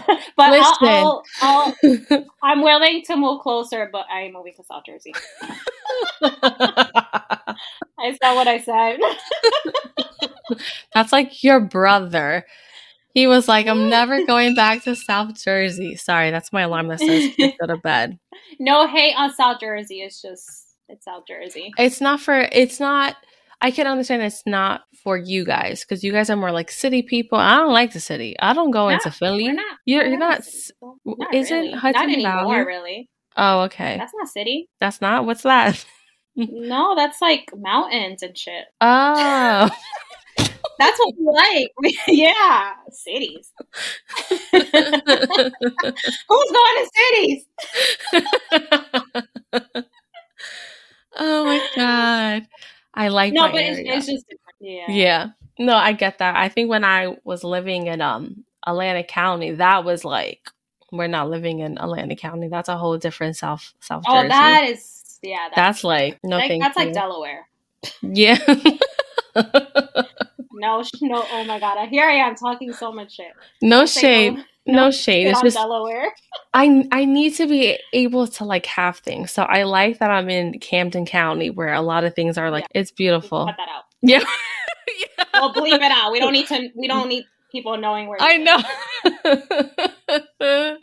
but 0.36 0.50
Listen. 0.50 0.88
I'll, 0.88 1.22
I'll, 1.40 1.74
I'll, 1.82 2.24
I'm 2.42 2.62
willing 2.62 3.02
to 3.06 3.16
move 3.16 3.40
closer, 3.40 3.88
but 3.90 4.06
I 4.10 4.22
am 4.22 4.32
moving 4.32 4.54
to 4.54 4.64
South 4.64 4.84
Jersey. 4.86 5.14
I 6.22 8.16
saw 8.22 8.34
what 8.34 8.48
I 8.48 8.58
said. 8.60 8.98
That's 10.92 11.12
like 11.12 11.42
your 11.42 11.60
brother. 11.60 12.44
He 13.14 13.26
was 13.28 13.46
like, 13.46 13.68
I'm 13.68 13.88
never 13.88 14.26
going 14.26 14.56
back 14.56 14.82
to 14.84 14.96
South 14.96 15.40
Jersey. 15.42 15.94
Sorry, 15.94 16.30
that's 16.30 16.52
my 16.52 16.62
alarm 16.62 16.88
that 16.88 16.98
says 16.98 17.32
go 17.38 17.66
to 17.66 17.76
bed. 17.76 18.18
No 18.58 18.88
hate 18.88 19.14
on 19.16 19.32
South 19.32 19.60
Jersey. 19.60 20.00
It's 20.00 20.20
just 20.20 20.63
it's 20.88 21.04
South 21.04 21.24
Jersey. 21.26 21.72
It's 21.78 22.00
not 22.00 22.20
for. 22.20 22.48
It's 22.52 22.80
not. 22.80 23.16
I 23.60 23.70
can 23.70 23.86
understand 23.86 24.22
it's 24.22 24.42
not 24.46 24.82
for 25.02 25.16
you 25.16 25.44
guys 25.44 25.80
because 25.80 26.04
you 26.04 26.12
guys 26.12 26.28
are 26.28 26.36
more 26.36 26.52
like 26.52 26.70
city 26.70 27.02
people. 27.02 27.38
I 27.38 27.56
don't 27.56 27.72
like 27.72 27.92
the 27.92 28.00
city. 28.00 28.36
I 28.38 28.52
don't 28.52 28.72
go 28.72 28.88
into 28.88 29.10
Philly. 29.10 29.50
Not, 29.52 29.64
you're, 29.86 30.04
you're 30.04 30.18
not. 30.18 30.44
not 31.04 31.34
isn't 31.34 31.56
really. 31.56 31.72
Hudson 31.72 32.02
not 32.02 32.12
anymore, 32.12 32.44
Valley? 32.44 32.66
Really? 32.66 33.10
Oh, 33.36 33.62
okay. 33.62 33.96
That's 33.96 34.12
not 34.14 34.28
city. 34.28 34.68
That's 34.80 35.00
not. 35.00 35.24
What's 35.24 35.42
that? 35.42 35.84
no, 36.36 36.94
that's 36.94 37.20
like 37.20 37.48
mountains 37.56 38.22
and 38.22 38.36
shit. 38.36 38.64
Oh. 38.80 39.70
That's 40.78 40.98
what 40.98 41.14
we 41.16 41.24
like. 41.24 41.70
yeah, 42.08 42.72
cities. 42.90 43.52
Who's 44.28 44.70
going 46.50 46.76
to 46.80 46.90
cities? 46.96 47.46
Oh 51.76 51.80
god. 51.80 52.48
I 52.94 53.08
like 53.08 53.32
no, 53.32 53.50
but 53.50 53.60
it's, 53.60 53.80
it's, 53.82 54.06
just. 54.06 54.24
Yeah. 54.60 54.90
Yeah. 54.90 55.28
No, 55.58 55.74
I 55.74 55.92
get 55.92 56.18
that. 56.18 56.36
I 56.36 56.48
think 56.48 56.70
when 56.70 56.84
I 56.84 57.16
was 57.24 57.44
living 57.44 57.86
in 57.86 58.00
um 58.00 58.44
Atlantic 58.66 59.08
County, 59.08 59.52
that 59.52 59.84
was 59.84 60.04
like 60.04 60.50
we're 60.92 61.08
not 61.08 61.28
living 61.28 61.60
in 61.60 61.78
Atlantic 61.78 62.18
County. 62.18 62.48
That's 62.48 62.68
a 62.68 62.76
whole 62.76 62.98
different 62.98 63.36
South 63.36 63.72
South 63.80 64.04
oh, 64.06 64.14
Jersey. 64.14 64.28
that 64.28 64.64
is 64.64 65.18
yeah. 65.22 65.48
That's, 65.48 65.56
that's 65.56 65.84
like 65.84 66.18
no 66.22 66.36
like, 66.36 66.60
That's 66.60 66.78
you. 66.78 66.84
like 66.84 66.94
Delaware. 66.94 67.48
Yeah. 68.02 68.38
no, 70.52 70.82
no. 71.02 71.26
Oh 71.30 71.44
my 71.44 71.58
god! 71.58 71.88
Here 71.88 72.04
I 72.04 72.14
am 72.14 72.34
talking 72.34 72.72
so 72.72 72.92
much 72.92 73.16
shit. 73.16 73.32
No 73.60 73.86
shade. 73.86 74.38
No, 74.66 74.86
no 74.86 74.90
shade. 74.90 75.26
It's 75.26 75.42
just 75.42 75.56
Delaware. 75.56 76.12
I 76.54 76.86
I 76.90 77.04
need 77.04 77.34
to 77.34 77.46
be 77.46 77.78
able 77.92 78.26
to 78.28 78.44
like 78.44 78.66
have 78.66 78.98
things. 78.98 79.30
So 79.30 79.42
I 79.42 79.64
like 79.64 79.98
that 79.98 80.10
I'm 80.10 80.30
in 80.30 80.58
Camden 80.58 81.04
County 81.04 81.50
where 81.50 81.72
a 81.72 81.82
lot 81.82 82.04
of 82.04 82.14
things 82.14 82.38
are 82.38 82.50
like 82.50 82.64
yeah. 82.74 82.80
it's 82.80 82.90
beautiful. 82.90 83.46
Cut 83.46 83.56
that 83.58 83.68
out. 83.68 83.84
Yeah. 84.00 84.20
yeah. 85.18 85.24
Well, 85.34 85.52
believe 85.52 85.74
it 85.74 85.92
out. 85.92 86.12
We 86.12 86.20
don't 86.20 86.32
need 86.32 86.46
to. 86.48 86.70
We 86.74 86.88
don't 86.88 87.08
need 87.08 87.24
people 87.54 87.76
knowing 87.76 88.08
where. 88.08 88.18
I 88.20 88.36
know. 88.38 88.62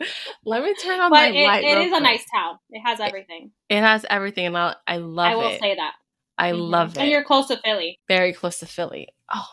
Let 0.44 0.64
me 0.64 0.74
turn 0.82 1.00
on 1.00 1.10
but 1.10 1.16
my 1.16 1.28
it, 1.28 1.44
light. 1.44 1.64
It 1.64 1.78
is 1.78 1.88
quick. 1.88 2.00
a 2.00 2.02
nice 2.02 2.24
town. 2.32 2.58
It 2.70 2.80
has 2.80 3.00
everything. 3.00 3.50
It, 3.68 3.76
it 3.76 3.82
has 3.82 4.06
everything, 4.08 4.46
and 4.46 4.56
I, 4.56 4.74
I 4.86 4.96
love. 4.96 5.26
I 5.26 5.36
will 5.36 5.48
it. 5.48 5.60
say 5.60 5.74
that. 5.74 5.92
I 6.38 6.52
mm-hmm. 6.52 6.60
love 6.60 6.96
it. 6.96 7.00
And 7.00 7.10
you're 7.10 7.24
close 7.24 7.48
to 7.48 7.58
Philly. 7.58 8.00
Very 8.08 8.32
close 8.32 8.58
to 8.60 8.66
Philly. 8.66 9.08
Oh, 9.32 9.48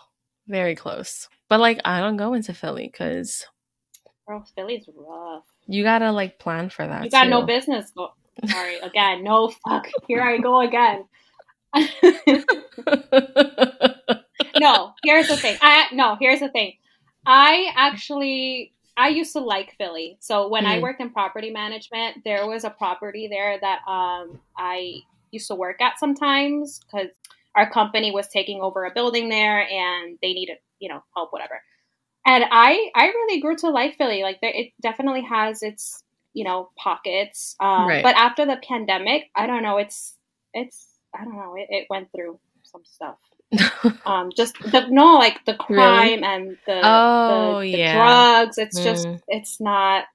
very 0.48 0.76
close. 0.76 1.28
But 1.50 1.60
like, 1.60 1.80
I 1.84 2.00
don't 2.00 2.18
go 2.18 2.34
into 2.34 2.54
Philly 2.54 2.88
because. 2.92 3.46
Bro, 4.30 4.44
Philly's 4.56 4.88
rough. 4.96 5.46
You 5.66 5.82
gotta 5.82 6.12
like 6.12 6.38
plan 6.38 6.70
for 6.70 6.86
that. 6.86 7.04
You 7.04 7.10
got 7.10 7.24
too. 7.24 7.32
no 7.32 7.48
business. 7.48 7.90
Go- 7.90 8.14
Sorry, 8.46 8.78
again, 8.78 9.24
no 9.24 9.48
fuck. 9.68 9.90
Here 10.08 10.22
I 10.22 10.38
go 10.38 10.62
again. 10.62 11.06
no, 14.60 14.94
here's 15.04 15.30
the 15.30 15.36
thing. 15.36 15.58
I 15.64 15.88
no, 15.94 16.16
here's 16.22 16.42
the 16.42 16.50
thing. 16.50 16.74
I 17.26 17.72
actually 17.76 18.72
I 18.96 19.08
used 19.08 19.34
to 19.34 19.40
like 19.40 19.74
Philly. 19.80 20.18
So 20.20 20.48
when 20.48 20.66
mm. 20.66 20.76
I 20.76 20.80
worked 20.80 21.02
in 21.02 21.10
property 21.10 21.50
management, 21.50 22.24
there 22.24 22.46
was 22.46 22.64
a 22.66 22.70
property 22.70 23.28
there 23.28 23.58
that 23.60 23.80
um 23.88 24.40
I 24.56 24.98
used 25.32 25.48
to 25.48 25.56
work 25.56 25.82
at 25.82 25.98
sometimes 25.98 26.82
because 26.82 27.10
our 27.56 27.68
company 27.68 28.12
was 28.12 28.28
taking 28.28 28.62
over 28.62 28.86
a 28.86 28.94
building 28.94 29.28
there 29.30 29.68
and 29.68 30.20
they 30.22 30.34
needed, 30.34 30.58
you 30.78 30.88
know, 30.88 31.04
help 31.16 31.34
whatever. 31.34 31.64
And 32.26 32.44
I 32.50 32.90
I 32.96 33.08
really 33.08 33.42
grew 33.42 33.56
to 33.58 33.70
like 33.70 33.98
Philly. 33.98 34.24
Like 34.24 34.40
it 34.42 34.72
definitely 34.82 35.24
has 35.24 35.64
its, 35.64 36.04
you 36.34 36.44
know, 36.44 36.70
pockets. 36.78 37.56
Um, 37.60 37.88
right. 37.88 38.04
but 38.04 38.16
after 38.16 38.46
the 38.46 38.60
pandemic, 38.68 39.30
I 39.36 39.48
don't 39.48 39.64
know, 39.64 39.78
it's 39.78 40.16
it's 40.54 40.88
I 41.16 41.24
don't 41.24 41.36
know, 41.36 41.56
it, 41.58 41.68
it 41.70 41.88
went 41.90 42.12
through 42.12 42.40
some 42.64 42.84
stuff. 42.84 43.18
um, 44.06 44.30
just 44.36 44.60
the 44.60 44.86
no, 44.90 45.16
like 45.16 45.44
the 45.46 45.56
crime 45.56 46.22
really? 46.22 46.24
and 46.24 46.58
the 46.68 46.82
oh 46.84 47.62
the, 47.62 47.72
the 47.72 47.78
yeah 47.78 47.96
drugs. 47.96 48.58
It's 48.58 48.80
mm. 48.80 48.84
just 48.84 49.08
it's 49.28 49.60
not 49.60 50.06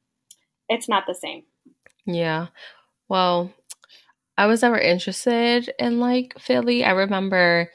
it's 0.69 0.89
not 0.89 1.05
the 1.07 1.15
same. 1.15 1.43
Yeah. 2.07 2.49
Well, 3.09 3.53
I 4.37 4.47
was 4.47 4.63
never 4.63 4.79
interested 4.79 5.73
in 5.79 6.01
like 6.01 6.39
Philly. 6.39 6.85
I 6.85 6.91
remember 6.91 7.71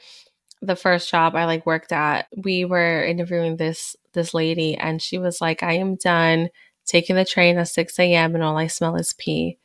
the 0.62 0.76
first 0.76 1.10
job 1.10 1.34
I 1.34 1.46
like 1.46 1.66
worked 1.66 1.92
at. 1.92 2.26
We 2.36 2.64
were 2.64 3.04
interviewing 3.04 3.56
this 3.56 3.96
this 4.12 4.34
lady, 4.34 4.76
and 4.76 5.00
she 5.02 5.18
was 5.18 5.40
like, 5.40 5.62
"I 5.62 5.74
am 5.74 5.96
done 5.96 6.50
taking 6.86 7.16
the 7.16 7.24
train 7.24 7.58
at 7.58 7.68
six 7.68 7.98
a.m. 7.98 8.34
and 8.34 8.44
all 8.44 8.56
I 8.58 8.66
smell 8.66 8.96
is 8.96 9.14
pee." 9.14 9.58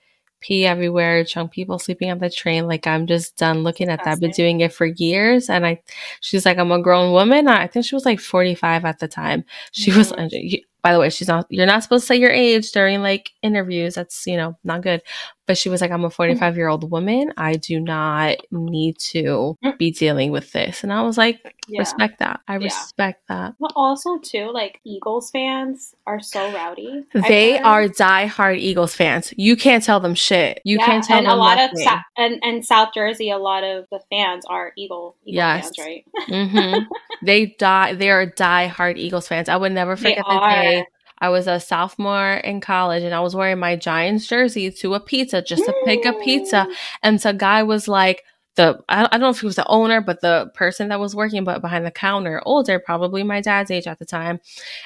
pee 0.46 0.66
everywhere, 0.66 1.24
drunk 1.24 1.52
people 1.52 1.80
sleeping 1.80 2.12
on 2.12 2.20
the 2.20 2.30
train. 2.30 2.68
Like 2.68 2.86
I'm 2.86 3.08
just 3.08 3.36
done 3.36 3.64
looking 3.64 3.90
at 3.90 3.98
That's 3.98 4.06
that. 4.06 4.12
I've 4.12 4.20
been 4.20 4.32
doing 4.32 4.60
it 4.60 4.72
for 4.72 4.86
years. 4.86 5.50
And 5.50 5.66
I, 5.66 5.82
she's 6.22 6.46
like, 6.46 6.60
I'm 6.60 6.72
a 6.72 6.82
grown 6.82 7.12
woman. 7.14 7.48
I 7.48 7.66
think 7.66 7.86
she 7.86 7.96
was 7.96 8.06
like 8.06 8.20
45 8.20 8.86
at 8.86 9.00
the 9.00 9.08
time. 9.08 9.44
She 9.72 9.90
mm-hmm. 9.90 9.98
was, 9.98 10.60
by 10.84 10.94
the 10.94 11.00
way, 11.00 11.10
she's 11.10 11.28
not, 11.28 11.48
you're 11.50 11.66
not 11.66 11.82
supposed 11.82 12.04
to 12.04 12.08
say 12.08 12.18
your 12.18 12.32
age 12.32 12.72
during 12.72 13.02
like 13.02 13.32
interviews. 13.42 13.96
That's, 13.96 14.28
you 14.28 14.38
know, 14.38 14.56
not 14.64 14.82
good. 14.82 15.02
But 15.48 15.58
she 15.58 15.70
was 15.70 15.82
like, 15.82 15.92
I'm 15.92 16.04
a 16.04 16.08
mm-hmm. 16.08 16.16
45 16.16 16.58
year 16.58 16.68
old 16.68 16.90
woman. 16.90 17.34
I 17.38 17.54
do 17.54 17.80
not 17.80 18.38
need 18.52 18.98
to 19.00 19.58
mm. 19.64 19.78
be 19.78 19.92
dealing 19.92 20.32
with 20.32 20.52
this. 20.52 20.84
And 20.84 20.92
I 20.92 21.04
was 21.04 21.18
like, 21.18 21.56
yeah. 21.68 21.80
respect 21.80 22.20
that. 22.20 22.42
I 22.48 22.54
yeah. 22.54 22.64
respect 22.64 23.28
that. 23.28 23.56
But 23.60 23.74
also, 23.76 24.18
too, 24.18 24.52
like 24.52 24.80
Eagles 24.84 25.32
fans 25.32 25.96
are 26.08 26.20
so 26.20 26.52
rowdy. 26.52 27.06
They 27.28 27.60
are 27.60 27.88
diehard 27.88 28.58
Eagles 28.58 28.96
fans. 28.96 29.34
You 29.38 29.56
can't 29.56 29.84
tell 29.84 30.00
them 30.00 30.16
shit. 30.16 30.62
You 30.64 30.78
yeah, 30.78 30.86
can't 30.86 31.04
tell 31.04 31.18
and 31.18 31.28
them 31.28 31.34
a 31.34 31.36
lot 31.38 31.58
nothing. 31.58 31.80
of 31.80 31.84
Sa- 31.84 32.02
and 32.18 32.40
and 32.44 32.66
South 32.66 32.90
Jersey, 32.94 33.30
a 33.30 33.38
lot 33.38 33.64
of 33.64 33.86
the 33.92 34.00
fans 34.10 34.46
are 34.46 34.72
Eagle, 34.76 35.16
Eagle 35.26 35.36
yes. 35.36 35.64
fans, 35.64 35.80
right? 35.80 36.06
mm-hmm. 36.30 36.84
They 37.26 37.48
die. 37.58 37.94
They 37.94 38.10
are 38.10 38.28
diehard 38.28 38.98
Eagles 38.98 39.28
fans. 39.28 39.50
I 39.50 39.58
would 39.58 39.72
never 39.72 39.96
forget 39.96 40.24
the 40.28 40.40
day 40.40 40.86
I 41.20 41.30
was 41.30 41.48
a 41.48 41.60
sophomore 41.60 42.34
in 42.34 42.62
college 42.62 43.04
and 43.04 43.14
I 43.14 43.22
was 43.22 43.36
wearing 43.36 43.60
my 43.60 43.76
Giants 43.76 44.28
jersey 44.28 44.72
to 44.72 44.94
a 44.96 45.00
pizza 45.00 45.42
just 45.42 45.64
to 45.64 45.74
pick 45.86 46.06
a 46.06 46.14
pizza. 46.14 46.68
And 47.04 47.20
the 47.20 47.34
guy 47.34 47.64
was 47.64 47.88
like, 47.88 48.24
the 48.56 48.80
I, 48.90 49.06
I 49.06 49.08
don't 49.10 49.22
know 49.22 49.30
if 49.30 49.42
he 49.42 49.46
was 49.46 49.58
the 49.58 49.68
owner, 49.68 50.02
but 50.02 50.22
the 50.22 50.50
person 50.54 50.90
that 50.90 51.00
was 51.00 51.16
working 51.16 51.44
but 51.44 51.62
behind 51.62 51.86
the 51.86 51.92
counter, 51.92 52.42
older, 52.46 52.80
probably 52.80 53.24
my 53.24 53.42
dad's 53.42 53.72
age 53.72 53.88
at 53.88 54.00
the 54.00 54.06
time. 54.06 54.40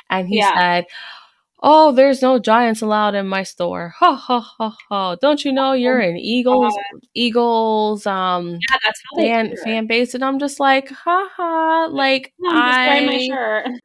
And 0.10 0.28
he 0.28 0.38
yeah. 0.38 0.56
said, 0.56 0.86
Oh, 1.62 1.92
there's 1.92 2.22
no 2.22 2.40
giants 2.40 2.82
allowed 2.82 3.16
in 3.16 3.28
my 3.28 3.44
store. 3.44 3.94
Ha 4.00 4.16
ha 4.16 4.40
ha 4.40 4.76
ha. 4.90 5.16
Don't 5.16 5.44
you 5.44 5.52
know 5.52 5.74
you're 5.74 6.00
an 6.00 6.16
Eagles 6.18 6.74
Eagles 7.14 8.06
um 8.08 8.52
yeah, 8.52 8.78
that's 8.84 9.02
fan 9.18 9.56
fan 9.64 9.88
base? 9.88 10.14
And 10.14 10.24
I'm 10.24 10.40
just 10.40 10.60
like, 10.60 10.90
ha 10.90 11.30
ha. 11.36 11.88
Like 11.92 12.34
I 12.46 13.28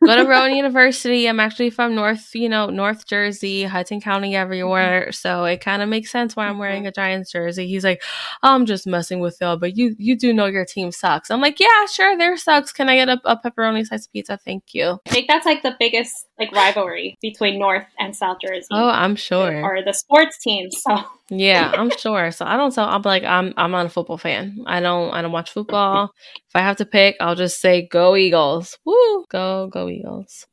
go 0.05 0.17
to 0.17 0.29
Rowan 0.29 0.55
University. 0.57 1.29
I'm 1.29 1.41
actually 1.41 1.71
from 1.71 1.95
North, 1.97 2.35
you 2.35 2.49
know, 2.49 2.71
North 2.71 3.07
Jersey, 3.07 3.65
Hudson 3.65 4.01
County, 4.01 4.31
mm-hmm. 4.31 4.43
everywhere. 4.43 5.03
Mm-hmm. 5.03 5.13
So 5.13 5.45
it 5.45 5.61
kind 5.61 5.83
of 5.83 5.89
makes 5.89 6.13
sense 6.13 6.37
why 6.37 6.47
I'm 6.47 6.59
wearing 6.59 6.83
mm-hmm. 6.83 6.89
a 6.89 6.93
Giants 6.93 7.33
jersey. 7.33 7.67
He's 7.67 7.85
like, 7.85 8.03
I'm 8.43 8.67
just 8.67 8.87
messing 8.87 9.19
with 9.19 9.37
you, 9.41 9.57
but 9.57 9.77
you 9.77 9.97
you 9.99 10.17
do 10.17 10.33
know 10.33 10.47
your 10.47 10.65
team 10.65 10.93
sucks. 10.93 11.31
I'm 11.31 11.41
like, 11.41 11.59
yeah, 11.59 11.87
sure, 11.93 12.17
there 12.17 12.37
sucks. 12.37 12.73
Can 12.73 12.89
I 12.89 12.97
get 12.97 13.09
a, 13.09 13.21
a 13.25 13.37
pepperoni 13.37 13.85
sized 13.85 14.13
pizza? 14.13 14.39
Thank 14.45 14.75
you. 14.75 14.99
I 15.07 15.11
think 15.11 15.27
that's 15.27 15.47
like 15.47 15.63
the 15.63 15.75
biggest 15.79 16.13
like 16.39 16.53
rivalry 16.53 17.17
between 17.21 17.59
North 17.65 17.87
and 17.99 18.15
South 18.15 18.37
Jersey. 18.45 18.67
Oh, 18.71 18.89
I'm 18.89 19.17
sure. 19.17 19.63
Or 19.63 19.83
the 19.83 19.95
sports 19.95 20.39
teams. 20.39 20.83
So 20.83 21.03
yeah, 21.31 21.73
I'm 21.79 21.91
sure. 21.97 22.31
So 22.31 22.45
I 22.45 22.59
don't 22.59 22.75
tell. 22.75 22.85
I'm 22.87 23.01
like 23.03 23.25
I'm 23.25 23.55
I'm 23.57 23.71
not 23.71 23.87
a 23.87 23.89
football 23.89 24.19
fan. 24.19 24.59
I 24.67 24.81
don't 24.81 25.15
I 25.15 25.23
don't 25.23 25.33
watch 25.33 25.51
football. 25.51 26.13
If 26.37 26.55
I 26.55 26.61
have 26.61 26.77
to 26.77 26.85
pick, 26.85 27.17
I'll 27.21 27.35
just 27.35 27.61
say 27.61 27.89
go 27.91 28.17
Eagles. 28.17 28.79
Woo, 28.85 29.25
go 29.31 29.69
go 29.69 29.89
Eagles. 29.89 30.47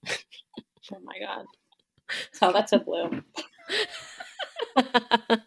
oh 0.93 0.99
my 1.03 1.20
god. 1.20 1.45
So 2.32 2.51
that's 2.53 2.72
a 2.72 2.80
blue. 2.80 3.22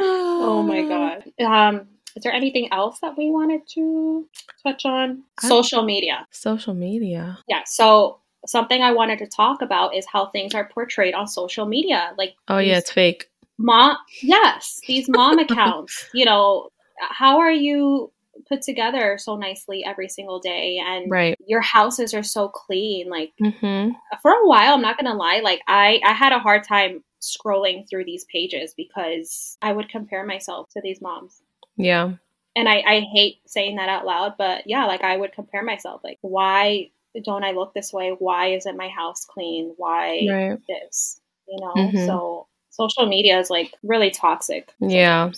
oh 0.00 0.62
my 0.62 0.82
god. 0.82 1.24
Um 1.42 1.88
is 2.16 2.24
there 2.24 2.32
anything 2.32 2.68
else 2.72 2.98
that 3.00 3.16
we 3.16 3.30
wanted 3.30 3.62
to 3.74 4.26
touch 4.66 4.84
on? 4.84 5.22
Social 5.40 5.82
media. 5.82 6.26
Social 6.30 6.74
media. 6.74 7.38
Yeah. 7.48 7.62
So 7.64 8.20
something 8.46 8.82
I 8.82 8.92
wanted 8.92 9.18
to 9.20 9.26
talk 9.26 9.62
about 9.62 9.94
is 9.94 10.06
how 10.10 10.26
things 10.26 10.54
are 10.54 10.68
portrayed 10.68 11.14
on 11.14 11.26
social 11.26 11.66
media. 11.66 12.12
Like, 12.16 12.34
oh 12.48 12.58
yeah, 12.58 12.78
it's 12.78 12.90
fake. 12.90 13.26
Mom, 13.58 13.96
yes, 14.22 14.80
these 14.86 15.08
mom 15.08 15.38
accounts. 15.38 16.08
You 16.14 16.24
know, 16.24 16.70
how 16.98 17.38
are 17.38 17.50
you 17.50 18.12
put 18.48 18.62
together 18.62 19.18
so 19.18 19.36
nicely 19.36 19.84
every 19.84 20.08
single 20.08 20.38
day, 20.38 20.80
and 20.84 21.10
right. 21.10 21.36
your 21.46 21.60
houses 21.60 22.14
are 22.14 22.22
so 22.22 22.48
clean. 22.48 23.08
Like 23.08 23.32
mm-hmm. 23.42 23.92
for 24.22 24.30
a 24.30 24.46
while, 24.46 24.74
I'm 24.74 24.82
not 24.82 24.98
gonna 24.98 25.16
lie. 25.16 25.40
Like 25.42 25.60
I, 25.66 26.00
I 26.04 26.12
had 26.12 26.32
a 26.32 26.38
hard 26.38 26.64
time 26.64 27.02
scrolling 27.20 27.88
through 27.88 28.04
these 28.04 28.24
pages 28.32 28.74
because 28.76 29.56
I 29.60 29.72
would 29.72 29.88
compare 29.88 30.24
myself 30.24 30.68
to 30.70 30.80
these 30.80 31.00
moms. 31.00 31.42
Yeah. 31.76 32.12
And 32.56 32.68
I, 32.68 32.82
I 32.86 33.00
hate 33.00 33.38
saying 33.46 33.76
that 33.76 33.88
out 33.88 34.04
loud, 34.04 34.34
but 34.36 34.64
yeah, 34.66 34.86
like 34.86 35.02
I 35.02 35.16
would 35.16 35.32
compare 35.32 35.62
myself. 35.62 36.00
Like, 36.02 36.18
why 36.22 36.90
don't 37.24 37.44
I 37.44 37.52
look 37.52 37.74
this 37.74 37.92
way? 37.92 38.14
Why 38.18 38.48
isn't 38.48 38.76
my 38.76 38.88
house 38.88 39.24
clean? 39.24 39.74
Why 39.76 40.26
right. 40.30 40.58
this? 40.68 41.20
You 41.48 41.60
know, 41.60 41.74
mm-hmm. 41.74 42.06
so 42.06 42.46
social 42.70 43.06
media 43.06 43.38
is 43.38 43.50
like 43.50 43.74
really 43.82 44.10
toxic. 44.10 44.72
Sometimes. 44.78 44.94
Yeah. 44.94 45.30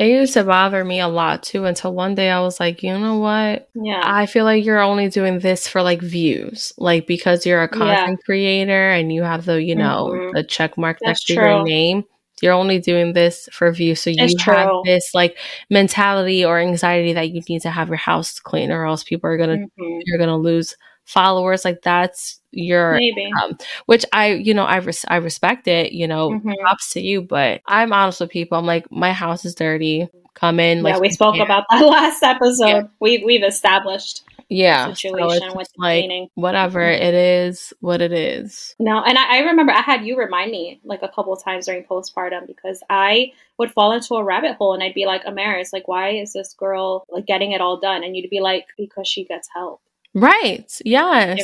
It 0.00 0.06
used 0.06 0.32
to 0.32 0.44
bother 0.44 0.82
me 0.82 0.98
a 1.00 1.08
lot 1.08 1.42
too 1.42 1.66
until 1.66 1.92
one 1.92 2.14
day 2.14 2.30
I 2.30 2.40
was 2.40 2.58
like, 2.58 2.82
you 2.82 2.98
know 2.98 3.18
what? 3.18 3.68
Yeah. 3.74 4.00
I 4.02 4.24
feel 4.24 4.46
like 4.46 4.64
you're 4.64 4.80
only 4.80 5.10
doing 5.10 5.40
this 5.40 5.68
for 5.68 5.82
like 5.82 6.00
views. 6.00 6.72
Like 6.78 7.06
because 7.06 7.44
you're 7.44 7.62
a 7.62 7.68
content 7.68 8.18
yeah. 8.18 8.24
creator 8.24 8.90
and 8.90 9.12
you 9.12 9.22
have 9.22 9.44
the, 9.44 9.62
you 9.62 9.74
know, 9.74 10.10
mm-hmm. 10.10 10.34
the 10.34 10.42
check 10.42 10.78
mark 10.78 10.96
next 11.02 11.26
to 11.26 11.34
your 11.34 11.62
name. 11.64 12.04
You're 12.40 12.54
only 12.54 12.78
doing 12.78 13.12
this 13.12 13.46
for 13.52 13.70
views. 13.70 14.00
So 14.00 14.08
you 14.08 14.16
it's 14.20 14.42
have 14.44 14.68
true. 14.68 14.82
this 14.86 15.10
like 15.12 15.36
mentality 15.68 16.46
or 16.46 16.58
anxiety 16.58 17.12
that 17.12 17.28
you 17.28 17.42
need 17.46 17.60
to 17.60 17.70
have 17.70 17.88
your 17.88 17.98
house 17.98 18.40
clean 18.40 18.70
or 18.70 18.86
else 18.86 19.04
people 19.04 19.28
are 19.28 19.36
gonna 19.36 19.58
mm-hmm. 19.58 19.98
you're 20.06 20.18
gonna 20.18 20.38
lose 20.38 20.74
followers 21.10 21.64
like 21.64 21.82
that's 21.82 22.40
your 22.52 22.94
maybe 22.94 23.30
um, 23.42 23.56
which 23.86 24.04
i 24.12 24.32
you 24.32 24.54
know 24.54 24.64
i 24.64 24.76
res- 24.76 25.04
i 25.08 25.16
respect 25.16 25.66
it 25.66 25.92
you 25.92 26.06
know 26.06 26.30
mm-hmm. 26.30 26.52
props 26.60 26.92
to 26.92 27.00
you 27.00 27.20
but 27.20 27.60
i'm 27.66 27.92
honest 27.92 28.20
with 28.20 28.30
people 28.30 28.56
i'm 28.56 28.66
like 28.66 28.90
my 28.92 29.12
house 29.12 29.44
is 29.44 29.54
dirty 29.54 30.08
come 30.34 30.60
in 30.60 30.84
yeah 30.84 30.98
we 30.98 31.10
spoke 31.10 31.36
about 31.36 31.64
that 31.70 31.80
last 31.84 32.22
episode 32.22 32.66
yeah. 32.66 32.82
we 33.00 33.22
we've 33.24 33.42
established 33.42 34.22
yeah 34.48 34.92
situation 34.92 35.50
so 35.50 35.56
with 35.56 35.68
like 35.76 36.00
cleaning. 36.00 36.28
whatever 36.34 36.80
it 36.80 37.14
is 37.14 37.72
what 37.80 38.00
it 38.00 38.12
is 38.12 38.74
no 38.78 39.00
and 39.02 39.16
I, 39.16 39.38
I, 39.38 39.38
remember 39.40 39.72
i 39.72 39.80
had 39.80 40.04
you 40.04 40.16
remind 40.16 40.50
me 40.50 40.80
like 40.84 41.02
a 41.02 41.08
couple 41.08 41.36
times 41.36 41.66
during 41.66 41.84
postpartum 41.84 42.48
because 42.48 42.82
i 42.90 43.32
would 43.58 43.70
fall 43.70 43.92
into 43.92 44.14
a 44.14 44.24
rabbit 44.24 44.56
hole 44.56 44.74
and 44.74 44.82
i'd 44.82 44.94
be 44.94 45.06
like 45.06 45.24
amaris 45.24 45.72
like 45.72 45.86
why 45.86 46.10
is 46.10 46.32
this 46.32 46.52
girl 46.54 47.04
like 47.10 47.26
getting 47.26 47.52
it 47.52 47.60
all 47.60 47.78
done 47.78 48.02
and 48.02 48.16
you'd 48.16 48.28
be 48.28 48.40
like 48.40 48.66
because 48.76 49.06
she 49.06 49.24
gets 49.24 49.48
help 49.54 49.80
Right. 50.14 50.70
Yes. 50.84 51.40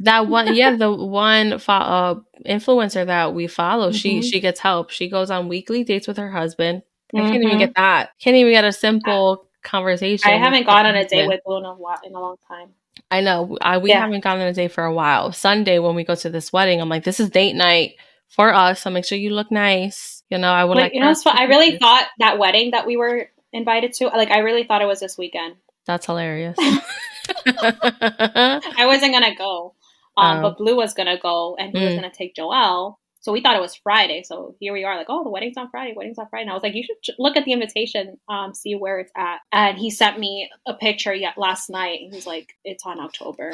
That 0.00 0.26
one 0.26 0.54
yeah, 0.54 0.76
the 0.76 0.92
one 0.92 1.58
fo- 1.58 1.72
uh, 1.72 2.14
influencer 2.46 3.06
that 3.06 3.34
we 3.34 3.46
follow, 3.46 3.90
mm-hmm. 3.90 3.96
she 3.96 4.22
she 4.22 4.40
gets 4.40 4.60
help. 4.60 4.90
She 4.90 5.08
goes 5.08 5.30
on 5.30 5.48
weekly 5.48 5.84
dates 5.84 6.08
with 6.08 6.16
her 6.16 6.30
husband. 6.30 6.82
Mm-hmm. 7.14 7.26
I 7.26 7.30
can't 7.30 7.42
even 7.42 7.48
mm-hmm. 7.50 7.58
get 7.58 7.74
that. 7.76 8.10
Can't 8.18 8.36
even 8.36 8.52
get 8.52 8.64
a 8.64 8.72
simple 8.72 9.46
conversation. 9.62 10.30
I 10.30 10.36
haven't 10.36 10.66
gone 10.66 10.86
on 10.86 10.96
a 10.96 11.06
date 11.06 11.28
with 11.28 11.40
Luna 11.46 11.74
in 12.04 12.14
a 12.14 12.20
long 12.20 12.36
time. 12.48 12.70
I 13.10 13.20
know. 13.20 13.58
I, 13.60 13.78
we 13.78 13.90
yeah. 13.90 14.00
haven't 14.00 14.24
gone 14.24 14.40
on 14.40 14.46
a 14.46 14.52
date 14.52 14.72
for 14.72 14.84
a 14.84 14.92
while. 14.92 15.32
Sunday 15.32 15.78
when 15.78 15.94
we 15.94 16.04
go 16.04 16.14
to 16.14 16.30
this 16.30 16.52
wedding, 16.52 16.80
I'm 16.80 16.88
like, 16.88 17.04
this 17.04 17.20
is 17.20 17.30
date 17.30 17.54
night 17.54 17.96
for 18.28 18.52
us. 18.52 18.80
So 18.80 18.90
make 18.90 19.04
sure 19.04 19.18
you 19.18 19.30
look 19.30 19.50
nice. 19.50 20.22
You 20.30 20.38
know, 20.38 20.50
I 20.50 20.64
would 20.64 20.76
Wait, 20.76 20.82
like. 20.84 20.94
You 20.94 21.00
know, 21.00 21.14
I 21.26 21.44
really 21.44 21.78
thought 21.78 22.06
that 22.18 22.38
wedding 22.38 22.70
that 22.70 22.86
we 22.86 22.96
were 22.96 23.28
invited 23.52 23.92
to, 23.94 24.06
like, 24.06 24.30
I 24.30 24.38
really 24.38 24.64
thought 24.64 24.80
it 24.80 24.86
was 24.86 25.00
this 25.00 25.18
weekend. 25.18 25.56
That's 25.86 26.06
hilarious. 26.06 26.56
I 27.46 28.84
wasn't 28.86 29.12
gonna 29.12 29.34
go, 29.36 29.74
um, 30.16 30.38
oh. 30.38 30.42
but 30.42 30.58
Blue 30.58 30.76
was 30.76 30.94
gonna 30.94 31.18
go, 31.18 31.56
and 31.58 31.72
he 31.72 31.78
mm. 31.78 31.86
was 31.86 31.94
gonna 31.94 32.12
take 32.12 32.34
Joelle. 32.34 32.96
So 33.22 33.30
we 33.30 33.40
thought 33.40 33.54
it 33.54 33.60
was 33.60 33.76
Friday. 33.76 34.24
So 34.24 34.56
here 34.58 34.72
we 34.72 34.82
are, 34.82 34.96
like, 34.96 35.06
oh, 35.08 35.22
the 35.22 35.30
wedding's 35.30 35.56
on 35.56 35.70
Friday. 35.70 35.94
Wedding's 35.96 36.18
on 36.18 36.26
Friday. 36.28 36.42
And 36.42 36.50
I 36.50 36.54
was 36.54 36.64
like, 36.64 36.74
you 36.74 36.82
should 36.82 37.14
look 37.20 37.36
at 37.36 37.44
the 37.44 37.52
invitation, 37.52 38.18
um, 38.28 38.52
see 38.52 38.74
where 38.74 38.98
it's 38.98 39.12
at. 39.16 39.38
And 39.52 39.78
he 39.78 39.90
sent 39.90 40.18
me 40.18 40.50
a 40.66 40.74
picture 40.74 41.14
yet 41.14 41.38
last 41.38 41.70
night. 41.70 42.00
He's 42.10 42.26
like, 42.26 42.56
it's 42.64 42.84
on 42.84 42.98
October. 42.98 43.52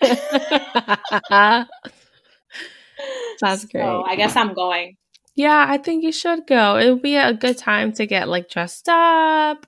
That's 3.40 3.64
great. 3.64 3.82
So 3.82 4.04
I 4.04 4.14
guess 4.14 4.36
I'm 4.36 4.54
going. 4.54 4.96
Yeah, 5.34 5.66
I 5.68 5.78
think 5.78 6.04
you 6.04 6.12
should 6.12 6.46
go. 6.46 6.76
It 6.76 6.90
would 6.90 7.02
be 7.02 7.16
a 7.16 7.34
good 7.34 7.58
time 7.58 7.92
to 7.94 8.06
get 8.06 8.28
like 8.28 8.48
dressed 8.48 8.88
up, 8.88 9.66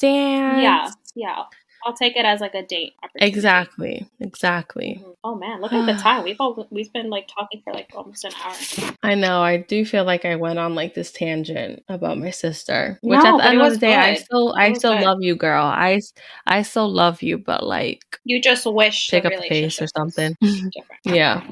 dance. 0.00 0.62
Yeah, 0.62 0.88
yeah. 1.14 1.44
I'll 1.84 1.94
take 1.94 2.16
it 2.16 2.24
as 2.24 2.40
like 2.40 2.54
a 2.54 2.64
date. 2.64 2.92
Exactly. 3.16 4.08
Exactly. 4.20 4.98
Mm-hmm. 5.00 5.10
Oh 5.24 5.34
man, 5.34 5.60
look 5.60 5.72
at 5.72 5.86
the 5.86 5.94
time. 6.02 6.24
We've 6.24 6.36
all 6.40 6.66
we've 6.70 6.92
been 6.92 7.10
like 7.10 7.28
talking 7.28 7.60
for 7.64 7.72
like 7.72 7.90
almost 7.94 8.24
an 8.24 8.32
hour. 8.44 8.94
I 9.02 9.14
know. 9.14 9.42
I 9.42 9.58
do 9.58 9.84
feel 9.84 10.04
like 10.04 10.24
I 10.24 10.36
went 10.36 10.58
on 10.58 10.74
like 10.74 10.94
this 10.94 11.12
tangent 11.12 11.82
about 11.88 12.18
my 12.18 12.30
sister, 12.30 12.98
which 13.02 13.20
no, 13.22 13.40
at 13.40 13.42
the 13.42 13.48
end 13.50 13.62
of 13.62 13.72
the 13.72 13.78
day, 13.78 13.92
good. 13.92 13.98
I 13.98 14.14
still 14.14 14.54
I 14.56 14.72
still 14.74 14.94
good. 14.94 15.04
love 15.04 15.18
you, 15.20 15.34
girl. 15.36 15.64
I 15.64 16.00
I 16.46 16.62
still 16.62 16.92
love 16.92 17.22
you, 17.22 17.38
but 17.38 17.64
like 17.64 18.02
you 18.24 18.40
just 18.40 18.66
wish 18.66 19.10
pick 19.10 19.24
up 19.24 19.32
the 19.32 19.48
pace 19.48 19.80
or 19.82 19.86
something. 19.88 20.36
yeah. 21.04 21.42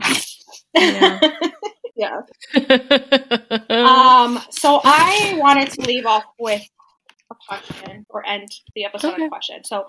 yeah. 0.74 1.20
yeah. 1.96 2.20
um. 3.70 4.40
So 4.50 4.80
I 4.84 5.34
wanted 5.38 5.70
to 5.72 5.80
leave 5.82 6.06
off 6.06 6.24
with 6.38 6.62
a 7.30 7.34
question 7.48 8.06
or 8.08 8.26
end 8.26 8.48
the 8.74 8.84
episode 8.84 9.14
okay. 9.14 9.22
on 9.22 9.26
a 9.26 9.30
question. 9.30 9.64
So 9.64 9.86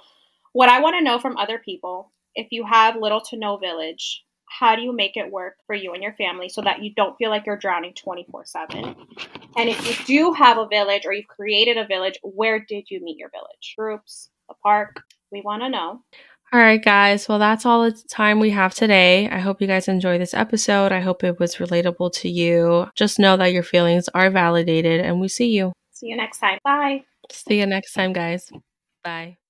what 0.54 0.70
I 0.70 0.82
want 0.82 0.96
to 0.98 1.04
know 1.04 1.20
from 1.20 1.38
other 1.38 1.60
people, 1.60 2.12
if 2.36 2.48
you 2.52 2.66
have 2.66 2.96
little 2.96 3.22
to 3.22 3.38
no 3.38 3.58
village, 3.58 4.24
how 4.48 4.76
do 4.76 4.82
you 4.82 4.94
make 4.94 5.16
it 5.16 5.32
work 5.32 5.56
for 5.66 5.76
you 5.76 5.94
and 5.94 6.04
your 6.04 6.14
family 6.14 6.50
so 6.50 6.62
that 6.62 6.84
you 6.84 6.94
don't 6.94 7.16
feel 7.18 7.30
like 7.30 7.46
you're 7.46 7.58
drowning 7.58 7.94
24 7.94 8.46
7? 8.46 8.96
And 9.58 9.70
if 9.70 9.88
you 9.88 10.06
do 10.06 10.34
have 10.34 10.58
a 10.58 10.68
village 10.68 11.06
or 11.06 11.14
you've 11.14 11.28
created 11.28 11.78
a 11.78 11.88
village, 11.88 12.20
where 12.22 12.60
did 12.60 12.86
you 12.90 13.02
meet 13.02 13.18
your 13.18 13.30
village? 13.30 13.76
Groups, 13.78 14.30
a 14.50 14.54
park? 14.56 15.02
We 15.32 15.42
want 15.42 15.64
to 15.64 15.70
know. 15.70 16.02
All 16.54 16.60
right, 16.60 16.84
guys. 16.84 17.30
Well, 17.30 17.40
that's 17.40 17.66
all 17.66 17.84
the 17.84 17.98
time 18.10 18.42
we 18.42 18.50
have 18.50 18.76
today. 18.76 19.30
I 19.30 19.40
hope 19.40 19.62
you 19.62 19.68
guys 19.68 19.88
enjoyed 19.88 20.20
this 20.20 20.34
episode. 20.34 20.92
I 20.92 21.00
hope 21.00 21.24
it 21.24 21.40
was 21.40 21.56
relatable 21.56 22.12
to 22.16 22.30
you. 22.30 22.88
Just 22.94 23.20
know 23.20 23.38
that 23.38 23.54
your 23.54 23.64
feelings 23.64 24.10
are 24.14 24.30
validated, 24.30 25.00
and 25.00 25.22
we 25.22 25.30
see 25.30 25.52
you. 25.52 25.72
See 25.94 26.08
you 26.08 26.18
next 26.18 26.40
time. 26.40 26.60
Bye. 26.66 27.06
See 27.32 27.60
you 27.60 27.66
next 27.66 27.94
time, 27.94 28.14
guys. 28.14 28.50
Bye. 29.04 29.41